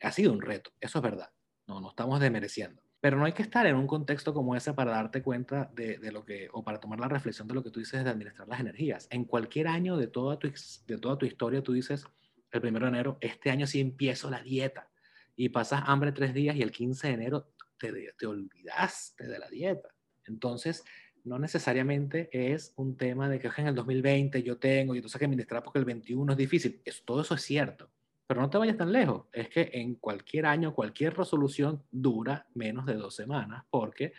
Ha 0.00 0.12
sido 0.12 0.32
un 0.32 0.40
reto, 0.40 0.70
eso 0.80 0.98
es 1.00 1.02
verdad, 1.02 1.30
no, 1.66 1.80
no 1.80 1.90
estamos 1.90 2.20
desmereciendo 2.20 2.82
pero 3.02 3.16
no 3.16 3.24
hay 3.24 3.32
que 3.32 3.42
estar 3.42 3.66
en 3.66 3.74
un 3.74 3.88
contexto 3.88 4.32
como 4.32 4.54
ese 4.54 4.74
para 4.74 4.92
darte 4.92 5.22
cuenta 5.22 5.68
de, 5.74 5.98
lo 6.12 6.24
que, 6.24 6.48
o 6.52 6.62
para 6.62 6.78
tomar 6.78 7.00
la 7.00 7.08
reflexión 7.08 7.48
de 7.48 7.54
lo 7.54 7.64
que 7.64 7.70
tú 7.72 7.80
dices 7.80 8.04
de 8.04 8.08
administrar 8.08 8.46
las 8.46 8.60
energías. 8.60 9.08
En 9.10 9.24
cualquier 9.24 9.66
año 9.66 9.96
de 9.96 10.06
toda 10.06 10.38
tu, 10.38 10.48
de 10.86 10.98
toda 10.98 11.18
tu 11.18 11.26
historia, 11.26 11.64
tú 11.64 11.72
dices, 11.72 12.06
el 12.52 12.60
primero 12.60 12.86
de 12.86 12.90
enero, 12.90 13.18
este 13.20 13.50
año 13.50 13.66
sí 13.66 13.80
empiezo 13.80 14.30
la 14.30 14.40
dieta. 14.40 14.88
Y 15.34 15.48
pasas 15.48 15.82
hambre 15.86 16.12
tres 16.12 16.32
días 16.32 16.54
y 16.54 16.62
el 16.62 16.70
15 16.70 17.08
de 17.08 17.14
enero 17.14 17.52
te, 17.76 18.12
te 18.16 18.24
olvidaste 18.24 19.26
de 19.26 19.38
la 19.40 19.48
dieta. 19.48 19.88
Entonces, 20.26 20.84
no 21.24 21.40
necesariamente 21.40 22.28
es 22.30 22.72
un 22.76 22.96
tema 22.96 23.28
de 23.28 23.40
que 23.40 23.50
en 23.56 23.66
el 23.66 23.74
2020 23.74 24.44
yo 24.44 24.58
tengo 24.58 24.94
y 24.94 24.98
entonces 24.98 25.18
que 25.18 25.24
administrar 25.24 25.64
porque 25.64 25.80
el 25.80 25.84
21 25.86 26.30
es 26.30 26.38
difícil. 26.38 26.80
Eso, 26.84 27.02
todo 27.04 27.22
eso 27.22 27.34
es 27.34 27.42
cierto. 27.42 27.90
Pero 28.32 28.40
no 28.40 28.48
te 28.48 28.56
vayas 28.56 28.78
tan 28.78 28.90
lejos. 28.90 29.26
Es 29.30 29.50
que 29.50 29.68
en 29.74 29.96
cualquier 29.96 30.46
año, 30.46 30.74
cualquier 30.74 31.14
resolución 31.14 31.84
dura 31.90 32.46
menos 32.54 32.86
de 32.86 32.94
dos 32.94 33.14
semanas 33.14 33.62
porque 33.68 34.14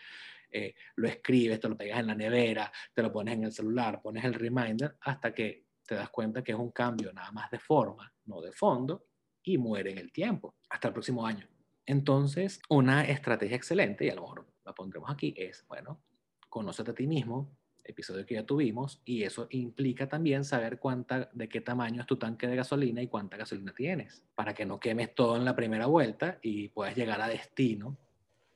eh, 0.52 0.76
lo 0.97 1.08
escribes, 1.08 1.60
te 1.60 1.67
lo 1.67 1.76
pegas 1.76 1.99
en 1.99 2.06
la 2.06 2.13
nevera, 2.13 2.71
te 2.93 3.02
lo 3.02 3.12
pones 3.12 3.34
en 3.34 3.45
el 3.45 3.52
celular, 3.52 4.04
pones 4.04 4.23
el 4.23 4.36
reminder 4.36 4.97
hasta 5.02 5.34
que 5.34 5.65
te 5.84 5.95
das 5.95 6.12
cuenta 6.12 6.43
que 6.43 6.52
es 6.52 6.58
un 6.60 6.69
cambio 6.69 7.12
nada 7.12 7.32
más 7.32 7.49
de 7.49 7.58
forma, 7.58 8.13
no 8.26 8.39
de 8.39 8.52
fondo, 8.52 9.08
y 9.41 9.58
muere 9.58 9.89
en 9.89 9.97
el 9.97 10.12
tiempo. 10.12 10.58
Hasta 10.69 10.89
el 10.89 10.93
próximo 10.93 11.26
año. 11.26 11.47
Entonces, 11.84 12.62
una 12.69 13.06
estrategia 13.06 13.58
excelente, 13.58 14.06
y 14.06 14.12
a 14.12 14.15
lo 14.15 14.21
mejor 14.21 14.45
la 14.63 14.76
pondremos 14.76 15.10
aquí, 15.10 15.34
es, 15.36 15.65
bueno, 15.67 16.04
conócete 16.49 16.91
a 16.91 16.93
ti 16.93 17.08
mismo, 17.08 17.58
episodio 17.84 18.26
que 18.26 18.36
ya 18.36 18.46
tuvimos, 18.46 19.02
y 19.06 19.24
eso 19.24 19.48
implica 19.52 20.08
también 20.08 20.43
saber 20.46 20.80
cuánta, 20.80 21.30
de 21.34 21.50
qué 21.50 21.62
tamaño 21.62 22.02
es 22.02 22.08
tu 22.08 22.17
tanque 22.17 22.48
de 22.48 22.56
gasolina 22.56 23.02
y 23.02 23.08
cuánta 23.08 23.38
gasolina 23.38 23.74
tienes, 23.74 24.24
para 24.36 24.54
que 24.54 24.65
no 24.65 24.80
quemes 24.80 25.13
todo 25.13 25.36
en 25.36 25.46
la 25.46 25.56
primera 25.56 25.88
vuelta 25.88 26.39
y 26.41 26.69
puedas 26.69 26.96
llegar 26.96 27.22
a 27.22 27.28
destino 27.28 27.98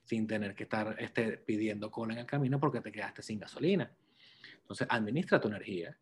sin 0.05 0.25
tener 0.25 0.55
que 0.55 0.63
estar 0.63 0.95
este, 0.99 1.37
pidiendo 1.37 1.91
cola 1.91 2.13
en 2.13 2.19
el 2.19 2.25
camino 2.25 2.59
porque 2.59 2.79
te 2.79 2.91
quedaste 2.91 3.21
sin 3.21 3.39
gasolina. 3.39 3.91
Entonces, 4.61 4.87
administra 4.89 5.39
tu 5.39 5.49
energía. 5.49 5.97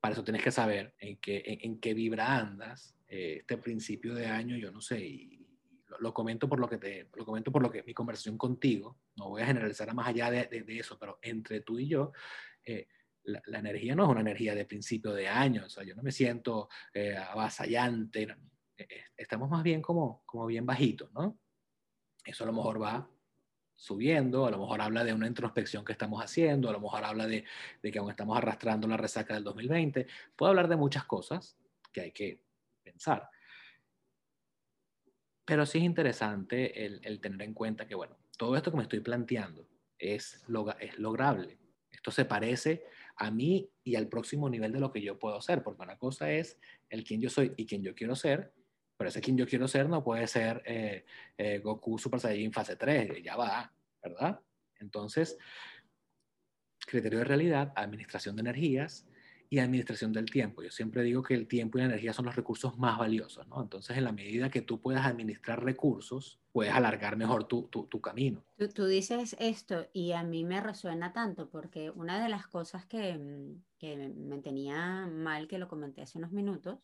Para 0.00 0.14
eso 0.14 0.24
tienes 0.24 0.42
que 0.42 0.50
saber 0.50 0.94
en 0.98 1.18
qué, 1.18 1.58
en, 1.62 1.78
qué 1.78 1.92
vibra 1.92 2.38
andas. 2.38 2.96
Eh, 3.06 3.38
este 3.40 3.58
principio 3.58 4.14
de 4.14 4.26
año, 4.26 4.56
yo 4.56 4.70
no 4.70 4.80
sé, 4.80 5.00
y, 5.00 5.46
lo, 5.98 6.14
comento 6.14 6.48
por 6.48 6.58
lo 6.60 6.68
que 6.68 6.78
te, 6.78 7.10
lo 7.16 7.24
comento 7.26 7.52
por 7.52 7.62
lo 7.62 7.70
que 7.70 7.82
mi 7.82 7.92
conversación 7.92 8.38
contigo, 8.38 8.96
no 9.16 9.28
voy 9.28 9.42
a 9.42 9.46
generalizar 9.46 9.92
más 9.94 10.08
allá 10.08 10.30
de, 10.30 10.46
de, 10.46 10.62
de, 10.62 10.78
eso, 10.78 10.98
pero 10.98 11.18
entre 11.20 11.60
tú 11.60 11.78
y 11.78 11.88
yo, 11.88 12.12
eh, 12.64 12.86
la, 13.24 13.58
energía 13.58 13.94
no 13.94 14.04
es 14.04 14.10
una 14.10 14.20
energía 14.20 14.54
de 14.54 14.64
principio 14.64 15.12
de 15.12 15.28
año, 15.28 15.64
o 15.66 15.68
sea, 15.68 15.84
yo 15.84 15.94
no 15.94 16.02
me 16.02 16.12
siento 16.12 16.68
eh, 16.92 17.16
avasallante, 17.16 18.36
eh, 18.76 19.04
estamos 19.16 19.50
más 19.50 19.62
bien 19.62 19.82
como, 19.82 20.22
como 20.26 20.46
bien 20.46 20.66
bajitos, 20.66 21.12
¿no? 21.12 21.38
Eso 22.24 22.44
a 22.44 22.46
lo 22.46 22.52
mejor 22.52 22.82
va 22.82 23.08
subiendo, 23.74 24.46
a 24.46 24.50
lo 24.50 24.58
mejor 24.58 24.80
habla 24.82 25.04
de 25.04 25.14
una 25.14 25.26
introspección 25.26 25.84
que 25.84 25.92
estamos 25.92 26.22
haciendo, 26.22 26.68
a 26.68 26.72
lo 26.72 26.80
mejor 26.80 27.04
habla 27.04 27.26
de, 27.26 27.44
de 27.82 27.90
que 27.90 27.98
aún 27.98 28.10
estamos 28.10 28.36
arrastrando 28.36 28.86
la 28.86 28.96
resaca 28.96 29.34
del 29.34 29.44
2020, 29.44 30.06
puede 30.36 30.50
hablar 30.50 30.68
de 30.68 30.76
muchas 30.76 31.04
cosas 31.04 31.56
que 31.92 32.02
hay 32.02 32.12
que 32.12 32.42
pensar. 32.82 33.28
Pero 35.46 35.64
sí 35.66 35.78
es 35.78 35.84
interesante 35.84 36.84
el, 36.84 37.00
el, 37.02 37.20
tener 37.20 37.42
en 37.42 37.54
cuenta 37.54 37.86
que, 37.86 37.94
bueno, 37.94 38.18
todo 38.36 38.54
esto 38.56 38.70
que 38.70 38.76
me 38.76 38.82
estoy 38.82 39.00
planteando 39.00 39.66
es, 39.98 40.44
es 40.78 40.98
lograble 40.98 41.59
esto 42.00 42.12
se 42.12 42.24
parece 42.24 42.86
a 43.16 43.30
mí 43.30 43.70
y 43.84 43.94
al 43.94 44.08
próximo 44.08 44.48
nivel 44.48 44.72
de 44.72 44.80
lo 44.80 44.90
que 44.90 45.02
yo 45.02 45.18
puedo 45.18 45.38
ser, 45.42 45.62
porque 45.62 45.82
una 45.82 45.98
cosa 45.98 46.32
es 46.32 46.58
el 46.88 47.04
quien 47.04 47.20
yo 47.20 47.28
soy 47.28 47.52
y 47.58 47.66
quien 47.66 47.82
yo 47.82 47.94
quiero 47.94 48.16
ser, 48.16 48.54
pero 48.96 49.10
ese 49.10 49.20
quien 49.20 49.36
yo 49.36 49.46
quiero 49.46 49.68
ser 49.68 49.86
no 49.86 50.02
puede 50.02 50.26
ser 50.26 50.62
eh, 50.64 51.04
eh, 51.36 51.58
Goku 51.58 51.98
Super 51.98 52.18
Saiyan 52.18 52.54
fase 52.54 52.76
3, 52.76 53.22
ya 53.22 53.36
va, 53.36 53.70
¿verdad? 54.02 54.40
Entonces, 54.76 55.36
criterio 56.86 57.18
de 57.18 57.26
realidad, 57.26 57.70
administración 57.76 58.34
de 58.36 58.40
energías, 58.40 59.06
y 59.52 59.58
administración 59.58 60.12
del 60.12 60.30
tiempo. 60.30 60.62
Yo 60.62 60.70
siempre 60.70 61.02
digo 61.02 61.24
que 61.24 61.34
el 61.34 61.48
tiempo 61.48 61.76
y 61.76 61.80
la 61.80 61.88
energía 61.88 62.12
son 62.12 62.24
los 62.24 62.36
recursos 62.36 62.78
más 62.78 62.96
valiosos, 62.96 63.48
¿no? 63.48 63.60
Entonces, 63.60 63.96
en 63.96 64.04
la 64.04 64.12
medida 64.12 64.48
que 64.48 64.62
tú 64.62 64.80
puedas 64.80 65.04
administrar 65.04 65.64
recursos, 65.64 66.40
puedes 66.52 66.72
alargar 66.72 67.16
mejor 67.16 67.48
tu, 67.48 67.64
tu, 67.64 67.86
tu 67.86 68.00
camino. 68.00 68.44
Tú, 68.56 68.68
tú, 68.68 68.86
dices 68.86 69.34
esto 69.40 69.88
y 69.92 70.12
a 70.12 70.22
mí 70.22 70.44
me 70.44 70.60
resuena 70.60 71.12
tanto 71.12 71.50
porque 71.50 71.90
una 71.90 72.22
de 72.22 72.28
las 72.28 72.46
cosas 72.46 72.86
que, 72.86 73.18
mm, 73.18 73.62
que 73.76 73.96
me 74.16 74.38
tenía 74.38 75.08
mal, 75.08 75.48
que 75.48 75.58
lo 75.58 75.66
comenté 75.66 76.02
hace 76.02 76.18
unos 76.18 76.30
minutos, 76.30 76.78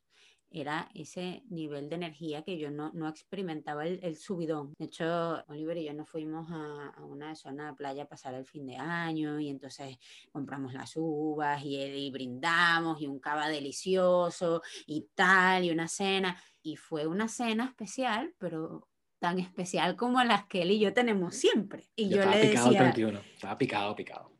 era 0.50 0.88
ese 0.94 1.42
nivel 1.48 1.88
de 1.88 1.96
energía 1.96 2.42
que 2.42 2.58
yo 2.58 2.70
no, 2.70 2.90
no 2.94 3.08
experimentaba 3.08 3.86
el, 3.86 4.16
subidón. 4.16 4.74
De 4.78 4.86
hecho, 4.86 5.44
Oliver 5.48 5.76
y 5.76 5.84
yo 5.84 5.92
nos 5.92 6.08
fuimos 6.08 6.50
a, 6.50 6.88
a, 6.96 7.04
una 7.04 7.34
zona 7.34 7.68
de 7.68 7.74
playa 7.74 8.02
a 8.04 8.08
pasar 8.08 8.34
el 8.34 8.46
fin 8.46 8.66
de 8.66 8.76
año 8.76 9.40
y 9.40 9.48
entonces 9.48 9.98
compramos 10.32 10.72
las 10.72 10.92
uvas 10.96 11.62
y, 11.64 11.76
y 11.76 12.10
brindamos 12.10 13.00
y 13.00 13.06
un 13.06 13.18
cava 13.18 13.48
delicioso 13.48 14.62
y 14.86 15.08
tal 15.14 15.64
y 15.64 15.70
una 15.70 15.88
cena. 15.88 16.40
Y 16.62 16.76
fue 16.76 17.06
una 17.06 17.28
cena 17.28 17.66
especial, 17.66 18.34
pero 18.38 18.88
tan 19.18 19.38
especial 19.38 19.96
como 19.96 20.22
las 20.24 20.46
que 20.46 20.62
él 20.62 20.70
y 20.70 20.78
yo 20.78 20.92
tenemos 20.92 21.34
siempre. 21.34 21.88
Y 21.96 22.08
yo, 22.08 22.24
le 22.24 22.48
picado 22.48 22.66
decía... 22.66 22.82
31, 22.82 23.20
estaba 23.34 23.58
picado, 23.58 23.96
picado. 23.96 24.32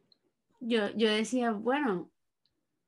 Yo, 0.61 0.91
yo 0.97 1.11
decía, 1.11 1.53
bueno, 1.53 2.11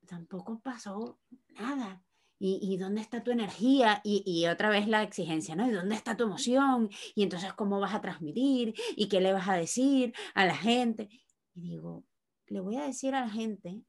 tampoco 0.07 0.61
pasó 0.61 1.19
nada 1.51 2.03
¿Y, 2.41 2.77
dónde 2.77 3.01
está 3.01 3.25
tu 3.25 3.33
energía? 3.33 4.01
Y, 4.05 4.23
y, 4.25 4.47
otra 4.47 4.71
vez 4.71 4.87
la 4.87 5.03
exigencia, 5.03 5.57
¿no? 5.57 5.67
¿Y 5.67 5.73
dónde 5.73 5.97
está 5.97 6.17
tu 6.17 6.25
emoción? 6.25 6.89
Y 7.17 7.25
entonces, 7.25 7.53
¿cómo 7.55 7.81
vas 7.81 7.95
a 7.95 8.01
transmitir? 8.01 8.75
¿Y 8.97 9.09
qué 9.09 9.21
le 9.21 9.33
vas 9.33 9.49
a 9.49 9.57
decir 9.57 10.15
a 10.35 10.47
la 10.47 10.57
gente? 10.57 11.09
Y 11.55 11.71
digo, 11.71 12.05
le 12.47 12.61
voy 12.61 12.77
a 12.77 12.85
decir 12.85 13.15
a 13.15 13.23
la 13.23 13.31
gente 13.31 13.83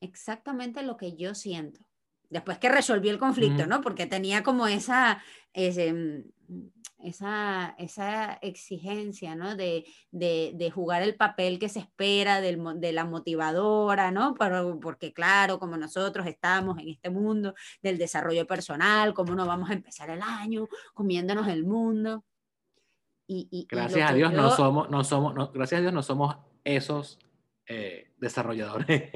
exactamente 0.00 0.82
lo 0.82 0.96
que 0.96 1.16
yo 1.16 1.34
siento. 1.34 1.80
Después 2.30 2.58
que 2.58 2.68
resolví 2.68 3.08
el 3.08 3.18
conflicto, 3.18 3.66
¿no? 3.66 3.80
Porque 3.80 4.06
tenía 4.06 4.42
como 4.42 4.68
esa, 4.68 5.22
ese, 5.52 6.24
esa, 7.02 7.74
esa 7.78 8.34
exigencia, 8.42 9.34
¿no? 9.34 9.56
De, 9.56 9.86
de, 10.10 10.52
de, 10.54 10.70
jugar 10.70 11.02
el 11.02 11.14
papel 11.14 11.58
que 11.58 11.68
se 11.68 11.78
espera 11.78 12.40
del, 12.40 12.60
de 12.76 12.92
la 12.92 13.04
motivadora, 13.04 14.10
¿no? 14.10 14.34
Pero, 14.34 14.78
porque 14.80 15.12
claro, 15.12 15.58
como 15.58 15.76
nosotros 15.76 16.26
estamos 16.26 16.78
en 16.78 16.88
este 16.88 17.10
mundo 17.10 17.54
del 17.82 17.98
desarrollo 17.98 18.46
personal, 18.46 19.14
cómo 19.14 19.34
no 19.34 19.46
vamos 19.46 19.70
a 19.70 19.74
empezar 19.74 20.10
el 20.10 20.22
año 20.22 20.68
comiéndonos 20.94 21.48
el 21.48 21.64
mundo. 21.64 22.24
Y, 23.26 23.48
y 23.50 23.66
gracias 23.68 24.10
a 24.10 24.14
Dios 24.14 24.32
no 24.32 24.50
somos, 24.50 24.90
no 24.90 25.04
somos, 25.04 25.34
no, 25.34 25.50
gracias 25.52 25.78
a 25.78 25.82
Dios 25.82 25.92
no 25.92 26.02
somos 26.02 26.36
esos 26.64 27.18
eh, 28.20 28.24
desarrolladores. 28.24 29.10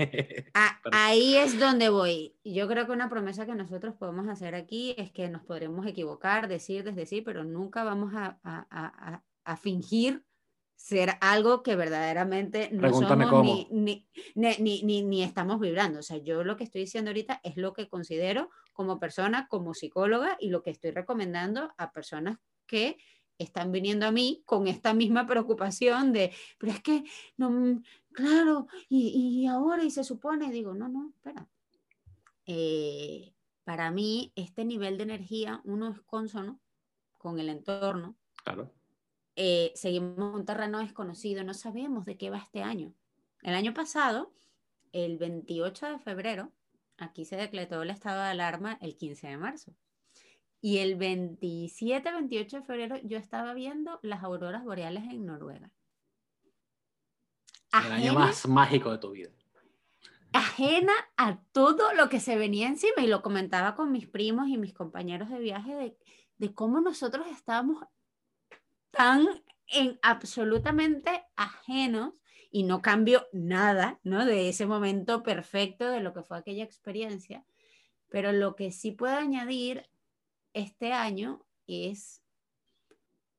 ahí 0.93 1.37
es 1.37 1.59
donde 1.59 1.89
voy. 1.89 2.37
Yo 2.45 2.69
creo 2.69 2.87
que 2.87 2.93
una 2.93 3.09
promesa 3.09 3.47
que 3.47 3.55
nosotros 3.55 3.95
podemos 3.95 4.29
hacer 4.29 4.55
aquí 4.55 4.95
es 4.99 5.11
que 5.11 5.29
nos 5.29 5.43
podremos 5.43 5.87
equivocar, 5.87 6.49
decir, 6.49 6.85
desdecir, 6.85 7.25
pero 7.25 7.45
nunca 7.45 7.85
vamos 7.85 8.13
a, 8.15 8.39
a, 8.43 9.57
fingir 9.57 10.25
ser 10.75 11.13
algo 11.21 11.63
que 11.63 11.77
verdaderamente 11.77 12.71
no 12.73 12.93
somos 12.93 13.43
ni 13.43 13.69
ni, 13.71 14.09
ni, 14.35 14.83
ni, 14.83 15.03
ni, 15.03 15.23
estamos 15.23 15.61
vibrando. 15.61 16.01
O 16.01 16.03
sea, 16.03 16.17
yo 16.19 16.43
lo 16.45 16.57
que 16.57 16.65
estoy 16.65 16.83
diciendo 16.83 17.11
ahorita 17.11 17.41
es 17.45 17.57
lo 17.57 17.73
que 17.73 17.89
considero 17.89 18.51
como 18.73 18.99
persona, 18.99 19.47
como 19.49 19.75
psicóloga 19.75 20.37
y 20.41 20.49
lo 20.49 20.63
que 20.63 20.71
estoy 20.71 20.91
recomendando 20.91 21.73
a 21.79 21.93
personas 21.93 22.39
que 22.67 22.99
están 23.39 23.73
viniendo 23.73 24.07
a 24.07 24.13
mí 24.13 24.43
con 24.47 24.69
esta 24.69 24.95
misma 24.95 25.27
preocupación 25.27 26.13
de, 26.13 26.33
pero 26.59 26.73
es 26.73 26.81
que, 26.81 27.05
no, 27.37 27.83
claro, 28.15 28.67
y, 28.89 29.09
y 29.09 29.47
ahora 29.47 29.85
y 29.85 29.91
se 29.91 30.05
supone, 30.05 30.51
digo, 30.51 30.75
no, 30.75 30.89
no, 30.89 31.11
espera. 31.11 31.49
Eh, 32.47 33.35
para 33.65 33.91
mí, 33.91 34.33
este 34.37 34.65
nivel 34.65 34.97
de 34.99 35.05
energía, 35.05 35.61
uno 35.65 35.91
es 35.91 36.01
consono 36.03 36.61
con 37.19 37.39
el 37.39 37.49
entorno. 37.49 38.17
Claro. 38.45 38.71
Eh, 39.37 39.73
seguimos 39.75 40.35
un 40.35 40.45
terreno 40.45 40.79
desconocido, 40.79 41.43
no 41.43 41.55
sabemos 41.55 42.05
de 42.05 42.17
qué 42.17 42.31
va 42.31 42.39
este 42.39 42.63
año. 42.63 42.95
El 43.43 43.55
año 43.55 43.75
pasado, 43.75 44.33
el 44.93 45.19
28 45.19 45.87
de 45.87 45.99
febrero, 45.99 46.53
aquí 46.99 47.25
se 47.25 47.37
decretó 47.37 47.83
el 47.83 47.91
estado 47.91 48.23
de 48.23 48.29
alarma 48.29 48.79
el 48.81 48.97
15 48.97 49.27
de 49.27 49.37
marzo. 49.39 49.75
Y 50.61 50.79
el 50.79 50.97
27, 50.97 52.13
28 52.13 52.59
de 52.59 52.63
febrero 52.63 52.97
yo 53.03 53.19
estaba 53.19 53.55
viendo 53.55 53.99
las 54.03 54.23
auroras 54.23 54.65
boreales 54.65 55.05
en 55.05 55.27
Noruega. 55.27 55.71
El 57.87 57.93
año 57.93 58.15
más 58.15 58.47
mágico 58.47 58.91
de 58.91 58.99
tu 58.99 59.11
vida. 59.11 59.31
Ajena 60.33 60.93
a 61.17 61.39
todo 61.53 61.95
lo 61.95 62.09
que 62.09 62.21
se 62.21 62.37
venía 62.37 62.67
encima 62.67 63.03
y 63.03 63.07
lo 63.07 63.23
comentaba 63.23 63.77
con 63.77 63.93
mis 63.93 64.07
primos 64.07 64.49
y 64.49 64.59
mis 64.59 64.75
compañeros 64.75 65.31
de 65.31 65.39
viaje 65.39 65.75
de, 65.75 65.97
de 66.39 66.55
cómo 66.55 66.81
nosotros 66.81 67.27
estábamos 67.31 67.85
tan 68.91 69.27
en 69.69 69.99
absolutamente 70.03 71.25
ajenos 71.37 72.15
y 72.51 72.63
no 72.65 72.83
cambio 72.83 73.27
nada, 73.33 73.99
¿no? 74.05 74.25
De 74.25 74.49
ese 74.49 74.67
momento 74.67 75.23
perfecto 75.23 75.89
de 75.89 76.01
lo 76.01 76.15
que 76.15 76.23
fue 76.23 76.39
aquella 76.39 76.65
experiencia. 76.65 77.45
Pero 78.09 78.33
lo 78.33 78.55
que 78.55 78.71
sí 78.71 78.93
puedo 78.93 79.17
añadir 79.17 79.89
este 80.53 80.93
año 80.93 81.45
es 81.67 82.24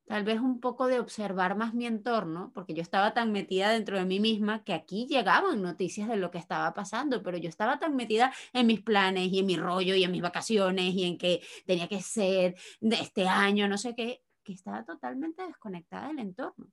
tal 0.06 0.24
vez 0.24 0.39
un 0.39 0.60
poco 0.60 0.88
de 0.88 0.99
observar 0.99 1.58
más 1.58 1.74
mi 1.74 1.86
entorno, 1.86 2.51
porque 2.53 2.74
yo 2.74 2.82
estaba 2.82 3.14
tan 3.14 3.32
metida 3.32 3.72
dentro 3.72 3.97
de 3.97 4.06
mí 4.06 4.20
misma 4.20 4.64
que 4.64 4.74
aquí 4.74 5.08
llegaban 5.08 5.62
noticias 5.62 6.08
de 6.08 6.18
lo 6.18 6.32
que 6.32 6.38
estaba 6.38 6.74
pasando, 6.74 7.24
pero 7.24 7.38
yo 7.38 7.49
estaba 7.49 7.80
tan 7.80 7.95
metida 7.95 8.32
en 8.53 8.68
mis 8.68 8.82
planes 8.82 9.32
y 9.32 9.39
en 9.39 9.45
mi 9.45 9.58
rollo 9.58 9.95
y 9.95 10.03
en 10.03 10.12
mis 10.12 10.22
vacaciones 10.22 10.93
y 10.93 11.06
en 11.06 11.18
que 11.18 11.41
tenía 11.66 11.88
que 11.88 12.01
ser 12.01 12.56
de 12.80 12.95
este 12.97 13.28
año, 13.28 13.68
no 13.68 13.78
sé 13.78 13.95
qué, 13.95 14.24
que 14.43 14.53
estaba 14.53 14.86
totalmente 14.86 15.45
desconectada 15.45 16.10
del 16.10 16.20
entorno. 16.20 16.68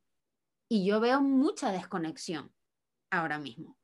Y 0.68 0.86
yo 0.86 1.00
veo 1.00 1.20
mucha 1.20 1.72
desconexión 1.72 2.52
ahora 3.10 3.38
mismo. 3.38 3.78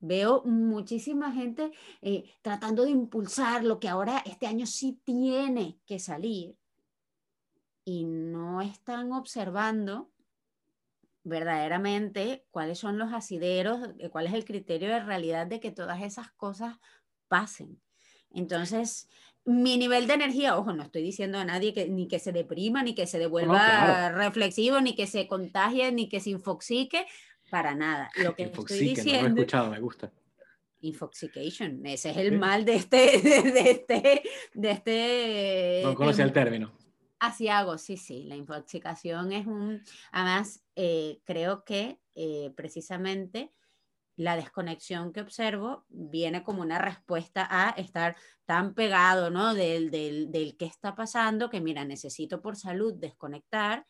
Veo 0.00 0.42
muchísima 0.44 1.32
gente 1.32 1.70
eh, 2.00 2.24
tratando 2.42 2.84
de 2.84 2.90
impulsar 2.90 3.64
lo 3.64 3.78
que 3.78 3.88
ahora 3.88 4.18
este 4.26 4.46
año 4.46 4.66
sí 4.66 5.00
tiene 5.04 5.78
que 5.86 5.98
salir 5.98 6.56
y 7.84 8.04
no 8.04 8.60
están 8.62 9.12
observando 9.12 10.10
verdaderamente 11.24 12.44
cuáles 12.50 12.78
son 12.78 12.98
los 12.98 13.12
asideros, 13.12 13.90
eh, 13.98 14.08
cuál 14.08 14.26
es 14.26 14.34
el 14.34 14.44
criterio 14.44 14.88
de 14.88 15.00
realidad 15.00 15.46
de 15.46 15.60
que 15.60 15.70
todas 15.70 16.02
esas 16.02 16.30
cosas 16.32 16.76
pasen. 17.28 17.80
Entonces, 18.30 19.08
mi 19.44 19.76
nivel 19.76 20.06
de 20.06 20.14
energía, 20.14 20.56
ojo, 20.56 20.72
no 20.72 20.82
estoy 20.82 21.02
diciendo 21.02 21.38
a 21.38 21.44
nadie 21.44 21.74
que 21.74 21.88
ni 21.88 22.08
que 22.08 22.18
se 22.18 22.32
deprima, 22.32 22.82
ni 22.82 22.94
que 22.94 23.06
se 23.06 23.18
devuelva 23.18 24.10
reflexivo, 24.10 24.80
ni 24.80 24.94
que 24.94 25.06
se 25.06 25.26
contagie, 25.26 25.92
ni 25.92 26.08
que 26.08 26.20
se 26.20 26.30
infoxique, 26.30 27.06
para 27.50 27.74
nada. 27.74 28.10
Lo 28.16 28.34
que 28.34 28.44
estoy 28.44 28.78
diciendo. 28.78 29.28
No 29.28 29.28
lo 29.28 29.36
he 29.36 29.40
escuchado, 29.40 29.70
me 29.70 29.80
gusta. 29.80 30.12
Infoxication, 30.80 31.84
ese 31.86 32.10
es 32.10 32.16
el 32.16 32.38
mal 32.38 32.64
de 32.64 32.74
este, 32.74 32.96
de, 33.22 33.70
este, 33.70 34.22
de 34.54 34.70
este. 34.70 35.80
No 35.84 35.94
conocía 35.94 36.24
el 36.24 36.32
término. 36.32 36.72
Así 37.22 37.48
hago, 37.48 37.78
sí, 37.78 37.96
sí. 37.96 38.24
La 38.24 38.34
infoxicación 38.34 39.30
es 39.30 39.46
un. 39.46 39.80
Además, 40.10 40.64
eh, 40.74 41.20
creo 41.22 41.62
que 41.64 42.00
eh, 42.16 42.52
precisamente 42.56 43.52
la 44.16 44.34
desconexión 44.34 45.12
que 45.12 45.20
observo 45.20 45.84
viene 45.88 46.42
como 46.42 46.62
una 46.62 46.80
respuesta 46.80 47.46
a 47.48 47.70
estar 47.76 48.16
tan 48.44 48.74
pegado, 48.74 49.30
¿no? 49.30 49.54
Del, 49.54 49.92
del, 49.92 50.32
del 50.32 50.56
qué 50.56 50.64
está 50.64 50.96
pasando, 50.96 51.48
que 51.48 51.60
mira, 51.60 51.84
necesito 51.84 52.42
por 52.42 52.56
salud 52.56 52.92
desconectar 52.94 53.86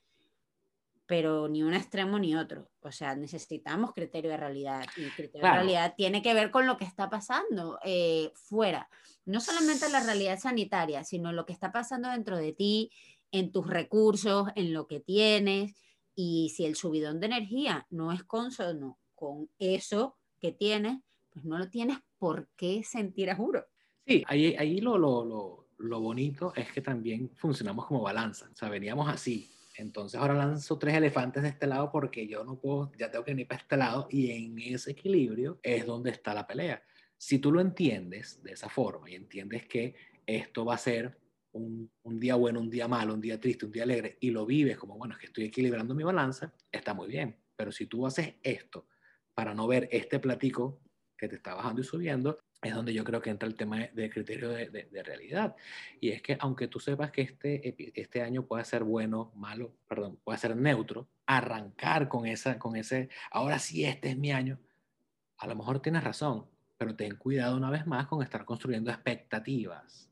pero 1.12 1.46
ni 1.46 1.62
un 1.62 1.74
extremo 1.74 2.18
ni 2.18 2.34
otro. 2.34 2.70
O 2.80 2.90
sea, 2.90 3.14
necesitamos 3.14 3.92
criterio 3.92 4.30
de 4.30 4.38
realidad 4.38 4.82
y 4.96 5.10
criterio 5.10 5.46
de 5.46 5.52
realidad 5.52 5.94
tiene 5.94 6.22
que 6.22 6.32
ver 6.32 6.50
con 6.50 6.66
lo 6.66 6.78
que 6.78 6.86
está 6.86 7.10
pasando 7.10 7.78
eh, 7.84 8.32
fuera. 8.34 8.88
No 9.26 9.40
solamente 9.40 9.90
la 9.90 10.00
realidad 10.00 10.38
sanitaria, 10.38 11.04
sino 11.04 11.30
lo 11.32 11.44
que 11.44 11.52
está 11.52 11.70
pasando 11.70 12.08
dentro 12.08 12.38
de 12.38 12.54
ti, 12.54 12.90
en 13.32 13.50
tus 13.50 13.66
recursos, 13.66 14.48
en 14.54 14.72
lo 14.72 14.86
que 14.86 15.00
tienes. 15.00 15.74
Y 16.14 16.52
si 16.54 16.64
el 16.64 16.76
subidón 16.76 17.18
de 17.18 17.26
energía 17.26 17.86
no 17.90 18.12
es 18.12 18.22
consono 18.22 19.00
con 19.14 19.50
eso 19.58 20.16
que 20.38 20.52
tienes, 20.52 20.98
pues 21.30 21.44
no 21.44 21.58
lo 21.58 21.68
tienes 21.68 21.98
por 22.18 22.48
qué 22.56 22.84
sentir 22.84 23.30
a 23.30 23.34
juro. 23.34 23.66
Sí, 24.06 24.22
ahí, 24.26 24.54
ahí 24.56 24.80
lo, 24.80 24.98
lo, 24.98 25.24
lo, 25.24 25.68
lo 25.78 26.00
bonito 26.00 26.52
es 26.54 26.70
que 26.70 26.80
también 26.80 27.30
funcionamos 27.34 27.86
como 27.86 28.02
balanza. 28.02 28.48
O 28.52 28.56
sea, 28.56 28.68
veníamos 28.68 29.08
así, 29.08 29.50
entonces 29.76 30.20
ahora 30.20 30.34
lanzo 30.34 30.78
tres 30.78 30.94
elefantes 30.94 31.42
de 31.42 31.48
este 31.50 31.66
lado 31.66 31.90
porque 31.90 32.26
yo 32.26 32.44
no 32.44 32.58
puedo, 32.58 32.92
ya 32.98 33.10
tengo 33.10 33.24
que 33.24 33.32
ir 33.32 33.48
para 33.48 33.60
este 33.60 33.76
lado 33.76 34.06
y 34.10 34.30
en 34.30 34.58
ese 34.58 34.92
equilibrio 34.92 35.58
es 35.62 35.86
donde 35.86 36.10
está 36.10 36.34
la 36.34 36.46
pelea. 36.46 36.82
Si 37.16 37.38
tú 37.38 37.52
lo 37.52 37.60
entiendes 37.60 38.42
de 38.42 38.52
esa 38.52 38.68
forma 38.68 39.08
y 39.10 39.14
entiendes 39.14 39.66
que 39.66 39.94
esto 40.26 40.64
va 40.64 40.74
a 40.74 40.78
ser 40.78 41.18
un, 41.52 41.90
día 42.18 42.34
bueno, 42.34 42.60
un 42.60 42.70
día 42.70 42.88
malo, 42.88 43.14
un 43.14 43.20
día 43.20 43.40
triste, 43.40 43.66
un 43.66 43.72
día 43.72 43.82
alegre 43.82 44.16
y 44.20 44.30
lo 44.30 44.46
vives 44.46 44.78
como, 44.78 44.96
bueno, 44.96 45.14
es 45.14 45.20
que 45.20 45.26
estoy 45.26 45.44
equilibrando 45.44 45.94
mi 45.94 46.02
balanza, 46.02 46.52
está 46.70 46.94
muy 46.94 47.08
bien. 47.08 47.36
Pero 47.56 47.72
si 47.72 47.86
tú 47.86 48.06
haces 48.06 48.34
esto 48.42 48.86
para 49.34 49.54
no 49.54 49.66
ver 49.66 49.88
este 49.92 50.18
platico 50.18 50.80
que 51.16 51.28
te 51.28 51.36
está 51.36 51.54
bajando 51.54 51.80
y 51.80 51.84
subiendo, 51.84 52.38
es 52.62 52.74
donde 52.74 52.94
yo 52.94 53.04
creo 53.04 53.20
que 53.20 53.30
entra 53.30 53.48
el 53.48 53.56
tema 53.56 53.78
de, 53.78 54.10
criterio 54.10 54.48
de, 54.48 54.68
de, 54.68 55.02
realidad. 55.02 55.56
Y 56.00 56.10
es 56.10 56.22
que 56.22 56.36
aunque 56.40 56.68
tú 56.68 56.78
sepas 56.78 57.10
que 57.10 57.22
este, 57.22 57.92
este 58.00 58.22
año 58.22 58.46
puede 58.46 58.64
ser 58.64 58.84
bueno, 58.84 59.32
malo, 59.34 59.74
perdón, 59.88 60.18
puede 60.22 60.38
ser 60.38 60.56
neutro, 60.56 61.08
arrancar 61.26 62.08
con, 62.08 62.26
esa, 62.26 62.58
con 62.58 62.76
ese, 62.76 63.08
ahora 63.30 63.58
sí, 63.58 63.84
este 63.84 64.10
es 64.10 64.16
mi 64.16 64.30
año, 64.30 64.60
a 65.38 65.46
lo 65.48 65.56
mejor 65.56 65.80
tienes 65.80 66.04
razón, 66.04 66.46
pero 66.78 66.94
ten 66.94 67.16
cuidado 67.16 67.56
una 67.56 67.70
vez 67.70 67.86
más 67.86 68.06
con 68.06 68.22
estar 68.22 68.44
construyendo 68.44 68.90
expectativas 68.90 70.11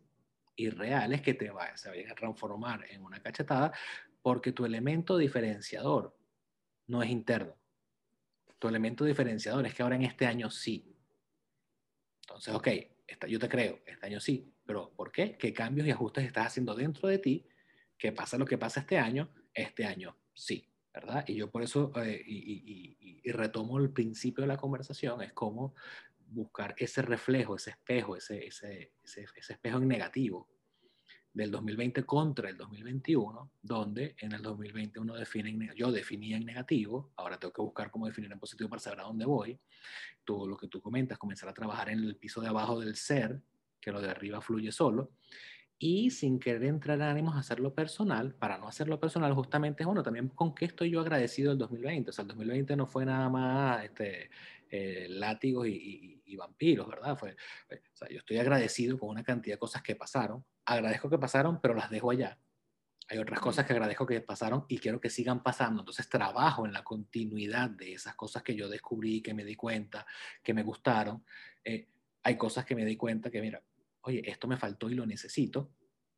irreales 0.61 1.23
que 1.23 1.35
te 1.35 1.51
vayan, 1.51 1.77
se 1.77 1.89
vayan 1.89 2.11
a 2.11 2.15
transformar 2.15 2.87
en 2.91 3.03
una 3.03 3.21
cachetada, 3.21 3.73
porque 4.23 4.53
tu 4.53 4.65
elemento 4.65 5.17
diferenciador 5.17 6.17
no 6.87 7.03
es 7.03 7.11
interno. 7.11 7.57
Tu 8.59 8.69
elemento 8.69 9.05
diferenciador 9.05 9.67
es 9.67 9.75
que 9.75 9.83
ahora 9.83 9.97
en 9.97 10.03
este 10.03 10.27
año 10.27 10.51
sí, 10.51 10.91
entonces, 12.31 12.55
ok, 12.55 12.69
yo 13.29 13.39
te 13.41 13.49
creo, 13.49 13.81
este 13.85 14.07
año 14.07 14.21
sí, 14.21 14.55
pero 14.65 14.93
¿por 14.95 15.11
qué? 15.11 15.37
¿Qué 15.37 15.53
cambios 15.53 15.87
y 15.89 15.91
ajustes 15.91 16.25
estás 16.25 16.47
haciendo 16.47 16.77
dentro 16.77 17.09
de 17.09 17.19
ti? 17.19 17.45
Que 17.99 18.13
pasa 18.13 18.39
lo 18.39 18.47
que 18.47 18.57
pasa 18.57 18.81
este 18.81 18.99
año, 18.99 19.29
este 19.53 19.85
año 19.85 20.17
sí, 20.33 20.73
¿verdad? 20.95 21.25
Y 21.27 21.35
yo 21.35 21.51
por 21.51 21.63
eso, 21.63 21.93
eh, 21.97 22.23
y, 22.25 23.21
retomo 23.33 23.79
el 23.79 23.91
principio 23.91 24.43
de 24.43 24.49
la 24.49 24.57
conversación, 24.57 25.23
es 25.23 25.33
como 25.33 25.75
buscar 26.31 26.75
ese 26.79 27.03
reflejo, 27.03 27.57
ese 27.57 27.71
espejo, 27.71 28.17
ese, 28.17 28.47
ese, 28.47 28.93
ese, 29.03 29.27
ese 29.37 29.53
espejo 29.53 29.79
en 29.79 29.89
negativo 29.89 30.49
del 31.33 31.51
2020 31.51 32.05
contra 32.05 32.51
el 32.51 32.57
2021, 32.57 33.53
donde 33.63 34.17
en 34.19 34.33
el 34.33 34.43
2020 34.43 35.01
uno 35.01 35.15
define, 35.15 35.71
yo 35.77 35.93
definía 35.93 36.37
en 36.37 36.45
negativo, 36.45 37.13
ahora 37.17 37.39
tengo 37.39 37.53
que 37.53 37.63
buscar 37.63 37.91
cómo 37.91 38.07
definir 38.07 38.33
en 38.33 38.39
positivo 38.39 38.69
para 38.69 38.81
saber 38.81 39.01
a 39.01 39.05
dónde 39.05 39.25
voy. 39.25 39.59
Todo 40.25 40.47
lo 40.47 40.57
que 40.57 40.69
tú 40.69 40.81
comentas, 40.81 41.19
comenzar 41.19 41.49
a 41.49 41.55
trabajar 41.55 41.91
en 41.91 42.01
el 42.01 42.17
piso 42.17 42.41
de 42.41 42.49
abajo 42.49 42.81
del 42.81 42.97
ser, 42.97 43.41
que 43.81 43.93
lo 43.93 44.01
de 44.01 44.11
arriba 44.11 44.41
fluye 44.41 44.73
solo, 44.73 45.13
y 45.79 46.11
sin 46.11 46.39
querer 46.39 46.65
entrar 46.65 47.01
ánimos 47.01 47.37
a 47.37 47.39
hacerlo 47.39 47.75
personal, 47.75 48.35
para 48.35 48.59
no 48.59 48.69
hacerlo 48.69 49.01
personal, 49.01 49.33
justamente 49.33 49.83
es 49.83 49.87
uno 49.87 50.03
también 50.03 50.29
con 50.29 50.55
qué 50.55 50.67
estoy 50.67 50.91
yo 50.91 51.01
agradecido 51.01 51.51
del 51.51 51.59
2020. 51.59 52.11
O 52.11 52.13
sea, 52.13 52.23
el 52.23 52.29
2020 52.29 52.77
no 52.77 52.87
fue 52.87 53.07
nada 53.07 53.31
más 53.31 53.85
este, 53.85 54.29
eh, 54.71 55.07
látigos 55.09 55.67
y, 55.67 56.23
y, 56.25 56.37
vampiros, 56.37 56.89
¿verdad? 56.89 57.19
Fue, 57.19 57.33
o 57.33 57.97
sea, 57.97 58.09
yo 58.09 58.19
estoy 58.19 58.39
agradecido 58.39 58.99
con 58.99 59.09
una 59.09 59.25
cantidad 59.25 59.57
de 59.57 59.59
cosas 59.59 59.83
que 59.83 59.97
pasaron, 59.97 60.45
agradezco 60.65 61.11
que 61.11 61.19
pasaron, 61.19 61.61
pero 61.61 61.75
las 61.75 61.91
dejo 61.91 62.11
allá. 62.11 62.39
Hay 63.11 63.19
otras 63.19 63.41
cosas 63.41 63.67
que 63.67 63.73
agradezco 63.73 64.07
que 64.07 64.21
pasaron 64.21 64.65
y 64.69 64.79
quiero 64.79 65.01
que 65.01 65.11
sigan 65.11 65.43
pasando. 65.43 65.81
Entonces 65.83 66.09
trabajo 66.09 66.65
en 66.65 66.73
la 66.73 66.85
continuidad 66.85 67.69
de 67.69 67.95
esas 67.95 68.15
cosas 68.15 68.45
que 68.45 68.55
yo 68.55 68.69
descubrí, 68.69 69.21
que 69.21 69.35
me 69.35 69.45
di 69.45 69.57
cuenta, 69.57 70.07
que 70.45 70.55
me 70.55 70.63
gustaron. 70.63 71.25
Eh, 71.65 71.89
hay 72.23 72.37
cosas 72.37 72.65
que 72.65 72.77
me 72.77 72.85
di 72.85 72.97
cuenta 72.97 73.29
que, 73.29 73.41
mira, 73.41 73.61
oye, 74.03 74.23
esto 74.31 74.47
me 74.47 74.57
faltó 74.57 74.89
y 74.89 74.95
lo 74.95 75.07
necesito. 75.07 75.73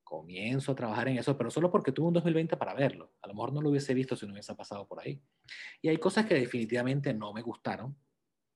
Comienzo 0.05 0.73
a 0.73 0.75
trabajar 0.75 1.09
en 1.09 1.17
eso, 1.17 1.39
pero 1.39 1.51
solo 1.51 1.71
porque 1.71 1.93
tuve 1.93 2.09
un 2.09 2.13
2020 2.13 2.59
para 2.59 2.75
verlo. 2.75 3.15
A 3.23 3.29
lo 3.29 3.33
mejor 3.33 3.55
no 3.55 3.63
lo 3.63 3.71
hubiese 3.71 3.95
visto 3.95 4.15
si 4.15 4.27
no 4.27 4.35
hubiese 4.35 4.55
pasado 4.55 4.87
por 4.87 5.01
ahí. 5.01 5.19
Y 5.81 5.89
hay 5.89 5.97
cosas 5.97 6.27
que 6.27 6.35
definitivamente 6.35 7.15
no 7.15 7.33
me 7.33 7.41
gustaron 7.41 7.97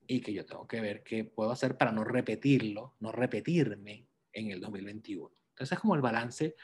y 0.07 0.21
que 0.21 0.33
yo 0.33 0.45
tengo 0.45 0.67
que 0.67 0.81
ver 0.81 1.03
qué 1.03 1.25
puedo 1.25 1.51
hacer 1.51 1.77
para 1.77 1.93
no 1.93 2.05
repetirlo, 2.05 2.95
no 3.01 3.13
repetirme 3.13 4.07
en 4.33 4.51
el 4.51 4.61
2021. 4.61 5.31
Entonces 5.51 5.73
es 5.73 5.81
como 5.81 5.95
el 5.95 6.03
balance 6.03 6.55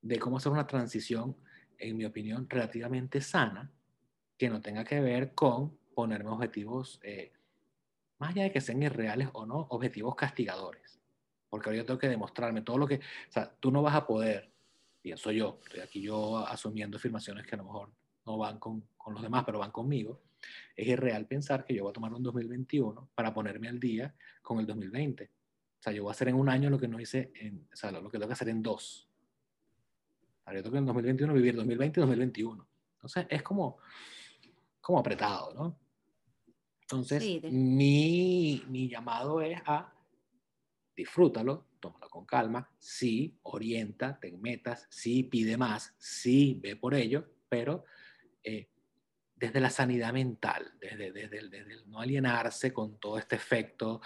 de 0.00 0.18
cómo 0.18 0.38
hacer 0.38 0.52
una 0.52 0.66
transición, 0.66 1.36
en 1.78 1.96
mi 1.96 2.04
opinión, 2.04 2.48
relativamente 2.48 3.20
sana, 3.20 3.70
que 4.36 4.48
no 4.48 4.60
tenga 4.60 4.84
que 4.84 5.00
ver 5.00 5.34
con 5.34 5.78
ponerme 5.94 6.30
objetivos, 6.30 7.00
eh, 7.02 7.32
más 8.18 8.30
allá 8.30 8.44
de 8.44 8.52
que 8.52 8.60
sean 8.60 8.82
irreales 8.82 9.28
o 9.32 9.46
no, 9.46 9.66
objetivos 9.70 10.14
castigadores. 10.14 11.00
Porque 11.48 11.68
ahora 11.68 11.78
yo 11.78 11.86
tengo 11.86 11.98
que 11.98 12.08
demostrarme 12.08 12.62
todo 12.62 12.78
lo 12.78 12.86
que, 12.86 12.96
o 12.96 13.32
sea, 13.32 13.52
tú 13.58 13.70
no 13.70 13.82
vas 13.82 13.94
a 13.94 14.06
poder, 14.06 14.52
pienso 15.00 15.30
yo, 15.30 15.60
estoy 15.64 15.80
aquí 15.80 16.02
yo 16.02 16.38
asumiendo 16.38 16.96
afirmaciones 16.96 17.46
que 17.46 17.54
a 17.54 17.58
lo 17.58 17.64
mejor 17.64 17.92
no 18.26 18.38
van 18.38 18.58
con, 18.58 18.88
con 18.96 19.14
los 19.14 19.22
demás, 19.22 19.44
pero 19.44 19.58
van 19.58 19.70
conmigo. 19.70 20.20
Es 20.76 20.86
irreal 20.86 21.26
pensar 21.26 21.64
que 21.64 21.74
yo 21.74 21.84
voy 21.84 21.90
a 21.90 21.94
tomar 21.94 22.12
un 22.12 22.22
2021 22.22 23.10
para 23.14 23.34
ponerme 23.34 23.68
al 23.68 23.80
día 23.80 24.14
con 24.42 24.60
el 24.60 24.66
2020 24.66 25.30
o 25.78 25.82
sea, 25.82 25.92
yo 25.92 26.02
voy 26.02 26.10
a 26.10 26.12
hacer 26.12 26.28
en 26.28 26.34
un 26.34 26.48
año 26.48 26.70
lo 26.70 26.78
que 26.78 26.88
no 26.88 26.98
hice 26.98 27.30
en, 27.36 27.68
o 27.72 27.76
sea, 27.76 27.92
lo 27.92 28.10
que 28.10 28.18
tengo 28.18 28.26
que 28.26 28.32
hacer 28.32 28.48
en 28.48 28.62
dos. 28.62 29.08
Ahora 30.44 30.58
yo 30.58 30.62
tengo 30.64 30.72
que 30.72 30.78
en 30.78 30.86
2021 30.86 31.34
vivir 31.34 31.54
2020 31.54 32.00
y 32.00 32.02
2021. 32.02 32.68
Entonces, 32.94 33.26
es 33.30 33.42
como, 33.42 33.78
como 34.80 34.98
apretado, 34.98 35.54
¿no? 35.54 35.78
Entonces, 36.80 37.22
mi, 37.52 38.64
mi 38.68 38.88
llamado 38.88 39.40
es 39.40 39.60
a 39.66 39.94
disfrútalo, 40.96 41.66
tómalo 41.78 42.08
con 42.08 42.24
calma, 42.26 42.68
sí, 42.76 43.38
orienta, 43.42 44.18
ten 44.18 44.40
metas, 44.40 44.88
sí, 44.90 45.22
pide 45.22 45.56
más, 45.56 45.94
sí, 45.96 46.58
ve 46.60 46.74
por 46.74 46.94
ello, 46.94 47.24
pero 47.48 47.84
eh, 48.42 48.68
desde 49.38 49.60
la 49.60 49.70
sanidad 49.70 50.12
mental, 50.12 50.72
desde, 50.80 51.12
desde, 51.12 51.38
el, 51.38 51.50
desde, 51.50 51.74
el, 51.74 51.88
no 51.88 52.00
alienarse 52.00 52.72
con 52.72 52.98
todo 52.98 53.18
este 53.18 53.36
efecto 53.36 54.00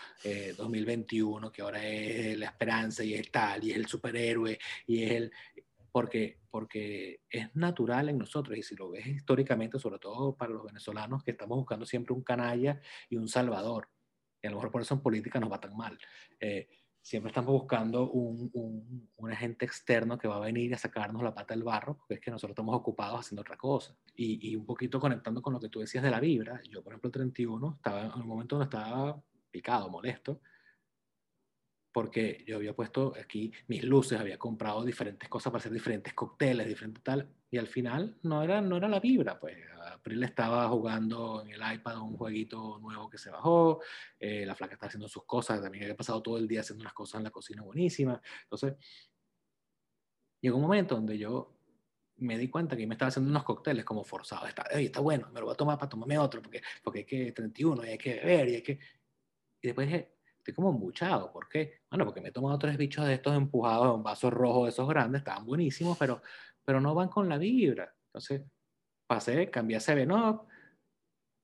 2021, 0.57 1.47
eh, 1.47 1.51
que 1.53 1.63
ahora 1.63 1.87
es 1.87 2.39
la 2.39 2.47
esperanza 2.47 3.03
y 3.03 3.15
es 3.15 3.31
tal, 3.31 3.65
y 3.65 3.71
es 3.71 3.77
el 3.77 3.87
superhéroe, 3.87 4.59
y 4.87 5.05
es 5.05 5.11
el... 5.13 5.33
Porque, 5.91 6.39
porque 6.51 7.21
es 7.29 7.55
natural 7.55 8.09
en 8.09 8.17
nosotros, 8.17 8.57
y 8.57 8.63
si 8.63 8.75
lo 8.75 8.91
ves 8.91 9.07
históricamente, 9.07 9.79
sobre 9.79 9.99
todo 9.99 10.35
para 10.35 10.53
los 10.53 10.65
venezolanos, 10.65 11.23
que 11.23 11.33
estamos 11.33 11.59
buscando 11.59 11.85
siempre 11.85 12.15
un 12.15 12.23
canalla 12.23 12.81
y 13.11 13.17
un 13.17 13.29
salvador, 13.29 13.91
y 14.43 14.47
a 14.47 14.51
lo 14.51 14.57
mejor 14.57 14.71
por 14.73 14.83
eso 14.83 14.95
en 14.95 15.03
política 15.03 15.39
nos 15.39 15.53
va 15.53 15.61
tan 15.61 15.77
mal. 15.77 15.99
Eh, 16.41 16.69
siempre 17.03 17.31
estamos 17.31 17.53
buscando 17.53 18.11
un, 18.11 18.49
un, 18.55 19.11
un, 19.17 19.31
agente 19.31 19.65
externo 19.65 20.17
que 20.17 20.29
va 20.29 20.37
a 20.37 20.41
venir 20.41 20.73
a 20.75 20.79
sacarnos 20.79 21.23
la 21.23 21.35
pata 21.35 21.53
del 21.53 21.65
barro, 21.65 21.99
porque 21.99 22.15
es 22.15 22.21
que 22.21 22.31
nosotros 22.31 22.53
estamos 22.53 22.77
ocupados 22.77 23.21
haciendo 23.21 23.43
otra 23.43 23.57
cosa. 23.57 23.97
Y, 24.15 24.51
y, 24.51 24.57
un 24.57 24.65
poquito 24.65 25.01
conectando 25.01 25.43
con 25.43 25.53
lo 25.53 25.61
que 25.61 25.69
tú 25.69 25.81
decías 25.81 26.05
de 26.05 26.11
la 26.11 26.21
vibra, 26.21 26.63
yo 26.71 26.83
por 26.83 26.93
ejemplo 26.93 27.09
el 27.09 27.13
31 27.13 27.75
estaba 27.77 28.03
en 28.07 28.23
un 28.23 28.29
momento 28.29 28.57
donde 28.57 28.75
estaba 28.75 29.21
picado, 29.51 29.91
molesto, 29.91 30.41
porque 31.93 32.45
yo 32.47 32.57
había 32.57 32.75
puesto 32.75 33.13
aquí 33.21 33.53
mis 33.69 33.85
luces, 33.85 34.19
había 34.19 34.39
comprado 34.39 34.85
diferentes 34.85 35.29
cosas 35.29 35.53
para 35.53 35.61
hacer 35.61 35.73
diferentes 35.73 36.15
cócteles, 36.15 36.67
diferentes 36.67 37.03
tal, 37.03 37.29
y 37.51 37.59
al 37.59 37.67
final 37.67 38.17
no 38.23 38.43
era, 38.43 38.61
no 38.61 38.77
era 38.77 38.89
la 38.89 39.01
vibra, 39.01 39.39
pues 39.39 39.59
April 40.03 40.25
estaba 40.25 40.69
jugando 40.69 41.43
en 41.43 41.53
el 41.53 41.75
iPad 41.75 42.01
un 42.01 42.17
jueguito 42.17 42.79
nuevo 42.81 43.09
que 43.09 43.19
se 43.19 43.31
bajó, 43.31 43.81
eh, 44.19 44.45
la 44.45 44.57
flaca 44.57 44.75
estaba 44.75 44.89
haciendo 44.89 45.09
sus 45.09 45.25
cosas, 45.25 45.63
también 45.63 45.85
había 45.85 45.97
pasado 45.97 46.21
todo 46.21 46.39
el 46.39 46.49
día 46.49 46.61
haciendo 46.61 46.83
unas 46.83 46.93
cosas 46.93 47.21
en 47.21 47.25
la 47.25 47.31
cocina 47.31 47.63
buenísimas, 47.63 48.21
entonces 48.43 48.75
llegó 50.41 50.57
un 50.57 50.63
momento 50.63 50.97
donde 50.97 51.17
yo 51.17 51.57
me 52.17 52.37
di 52.37 52.49
cuenta 52.49 52.77
que 52.77 52.87
me 52.87 52.95
estaba 52.95 53.09
haciendo 53.11 53.31
unos 53.31 53.45
cócteles 53.45 53.85
como 53.85 54.03
forzados, 54.03 54.49
está, 54.49 54.63
está 54.63 55.01
bueno, 55.01 55.31
me 55.33 55.39
lo 55.39 55.47
voy 55.47 55.55
a 55.55 55.57
tomar 55.57 55.79
para 55.79 55.89
tomarme 55.89 56.19
otro, 56.19 56.43
porque, 56.43 56.63
porque 56.83 57.01
hay 57.01 57.05
que 57.05 57.33
31 57.33 57.85
y 57.87 57.89
hay 57.89 57.99
que 57.99 58.15
beber 58.15 58.49
y 58.49 58.55
hay 58.57 58.63
que... 58.63 58.73
Y 59.65 59.69
después 59.69 59.87
dije, 59.87 60.17
estoy 60.39 60.55
como 60.55 60.71
embuchado. 60.71 61.33
¿Por 61.33 61.49
qué? 61.49 61.83
Bueno, 61.89 62.05
porque 62.05 62.21
me 62.21 62.31
he 62.31 62.33
tomado 62.33 62.59
tres 62.59 62.77
bichos 62.77 63.07
de 63.07 63.15
estos 63.15 63.35
empujados 63.37 63.87
en 63.87 63.93
un 63.93 64.03
vaso 64.03 64.29
rojo 64.29 64.65
de 64.65 64.71
esos 64.71 64.89
grandes, 64.89 65.21
estaban 65.21 65.47
buenísimos, 65.47 65.97
pero, 65.97 66.21
pero 66.65 66.81
no 66.81 66.95
van 66.95 67.09
con 67.09 67.29
la 67.29 67.39
vibra. 67.39 67.95
Entonces 68.07 68.43
pasé, 69.13 69.51
cambié 69.51 69.77
a 69.77 69.81
Seven 69.81 70.11
Up, 70.11 70.47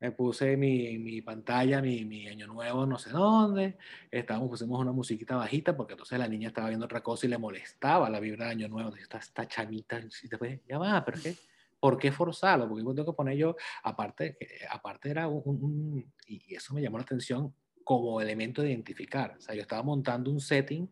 me 0.01 0.11
puse 0.13 0.57
mi, 0.57 0.99
mi 0.99 1.21
pantalla, 1.21 1.83
mi, 1.83 2.03
mi, 2.07 2.27
año 2.27 2.47
nuevo, 2.47 2.87
no 2.87 2.99
sé 2.99 3.11
dónde, 3.11 3.77
estábamos, 4.11 4.49
pusimos 4.49 4.81
una 4.81 4.93
musiquita 4.93 5.37
bajita 5.37 5.77
porque 5.77 5.93
entonces 5.93 6.19
la 6.19 6.29
niña 6.29 6.49
estaba 6.49 6.69
viendo 6.69 6.87
otra 6.87 7.03
cosa 7.03 7.27
y 7.27 7.29
le 7.29 7.37
molestaba 7.37 8.09
la 8.09 8.21
vibra 8.21 8.47
de 8.47 8.53
año 8.53 8.69
nuevo, 8.69 8.97
esta, 8.97 9.19
esta 9.19 9.47
chamita, 9.47 9.99
y 9.99 10.29
después, 10.29 10.61
ya 10.67 10.79
va, 10.79 11.05
pero 11.05 11.21
qué, 11.23 11.37
¿por 11.79 11.99
qué 11.99 12.11
forzarlo? 12.11 12.67
Porque 12.69 12.83
tengo 12.83 13.13
que 13.13 13.17
poner 13.17 13.37
yo, 13.37 13.55
aparte, 13.83 14.39
aparte 14.71 15.11
era 15.11 15.29
un, 15.29 15.43
un, 15.45 16.13
y 16.27 16.55
eso 16.55 16.73
me 16.73 16.81
llamó 16.81 16.97
la 16.97 17.03
atención, 17.03 17.53
como 17.85 18.19
elemento 18.21 18.63
de 18.63 18.71
identificar. 18.71 19.37
O 19.39 19.41
sea, 19.43 19.55
yo 19.55 19.63
estaba 19.63 19.83
montando 19.83 20.31
un 20.31 20.41
setting 20.41 20.89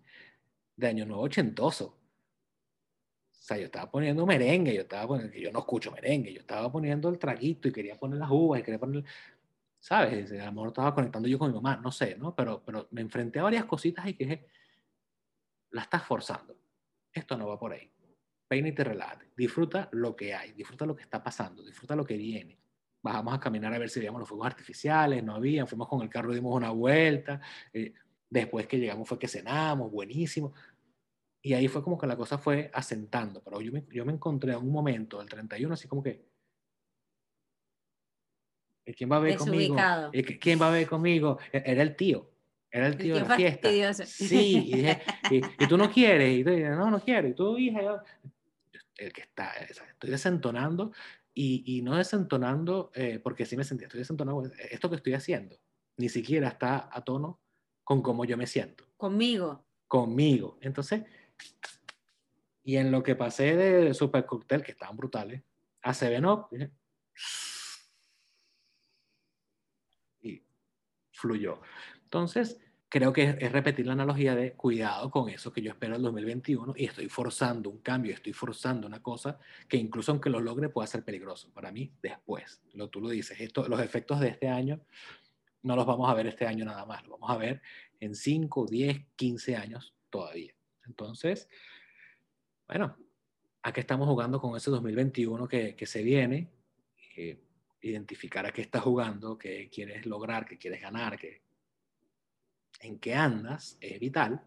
de 0.76 0.86
Año 0.86 1.06
Nuevo 1.06 1.22
ochentoso. 1.22 2.05
O 3.38 3.42
sea, 3.46 3.56
yo 3.58 3.66
estaba 3.66 3.90
poniendo 3.90 4.26
merengue, 4.26 4.74
yo 4.74 4.82
estaba 4.82 5.06
poniendo, 5.06 5.32
que 5.32 5.40
yo 5.40 5.52
no 5.52 5.60
escucho 5.60 5.92
merengue, 5.92 6.32
yo 6.32 6.40
estaba 6.40 6.70
poniendo 6.70 7.08
el 7.08 7.18
traguito 7.18 7.68
y 7.68 7.72
quería 7.72 7.96
poner 7.96 8.18
las 8.18 8.30
uvas 8.30 8.60
y 8.60 8.62
quería 8.62 8.80
poner, 8.80 9.04
¿sabes? 9.78 10.32
A 10.32 10.46
lo 10.46 10.52
mejor 10.52 10.68
estaba 10.68 10.94
conectando 10.94 11.28
yo 11.28 11.38
con 11.38 11.48
mi 11.50 11.54
mamá, 11.54 11.76
no 11.76 11.92
sé, 11.92 12.16
¿no? 12.16 12.34
Pero, 12.34 12.62
pero 12.64 12.88
me 12.90 13.02
enfrenté 13.02 13.38
a 13.38 13.44
varias 13.44 13.64
cositas 13.64 14.06
y 14.06 14.14
dije, 14.14 14.46
la 15.70 15.82
estás 15.82 16.04
forzando. 16.04 16.56
Esto 17.12 17.36
no 17.36 17.46
va 17.46 17.58
por 17.58 17.72
ahí. 17.72 17.90
Peine 18.48 18.70
y 18.70 18.72
te 18.72 18.84
relájate. 18.84 19.30
Disfruta 19.36 19.88
lo 19.92 20.16
que 20.16 20.34
hay, 20.34 20.52
disfruta 20.52 20.86
lo 20.86 20.96
que 20.96 21.02
está 21.02 21.22
pasando, 21.22 21.62
disfruta 21.64 21.94
lo 21.94 22.04
que 22.04 22.16
viene 22.16 22.58
bajamos 23.06 23.34
a 23.34 23.40
caminar 23.40 23.72
a 23.72 23.78
ver 23.78 23.88
si 23.88 24.00
veíamos 24.00 24.18
los 24.18 24.28
fuegos 24.28 24.46
artificiales, 24.48 25.22
no 25.22 25.36
había, 25.36 25.64
fuimos 25.64 25.88
con 25.88 26.02
el 26.02 26.08
carro, 26.08 26.34
dimos 26.34 26.54
una 26.54 26.70
vuelta, 26.70 27.40
eh, 27.72 27.92
después 28.28 28.66
que 28.66 28.78
llegamos 28.78 29.08
fue 29.08 29.18
que 29.18 29.28
cenamos, 29.28 29.92
buenísimo, 29.92 30.52
y 31.46 31.54
ahí 31.54 31.68
fue 31.68 31.80
como 31.80 31.96
que 31.96 32.08
la 32.08 32.16
cosa 32.16 32.38
fue 32.38 32.72
asentando, 32.74 33.40
pero 33.40 33.60
yo 33.60 33.70
me, 33.70 33.84
yo 33.92 34.04
me 34.04 34.12
encontré 34.12 34.50
en 34.50 34.58
un 34.58 34.72
momento, 34.72 35.20
el 35.22 35.28
31, 35.28 35.74
así 35.74 35.86
como 35.86 36.02
que, 36.02 36.26
¿quién 38.96 39.12
va 39.12 39.18
a 39.18 39.20
ver 39.20 39.36
conmigo? 39.36 39.76
¿Quién 40.40 40.60
va 40.60 40.66
a 40.66 40.72
ver 40.72 40.88
conmigo? 40.88 41.38
E, 41.52 41.62
era 41.64 41.82
el 41.82 41.94
tío, 41.94 42.28
era 42.68 42.88
el 42.88 42.96
tío 42.96 43.14
de 43.14 43.20
la 43.20 43.36
fiesta. 43.36 43.68
Sí, 44.04 44.58
y, 44.66 44.74
dije, 44.74 45.00
y, 45.60 45.66
tú 45.68 45.78
no 45.78 45.88
quieres, 45.88 46.36
y 46.36 46.42
tú 46.42 46.50
dices, 46.50 46.70
no, 46.70 46.90
no 46.90 46.98
quiero, 46.98 47.28
y 47.28 47.34
tú, 47.34 47.56
hija, 47.56 48.02
el 48.96 49.12
que 49.12 49.20
está, 49.20 49.52
estoy 49.52 50.10
desentonando 50.10 50.90
y, 51.32 51.80
no 51.84 51.94
desentonando, 51.94 52.90
eh, 52.92 53.20
porque 53.22 53.46
sí 53.46 53.56
me 53.56 53.62
sentía, 53.62 53.86
estoy 53.86 54.00
desentonando, 54.00 54.50
esto 54.68 54.90
que 54.90 54.96
estoy 54.96 55.14
haciendo 55.14 55.56
ni 55.96 56.08
siquiera 56.08 56.48
está 56.48 56.90
a 56.90 57.04
tono 57.04 57.38
con 57.84 58.02
cómo 58.02 58.24
yo 58.24 58.36
me 58.36 58.48
siento. 58.48 58.84
Conmigo. 58.96 59.64
Conmigo. 59.86 60.58
Entonces, 60.60 61.04
y 62.66 62.76
en 62.76 62.90
lo 62.90 63.02
que 63.02 63.14
pasé 63.14 63.56
de 63.56 63.94
Super 63.94 64.26
Cocktail, 64.26 64.62
que 64.62 64.72
estaban 64.72 64.96
brutales, 64.96 65.42
a 65.82 65.94
Seven 65.94 66.26
Up, 66.26 66.48
y 70.20 70.42
fluyó. 71.12 71.60
Entonces, 72.02 72.58
creo 72.88 73.12
que 73.12 73.36
es, 73.38 73.52
repetir 73.52 73.86
la 73.86 73.92
analogía 73.92 74.34
de 74.34 74.54
cuidado 74.54 75.12
con 75.12 75.28
eso 75.28 75.52
que 75.52 75.62
yo 75.62 75.70
espero 75.70 75.94
el 75.94 76.02
2021 76.02 76.74
y 76.76 76.86
estoy 76.86 77.08
forzando 77.08 77.70
un 77.70 77.78
cambio, 77.78 78.12
estoy 78.14 78.32
forzando 78.32 78.88
una 78.88 79.00
cosa 79.00 79.38
que 79.68 79.76
incluso 79.76 80.10
aunque 80.10 80.28
lo 80.28 80.40
logre 80.40 80.68
pueda 80.68 80.88
ser 80.88 81.04
peligroso 81.04 81.52
para 81.52 81.70
mí 81.70 81.92
después. 82.02 82.60
Lo, 82.72 82.88
tú 82.88 83.00
lo 83.00 83.08
dices, 83.08 83.40
esto, 83.40 83.68
los 83.68 83.80
efectos 83.80 84.18
de 84.18 84.30
este 84.30 84.48
año 84.48 84.80
no 85.62 85.76
los 85.76 85.86
vamos 85.86 86.10
a 86.10 86.14
ver 86.14 86.26
este 86.26 86.48
año 86.48 86.64
nada 86.64 86.84
más, 86.84 87.02
los 87.02 87.20
vamos 87.20 87.30
a 87.30 87.38
ver 87.38 87.62
en 88.00 88.16
5, 88.16 88.66
10, 88.66 89.06
15 89.14 89.54
años 89.54 89.94
todavía. 90.10 90.55
Entonces, 90.86 91.48
bueno, 92.66 92.96
aquí 93.62 93.80
estamos 93.80 94.08
jugando 94.08 94.40
con 94.40 94.56
ese 94.56 94.70
2021 94.70 95.48
que, 95.48 95.74
que 95.74 95.86
se 95.86 96.02
viene, 96.02 96.50
eh, 97.16 97.40
identificar 97.80 98.46
a 98.46 98.52
qué 98.52 98.62
estás 98.62 98.82
jugando, 98.82 99.38
qué 99.38 99.68
quieres 99.70 100.06
lograr, 100.06 100.46
qué 100.46 100.58
quieres 100.58 100.80
ganar, 100.80 101.18
qué, 101.18 101.42
en 102.80 102.98
qué 102.98 103.14
andas, 103.14 103.78
es 103.80 103.98
vital 104.00 104.42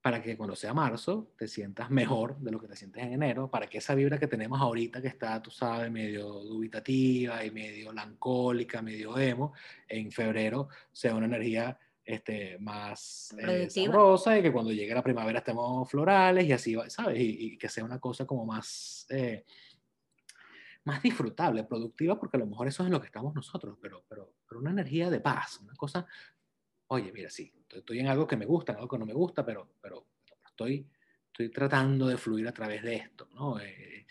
para 0.00 0.22
que 0.22 0.36
cuando 0.36 0.56
sea 0.56 0.72
marzo 0.72 1.34
te 1.36 1.48
sientas 1.48 1.90
mejor 1.90 2.38
de 2.38 2.50
lo 2.52 2.60
que 2.60 2.68
te 2.68 2.76
sientes 2.76 3.02
en 3.02 3.12
enero, 3.12 3.50
para 3.50 3.66
que 3.66 3.78
esa 3.78 3.94
vibra 3.94 4.18
que 4.18 4.28
tenemos 4.28 4.60
ahorita, 4.60 5.02
que 5.02 5.08
está, 5.08 5.42
tú 5.42 5.50
sabes, 5.50 5.90
medio 5.90 6.26
dubitativa 6.28 7.44
y 7.44 7.50
medio 7.50 7.92
lancólica, 7.92 8.80
medio 8.80 9.18
emo, 9.18 9.52
en 9.88 10.10
febrero 10.10 10.68
sea 10.92 11.14
una 11.14 11.26
energía 11.26 11.78
este, 12.08 12.58
más 12.58 13.36
eh, 13.38 13.68
sabrosa 13.68 14.38
y 14.38 14.42
que 14.42 14.50
cuando 14.50 14.72
llegue 14.72 14.94
la 14.94 15.02
primavera 15.02 15.40
estemos 15.40 15.90
florales 15.90 16.46
y 16.46 16.52
así, 16.52 16.74
¿sabes? 16.88 17.18
Y, 17.20 17.58
que 17.58 17.68
sea 17.68 17.84
una 17.84 18.00
cosa 18.00 18.24
como 18.24 18.46
más, 18.46 19.06
eh, 19.10 19.44
más 20.84 21.02
disfrutable, 21.02 21.64
productiva, 21.64 22.18
porque 22.18 22.38
a 22.38 22.40
lo 22.40 22.46
mejor 22.46 22.66
eso 22.66 22.82
es 22.82 22.86
en 22.86 22.92
lo 22.92 23.00
que 23.00 23.08
estamos 23.08 23.34
nosotros, 23.34 23.76
pero, 23.78 24.04
pero, 24.08 24.32
pero 24.48 24.60
una 24.60 24.70
energía 24.70 25.10
de 25.10 25.20
paz, 25.20 25.60
una 25.60 25.74
cosa 25.74 26.06
oye, 26.88 27.12
mira, 27.12 27.28
sí, 27.28 27.52
estoy 27.68 28.00
en 28.00 28.06
algo 28.06 28.26
que 28.26 28.38
me 28.38 28.46
gusta, 28.46 28.72
en 28.72 28.78
algo 28.78 28.88
que 28.88 28.98
no 28.98 29.04
me 29.04 29.12
gusta, 29.12 29.44
pero, 29.44 29.68
pero 29.78 30.06
estoy, 30.46 30.88
estoy 31.26 31.50
tratando 31.50 32.06
de 32.06 32.16
fluir 32.16 32.48
a 32.48 32.52
través 32.52 32.82
de 32.82 32.96
esto, 32.96 33.28
¿no? 33.34 33.60
Eh, 33.60 34.06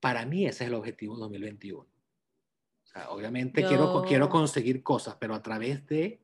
para 0.00 0.26
mí 0.26 0.46
ese 0.46 0.64
es 0.64 0.68
el 0.68 0.74
objetivo 0.74 1.16
2021. 1.16 1.80
O 1.80 2.86
sea, 2.90 3.10
obviamente 3.10 3.64
quiero, 3.64 4.02
quiero 4.02 4.28
conseguir 4.28 4.82
cosas, 4.82 5.16
pero 5.20 5.34
a 5.34 5.42
través 5.42 5.86
de 5.86 6.20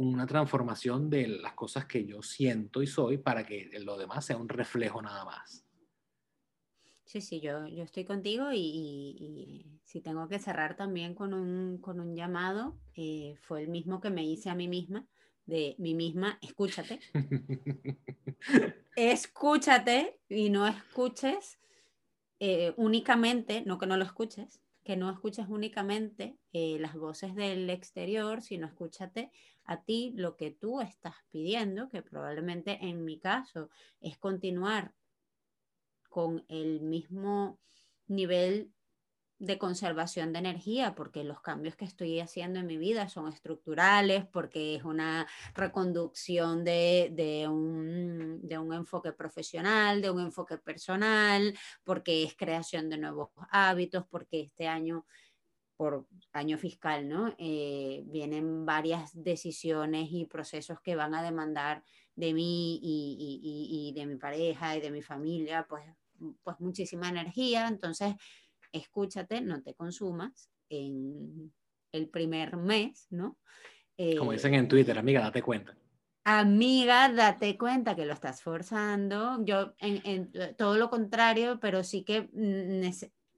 una 0.00 0.26
transformación 0.26 1.10
de 1.10 1.28
las 1.28 1.52
cosas 1.52 1.84
que 1.84 2.06
yo 2.06 2.22
siento 2.22 2.82
y 2.82 2.86
soy 2.86 3.18
para 3.18 3.44
que 3.44 3.70
lo 3.80 3.98
demás 3.98 4.24
sea 4.24 4.38
un 4.38 4.48
reflejo 4.48 5.02
nada 5.02 5.26
más. 5.26 5.66
Sí, 7.04 7.20
sí, 7.20 7.40
yo, 7.40 7.66
yo 7.66 7.82
estoy 7.82 8.06
contigo 8.06 8.50
y, 8.50 9.66
si 9.84 10.00
tengo 10.00 10.26
que 10.26 10.38
cerrar 10.38 10.74
también 10.74 11.14
con 11.14 11.34
un, 11.34 11.78
con 11.82 12.00
un 12.00 12.16
llamado, 12.16 12.78
eh, 12.96 13.34
fue 13.42 13.62
el 13.62 13.68
mismo 13.68 14.00
que 14.00 14.08
me 14.08 14.24
hice 14.24 14.48
a 14.48 14.54
mí 14.54 14.68
misma, 14.68 15.06
de 15.44 15.74
mí 15.78 15.94
misma, 15.94 16.38
escúchate. 16.40 17.00
escúchate 18.96 20.18
y 20.30 20.48
no 20.48 20.66
escuches 20.66 21.58
eh, 22.38 22.72
únicamente, 22.78 23.62
no 23.66 23.76
que 23.76 23.86
no 23.86 23.98
lo 23.98 24.04
escuches, 24.04 24.62
que 24.84 24.96
no 24.96 25.10
escuches 25.10 25.46
únicamente 25.48 26.38
eh, 26.52 26.78
las 26.80 26.94
voces 26.94 27.34
del 27.34 27.68
exterior, 27.70 28.40
sino 28.40 28.66
escúchate 28.66 29.30
a 29.70 29.84
ti 29.84 30.12
lo 30.16 30.36
que 30.36 30.50
tú 30.50 30.80
estás 30.80 31.14
pidiendo, 31.30 31.88
que 31.88 32.02
probablemente 32.02 32.78
en 32.82 33.04
mi 33.04 33.20
caso 33.20 33.70
es 34.00 34.18
continuar 34.18 34.92
con 36.08 36.44
el 36.48 36.80
mismo 36.80 37.60
nivel 38.08 38.72
de 39.38 39.58
conservación 39.58 40.32
de 40.32 40.40
energía, 40.40 40.96
porque 40.96 41.22
los 41.22 41.40
cambios 41.40 41.76
que 41.76 41.84
estoy 41.84 42.18
haciendo 42.18 42.58
en 42.58 42.66
mi 42.66 42.78
vida 42.78 43.08
son 43.08 43.28
estructurales, 43.28 44.26
porque 44.26 44.74
es 44.74 44.82
una 44.82 45.28
reconducción 45.54 46.64
de, 46.64 47.46
un, 47.48 48.40
de, 48.42 48.58
un, 48.58 48.74
enfoque 48.74 49.12
profesional, 49.12 50.02
de 50.02 50.10
un 50.10 50.20
enfoque 50.20 50.58
personal, 50.58 51.56
porque 51.84 52.24
es 52.24 52.36
creación 52.36 52.90
de 52.90 52.98
nuevos 52.98 53.30
hábitos, 53.52 54.04
porque 54.10 54.40
este 54.40 54.66
año, 54.66 55.06
por 55.80 56.06
año 56.34 56.58
fiscal, 56.58 57.08
¿no? 57.08 57.34
Eh, 57.38 58.02
vienen 58.04 58.66
varias 58.66 59.12
decisiones 59.14 60.08
y 60.12 60.26
procesos 60.26 60.78
que 60.82 60.94
van 60.94 61.14
a 61.14 61.22
demandar 61.22 61.82
de 62.14 62.34
mí 62.34 62.78
y, 62.82 63.40
y, 63.42 63.88
y 63.88 63.98
de 63.98 64.04
mi 64.04 64.16
pareja 64.16 64.76
y 64.76 64.82
de 64.82 64.90
mi 64.90 65.00
familia, 65.00 65.64
pues 65.66 65.82
pues 66.42 66.60
muchísima 66.60 67.08
energía, 67.08 67.66
entonces 67.66 68.14
escúchate, 68.72 69.40
no 69.40 69.62
te 69.62 69.72
consumas 69.72 70.50
en 70.68 71.50
el 71.92 72.10
primer 72.10 72.58
mes, 72.58 73.06
¿no? 73.08 73.38
Como 74.18 74.32
dicen 74.32 74.52
en 74.52 74.68
Twitter, 74.68 74.98
amiga, 74.98 75.22
date 75.22 75.40
cuenta. 75.40 75.74
Amiga, 76.24 77.10
date 77.10 77.56
cuenta 77.56 77.96
que 77.96 78.04
lo 78.04 78.12
estás 78.12 78.42
forzando. 78.42 79.42
Yo 79.46 79.72
en, 79.78 80.30
todo 80.58 80.76
lo 80.76 80.90
contrario, 80.90 81.58
pero 81.58 81.82
sí 81.84 82.04
que 82.04 82.28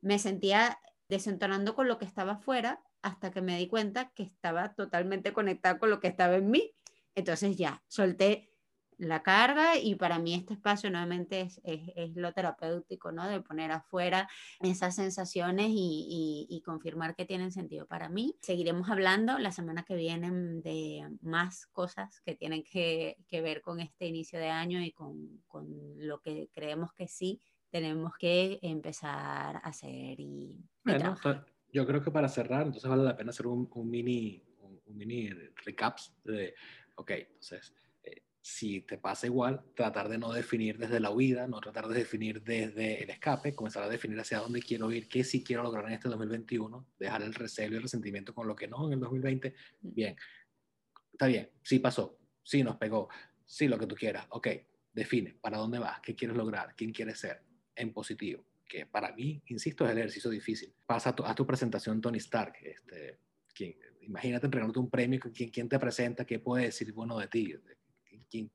me 0.00 0.18
sentía 0.18 0.76
desentonando 1.12 1.74
con 1.74 1.88
lo 1.88 1.98
que 1.98 2.06
estaba 2.06 2.32
afuera 2.32 2.82
hasta 3.02 3.30
que 3.30 3.42
me 3.42 3.58
di 3.58 3.68
cuenta 3.68 4.10
que 4.14 4.22
estaba 4.22 4.72
totalmente 4.72 5.34
conectada 5.34 5.78
con 5.78 5.90
lo 5.90 6.00
que 6.00 6.08
estaba 6.08 6.36
en 6.36 6.50
mí. 6.50 6.74
Entonces 7.14 7.58
ya, 7.58 7.82
solté 7.86 8.48
la 8.96 9.22
carga 9.22 9.76
y 9.76 9.94
para 9.96 10.18
mí 10.18 10.32
este 10.32 10.54
espacio 10.54 10.88
nuevamente 10.88 11.42
es, 11.42 11.60
es, 11.64 12.16
lo 12.16 12.32
terapéutico, 12.32 13.12
¿no? 13.12 13.28
De 13.28 13.42
poner 13.42 13.72
afuera 13.72 14.26
esas 14.60 14.94
sensaciones 14.94 15.66
y, 15.68 16.46
y, 16.48 16.62
confirmar 16.62 17.14
que 17.14 17.26
tienen 17.26 17.52
sentido 17.52 17.86
para 17.86 18.08
mí. 18.08 18.38
Seguiremos 18.40 18.88
hablando 18.88 19.38
la 19.38 19.52
semana 19.52 19.82
que 19.82 19.96
viene 19.96 20.30
de 20.62 21.06
más 21.20 21.66
cosas 21.66 22.22
que 22.22 22.34
tienen 22.34 22.64
que, 22.64 23.18
que 23.28 23.42
ver 23.42 23.60
con 23.60 23.80
este 23.80 24.06
inicio 24.06 24.38
de 24.38 24.48
año 24.48 24.80
y 24.80 24.92
con, 24.92 25.42
con, 25.46 25.66
lo 25.96 26.20
que 26.20 26.48
creemos 26.54 26.94
que 26.94 27.06
sí 27.06 27.40
tenemos 27.72 28.12
que 28.18 28.60
empezar 28.62 29.56
a 29.56 29.58
hacer 29.58 30.20
y, 30.20 30.64
bueno, 30.84 31.16
yo 31.72 31.86
creo 31.86 32.02
que 32.02 32.10
para 32.10 32.28
cerrar, 32.28 32.66
entonces 32.66 32.88
vale 32.88 33.02
la 33.02 33.16
pena 33.16 33.30
hacer 33.30 33.46
un, 33.46 33.68
un 33.74 33.90
mini, 33.90 34.40
un, 34.60 34.80
un 34.84 34.96
mini 34.96 35.30
recaps 35.64 36.14
de, 36.22 36.54
ok, 36.94 37.10
entonces 37.10 37.74
si 38.42 38.80
te 38.80 38.98
pasa 38.98 39.26
igual, 39.26 39.62
tratar 39.76 40.08
de 40.08 40.18
no 40.18 40.32
definir 40.32 40.76
desde 40.76 40.98
la 40.98 41.10
huida, 41.10 41.46
no 41.46 41.60
tratar 41.60 41.86
de 41.86 41.94
definir 41.94 42.42
desde 42.42 43.04
el 43.04 43.10
escape, 43.10 43.54
comenzar 43.54 43.84
a 43.84 43.88
definir 43.88 44.18
hacia 44.18 44.40
dónde 44.40 44.60
quiero 44.60 44.90
ir, 44.90 45.08
qué 45.08 45.22
sí 45.22 45.44
quiero 45.44 45.62
lograr 45.62 45.86
en 45.86 45.92
este 45.92 46.08
2021, 46.08 46.88
dejar 46.98 47.22
el 47.22 47.34
recelo 47.34 47.74
y 47.74 47.76
el 47.76 47.82
resentimiento 47.82 48.34
con 48.34 48.48
lo 48.48 48.56
que 48.56 48.66
no 48.66 48.88
en 48.88 48.94
el 48.94 49.00
2020. 49.00 49.54
Bien, 49.82 50.16
está 51.12 51.28
bien, 51.28 51.50
sí 51.62 51.78
pasó, 51.78 52.18
sí 52.42 52.64
nos 52.64 52.76
pegó, 52.76 53.08
sí 53.46 53.68
lo 53.68 53.78
que 53.78 53.86
tú 53.86 53.94
quieras, 53.94 54.26
ok, 54.30 54.48
define 54.92 55.34
para 55.40 55.58
dónde 55.58 55.78
vas, 55.78 56.00
qué 56.00 56.16
quieres 56.16 56.36
lograr, 56.36 56.74
quién 56.76 56.92
quieres 56.92 57.20
ser, 57.20 57.42
en 57.82 57.92
positivo, 57.92 58.44
que 58.66 58.86
para 58.86 59.12
mí, 59.12 59.42
insisto, 59.46 59.84
es 59.84 59.90
el 59.92 59.98
ejercicio 59.98 60.30
difícil. 60.30 60.74
Pasa 60.86 61.10
a 61.10 61.16
tu, 61.16 61.24
a 61.24 61.34
tu 61.34 61.46
presentación 61.46 62.00
Tony 62.00 62.18
Stark, 62.18 62.54
este, 62.62 63.18
imagínate 64.00 64.46
entregándote 64.46 64.80
un 64.80 64.90
premio, 64.90 65.20
¿quién, 65.34 65.50
quién 65.50 65.68
te 65.68 65.78
presenta, 65.78 66.24
qué 66.24 66.38
puede 66.38 66.64
decir 66.64 66.92
bueno 66.92 67.18
de 67.18 67.28
ti, 67.28 67.54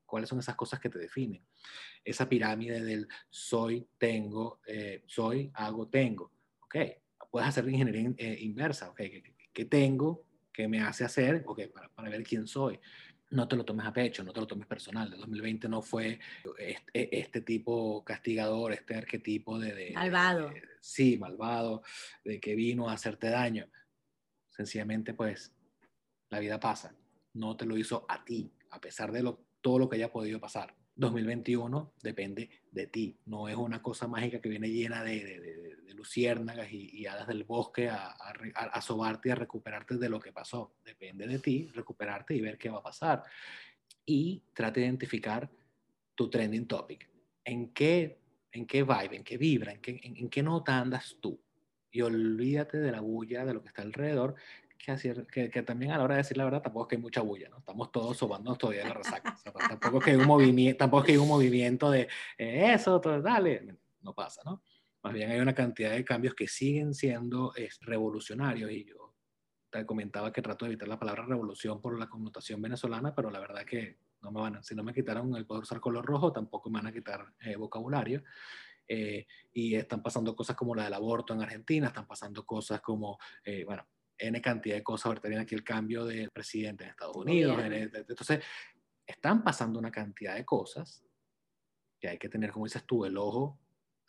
cuáles 0.06 0.30
son 0.30 0.40
esas 0.40 0.56
cosas 0.56 0.80
que 0.80 0.90
te 0.90 1.00
definen. 1.00 1.44
Esa 2.04 2.28
pirámide 2.28 2.84
del 2.84 3.08
soy, 3.30 3.88
tengo, 3.98 4.60
eh, 4.66 5.04
soy, 5.06 5.52
hago, 5.54 5.88
tengo. 5.88 6.32
Ok, 6.62 6.76
puedes 7.30 7.50
hacer 7.50 7.68
ingeniería 7.70 8.14
eh, 8.18 8.38
inversa. 8.42 8.90
Ok, 8.90 9.02
¿qué, 9.54 9.66
tengo? 9.66 10.26
¿Qué 10.52 10.68
me 10.68 10.82
hace 10.82 11.04
hacer? 11.06 11.44
Ok, 11.46 11.62
para, 11.74 11.90
para, 11.90 12.10
ver 12.10 12.24
quién 12.24 12.48
soy. 12.48 12.80
No 13.30 13.48
te 13.48 13.56
lo 13.56 13.66
tomes 13.66 13.86
a 13.86 13.94
pecho, 13.94 14.24
no 14.24 14.32
te 14.32 14.40
lo 14.40 14.48
tomes 14.48 14.68
personal. 14.68 15.12
El 15.12 15.20
2020 15.20 15.68
no 15.68 15.82
fue 15.82 16.20
este, 16.58 17.20
este, 17.20 17.42
tipo 17.42 18.04
castigador, 18.06 18.72
este 18.72 18.96
arquetipo 18.96 19.60
de, 19.60 19.74
de 19.74 19.92
malvado. 19.92 20.54
sí, 20.80 21.18
malvado, 21.18 21.84
de 22.24 22.40
que 22.40 22.56
vino 22.56 22.90
a 22.90 22.94
hacerte 22.94 23.30
daño. 23.30 23.68
Sencillamente, 24.50 25.14
pues, 25.14 25.54
la 26.30 26.40
vida 26.40 26.60
pasa. 26.60 26.96
No 27.34 27.58
te 27.58 27.66
lo 27.66 27.78
hizo 27.78 28.06
a 28.08 28.24
ti, 28.24 28.52
a 28.72 28.80
pesar 28.80 29.12
de 29.12 29.24
lo 29.24 29.46
todo 29.62 29.80
lo 29.80 29.90
que 29.90 29.98
haya 29.98 30.12
podido 30.12 30.40
pasar. 30.40 30.74
2021 30.98 31.94
depende 32.02 32.50
de 32.72 32.88
ti, 32.88 33.16
no 33.28 33.48
es 33.48 33.56
una 33.56 33.82
cosa 33.82 34.08
mágica 34.08 34.42
que 34.42 34.50
viene 34.50 34.70
llena 34.70 35.04
de, 35.04 35.24
de, 35.24 35.94
luciérnagas 35.94 36.72
y, 36.72 37.08
hadas 37.08 37.28
del 37.28 37.44
bosque 37.44 37.90
a, 37.90 38.10
a, 38.10 38.34
a, 38.54 38.82
sobarte 38.82 39.30
y 39.30 39.32
a 39.32 39.36
recuperarte 39.36 39.98
de 39.98 40.10
lo 40.10 40.20
que 40.20 40.32
pasó. 40.32 40.76
Depende 40.86 41.26
de 41.26 41.40
ti 41.40 41.68
recuperarte 41.74 42.36
y 42.36 42.42
ver 42.42 42.58
qué 42.60 42.70
va 42.70 42.78
a 42.78 42.84
pasar. 42.84 43.24
Y 44.06 44.44
trate 44.54 44.82
de 44.82 44.86
identificar 44.86 45.50
tu 46.14 46.30
trending 46.30 46.68
topic. 46.68 47.10
¿En 47.44 47.74
qué, 47.74 48.20
en 48.52 48.68
qué 48.68 48.84
vibe, 48.84 49.16
en 49.16 49.24
qué 49.24 49.38
vibra, 49.38 49.72
en 49.72 49.82
qué, 49.82 50.00
en 50.04 50.30
qué 50.30 50.44
nota 50.44 50.78
andas 50.78 51.18
tú? 51.20 51.42
Y 51.90 52.02
olvídate 52.02 52.78
de 52.78 52.92
la 52.92 53.02
bulla, 53.02 53.44
de 53.44 53.56
lo 53.56 53.64
que 53.64 53.70
está 53.70 53.82
alrededor 53.82 54.36
que, 54.78 55.50
que, 55.50 55.64
también 55.64 55.92
a 55.92 55.98
la 55.98 56.04
hora 56.04 56.16
de 56.16 56.22
decir 56.22 56.38
la 56.38 56.46
verdad 56.46 56.62
tampoco 56.62 56.86
es 56.86 56.90
que 56.90 56.96
hay 56.96 57.02
mucha 57.02 57.22
bulla, 57.22 57.50
¿no? 57.50 57.58
Estamos 57.58 57.92
todos 57.92 58.18
sobándonos 58.18 58.58
todavía 58.58 58.84
de 58.84 58.90
la 58.90 58.94
resaca. 58.96 59.38
tampoco 59.80 59.98
es 60.00 60.04
que 60.06 60.12
hay 60.12 60.18
un 60.18 60.28
movimiento, 60.28 60.78
tampoco 60.78 61.02
es 61.02 61.06
que 61.06 61.12
hay 61.14 61.18
un 61.18 61.28
movimiento 61.28 61.92
de 61.92 62.08
eh, 62.38 62.74
eso, 62.74 63.02
todo, 63.02 63.22
dale, 63.22 63.78
no 64.02 64.14
pasa, 64.14 64.42
¿no? 64.46 64.62
Más 65.04 65.14
bien 65.14 65.32
hay 65.32 65.40
una 65.40 65.54
cantidad 65.54 65.92
de 65.92 66.04
cambios 66.04 66.34
que 66.34 66.48
siguen 66.48 66.94
siendo 66.94 67.54
es, 67.56 67.80
revolucionarios 67.82 68.72
y 68.72 68.86
yo 68.86 69.16
te 69.70 69.86
comentaba 69.86 70.32
que 70.32 70.42
trato 70.42 70.66
de 70.66 70.72
evitar 70.72 70.88
la 70.88 71.00
palabra 71.00 71.26
revolución 71.26 71.82
por 71.82 71.98
la 71.98 72.08
connotación 72.08 72.62
venezolana, 72.62 73.14
pero 73.14 73.30
la 73.30 73.40
verdad 73.40 73.66
que 73.66 73.98
no 74.22 74.32
me 74.32 74.42
van 74.42 74.56
a, 74.58 74.64
si 74.64 74.76
no 74.76 74.84
me 74.84 74.94
quitaron 74.94 75.36
el 75.36 75.46
poder 75.46 75.64
usar 75.64 75.80
color 75.80 76.06
rojo, 76.06 76.32
tampoco 76.32 76.70
me 76.70 76.80
van 76.80 76.88
a 76.88 76.94
quitar 76.94 77.34
eh, 77.42 77.56
vocabulario. 77.56 78.24
Eh, 78.90 79.28
y 79.52 79.76
están 79.76 80.02
pasando 80.02 80.34
cosas 80.34 80.56
como 80.56 80.74
la 80.74 80.86
del 80.86 80.94
aborto 80.94 81.34
en 81.34 81.42
Argentina, 81.42 81.88
están 81.88 82.08
pasando 82.08 82.46
cosas 82.46 82.80
como, 82.80 83.20
bueno, 83.66 83.86
N 84.18 84.42
cantidad 84.42 84.76
de 84.76 84.84
cosas. 84.84 85.08
Ahorita 85.08 85.28
viene 85.28 85.44
aquí 85.44 85.56
el 85.56 85.64
cambio 85.64 86.06
del 86.06 86.30
presidente 86.32 86.84
en 86.84 86.92
Estados 86.92 87.16
Unidos. 87.16 87.60
Entonces, 87.64 88.44
están 89.06 89.44
pasando 89.44 89.80
una 89.80 89.92
cantidad 89.92 90.36
de 90.36 90.46
cosas 90.46 91.04
que 92.00 92.10
hay 92.10 92.18
que 92.18 92.30
tener, 92.30 92.52
como 92.52 92.66
dices 92.66 92.84
tú, 92.86 93.06
el 93.06 93.18
ojo 93.18 93.60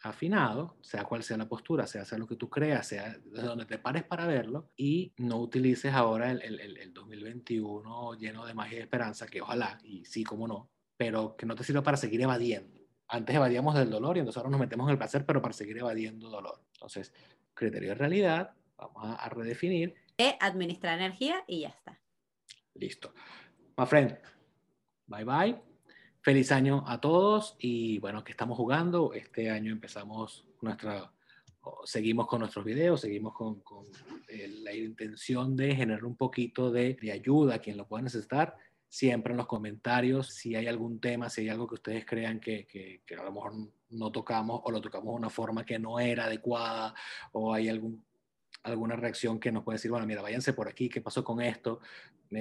afinado, 0.03 0.77
sea 0.81 1.05
cual 1.05 1.23
sea 1.23 1.37
la 1.37 1.49
postura, 1.49 1.87
sea, 1.87 2.05
sea 2.05 2.19
lo 2.19 2.27
que 2.27 2.37
tú 2.37 2.49
creas, 2.49 2.87
sea 2.87 3.19
donde 3.25 3.67
te 3.67 3.79
pares 3.79 4.05
para 4.05 4.27
verlo 4.27 4.71
y 4.77 5.13
no 5.17 5.39
utilices 5.39 5.93
ahora 5.93 6.31
el, 6.31 6.41
el, 6.43 6.77
el 6.77 6.93
2021 6.93 8.15
lleno 8.15 8.47
de 8.47 8.55
magia 8.55 8.79
y 8.79 8.83
esperanza, 8.83 9.27
que 9.27 9.41
ojalá, 9.41 9.79
y 9.83 10.05
sí, 10.05 10.23
como 10.23 10.47
no, 10.47 10.71
pero 10.97 11.37
que 11.37 11.47
no 11.47 11.57
te 11.57 11.65
sirva 11.65 11.83
para 11.83 11.97
seguir 11.97 12.21
evadiendo. 12.21 12.79
Antes 13.09 13.35
evadíamos 13.35 13.75
del 13.75 13.91
dolor 13.91 14.17
y 14.17 14.21
entonces 14.21 14.37
ahora 14.39 14.51
nos 14.51 14.61
metemos 14.61 14.87
en 14.87 14.93
el 14.93 14.99
placer, 14.99 15.25
pero 15.25 15.43
para 15.43 15.55
seguir 15.55 15.79
evadiendo 15.79 16.29
dolor. 16.29 16.63
Entonces, 16.75 17.13
criterio 17.55 17.91
de 17.91 17.95
realidad, 17.95 18.55
vamos 18.79 19.05
a, 19.05 19.15
a 19.15 19.29
redefinir. 19.29 19.95
De 20.17 20.37
administrar 20.41 20.99
energía 20.99 21.45
y 21.47 21.61
ya 21.61 21.69
está. 21.69 22.01
Listo. 22.75 23.13
My 23.77 23.87
friend, 23.87 24.17
bye 25.07 25.25
bye. 25.25 25.69
Feliz 26.21 26.51
año 26.53 26.85
a 26.87 27.01
todos 27.01 27.57
y 27.59 27.99
bueno, 28.01 28.25
que 28.25 28.33
estamos 28.33 28.57
jugando. 28.57 29.13
Este 29.13 29.51
año 29.51 29.73
empezamos 29.73 30.45
nuestra, 30.61 31.13
seguimos 31.85 32.27
con 32.27 32.41
nuestros 32.41 32.65
videos, 32.65 33.01
seguimos 33.01 33.33
con, 33.35 33.61
con 33.61 33.87
eh, 34.29 34.49
la 34.63 34.75
intención 34.75 35.57
de 35.57 35.75
generar 35.75 36.05
un 36.05 36.17
poquito 36.17 36.71
de, 36.71 36.95
de, 37.01 37.13
ayuda 37.13 37.55
a 37.55 37.59
quien 37.61 37.77
lo 37.77 37.87
pueda 37.87 38.03
necesitar. 38.03 38.57
Siempre 38.89 39.33
en 39.33 39.37
los 39.37 39.47
comentarios, 39.47 40.35
si 40.35 40.57
hay 40.57 40.67
algún 40.67 41.01
tema, 41.01 41.29
si 41.29 41.43
hay 41.43 41.51
algo 41.51 41.69
que 41.69 41.75
ustedes 41.75 42.05
crean 42.05 42.41
que, 42.41 42.67
que, 42.67 43.03
que 43.07 43.15
a 43.15 43.23
lo 43.23 43.33
mejor 43.33 43.53
no 43.91 44.11
tocamos 44.11 44.61
o 44.65 44.71
lo 44.71 44.81
tocamos 44.81 45.13
de 45.13 45.19
una 45.19 45.31
forma 45.31 45.65
que 45.65 45.79
no 45.79 46.01
era 46.01 46.25
adecuada 46.25 46.95
o 47.33 47.53
hay 47.53 47.69
algún 47.69 48.05
alguna 48.73 48.97
reacción 48.97 49.39
que 49.39 49.53
nos 49.53 49.65
puede 49.65 49.77
decir, 49.77 49.91
bueno, 49.91 50.07
mira, 50.07 50.23
váyanse 50.23 50.53
por 50.53 50.69
aquí, 50.69 50.89
¿qué 50.89 51.01
pasó 51.01 51.25
con 51.25 51.41
esto? 51.41 51.81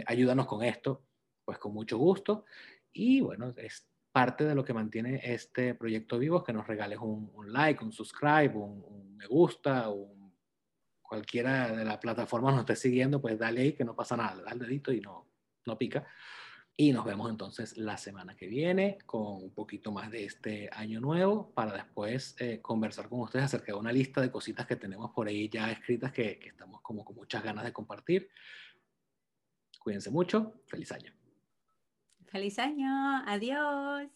Ayúdanos 0.05 0.45
con 0.45 0.63
esto, 0.63 1.03
pues 1.45 1.57
con 1.57 1.73
mucho 1.73 1.97
gusto. 1.97 2.45
Y 2.93 3.21
bueno, 3.21 3.53
es 3.57 3.87
parte 4.11 4.45
de 4.45 4.55
lo 4.55 4.63
que 4.63 4.73
mantiene 4.73 5.21
este 5.23 5.75
proyecto 5.75 6.17
vivo, 6.17 6.43
que 6.43 6.53
nos 6.53 6.67
regales 6.67 6.99
un, 6.99 7.31
un 7.33 7.53
like, 7.53 7.83
un 7.83 7.91
subscribe, 7.91 8.55
un, 8.55 8.83
un 8.87 9.17
me 9.17 9.27
gusta, 9.27 9.89
un, 9.89 10.17
cualquiera 11.07 11.71
de 11.71 11.85
las 11.85 11.97
plataformas 11.97 12.53
nos 12.53 12.61
esté 12.61 12.75
siguiendo, 12.75 13.21
pues 13.21 13.39
dale 13.39 13.61
ahí 13.61 13.73
que 13.73 13.85
no 13.85 13.95
pasa 13.95 14.17
nada, 14.17 14.43
da 14.43 14.51
el 14.51 14.59
dedito 14.59 14.91
y 14.91 14.99
no, 14.99 15.25
no 15.65 15.77
pica. 15.77 16.05
Y 16.79 16.91
nos 16.91 17.05
vemos 17.05 17.31
entonces 17.31 17.75
la 17.75 17.97
semana 17.97 18.35
que 18.35 18.45
viene 18.45 18.99
con 19.07 19.41
un 19.43 19.49
poquito 19.49 19.91
más 19.91 20.11
de 20.11 20.25
este 20.25 20.69
año 20.71 21.01
nuevo 21.01 21.51
para 21.55 21.73
después 21.73 22.35
eh, 22.37 22.61
conversar 22.61 23.09
con 23.09 23.21
ustedes 23.21 23.45
acerca 23.45 23.71
de 23.71 23.79
una 23.79 23.91
lista 23.91 24.21
de 24.21 24.29
cositas 24.29 24.67
que 24.67 24.75
tenemos 24.75 25.09
por 25.09 25.27
ahí 25.27 25.49
ya 25.49 25.71
escritas 25.71 26.11
que, 26.11 26.37
que 26.37 26.49
estamos 26.49 26.81
como 26.81 27.03
con 27.03 27.15
muchas 27.15 27.43
ganas 27.43 27.65
de 27.65 27.73
compartir. 27.73 28.29
Cuídense 29.79 30.11
mucho. 30.11 30.53
Feliz 30.67 30.91
año. 30.91 31.11
Feliz 32.27 32.59
año, 32.59 33.23
adiós. 33.25 34.09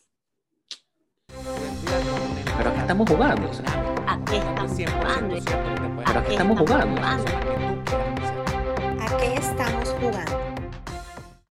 Pero 2.58 2.70
aquí 2.70 2.80
estamos 2.80 3.10
jugando. 3.10 3.50
O 3.50 3.54
sea, 3.54 3.96
aquí 4.08 4.36
estamos 4.36 4.72
jugando. 4.72 5.36
Pero 6.06 6.20
aquí 6.20 6.32
estamos 6.34 6.60
jugando. 6.60 7.02
¿A 9.02 9.18
qué 9.18 9.34
estamos 9.34 9.90
jugando? 10.00 10.51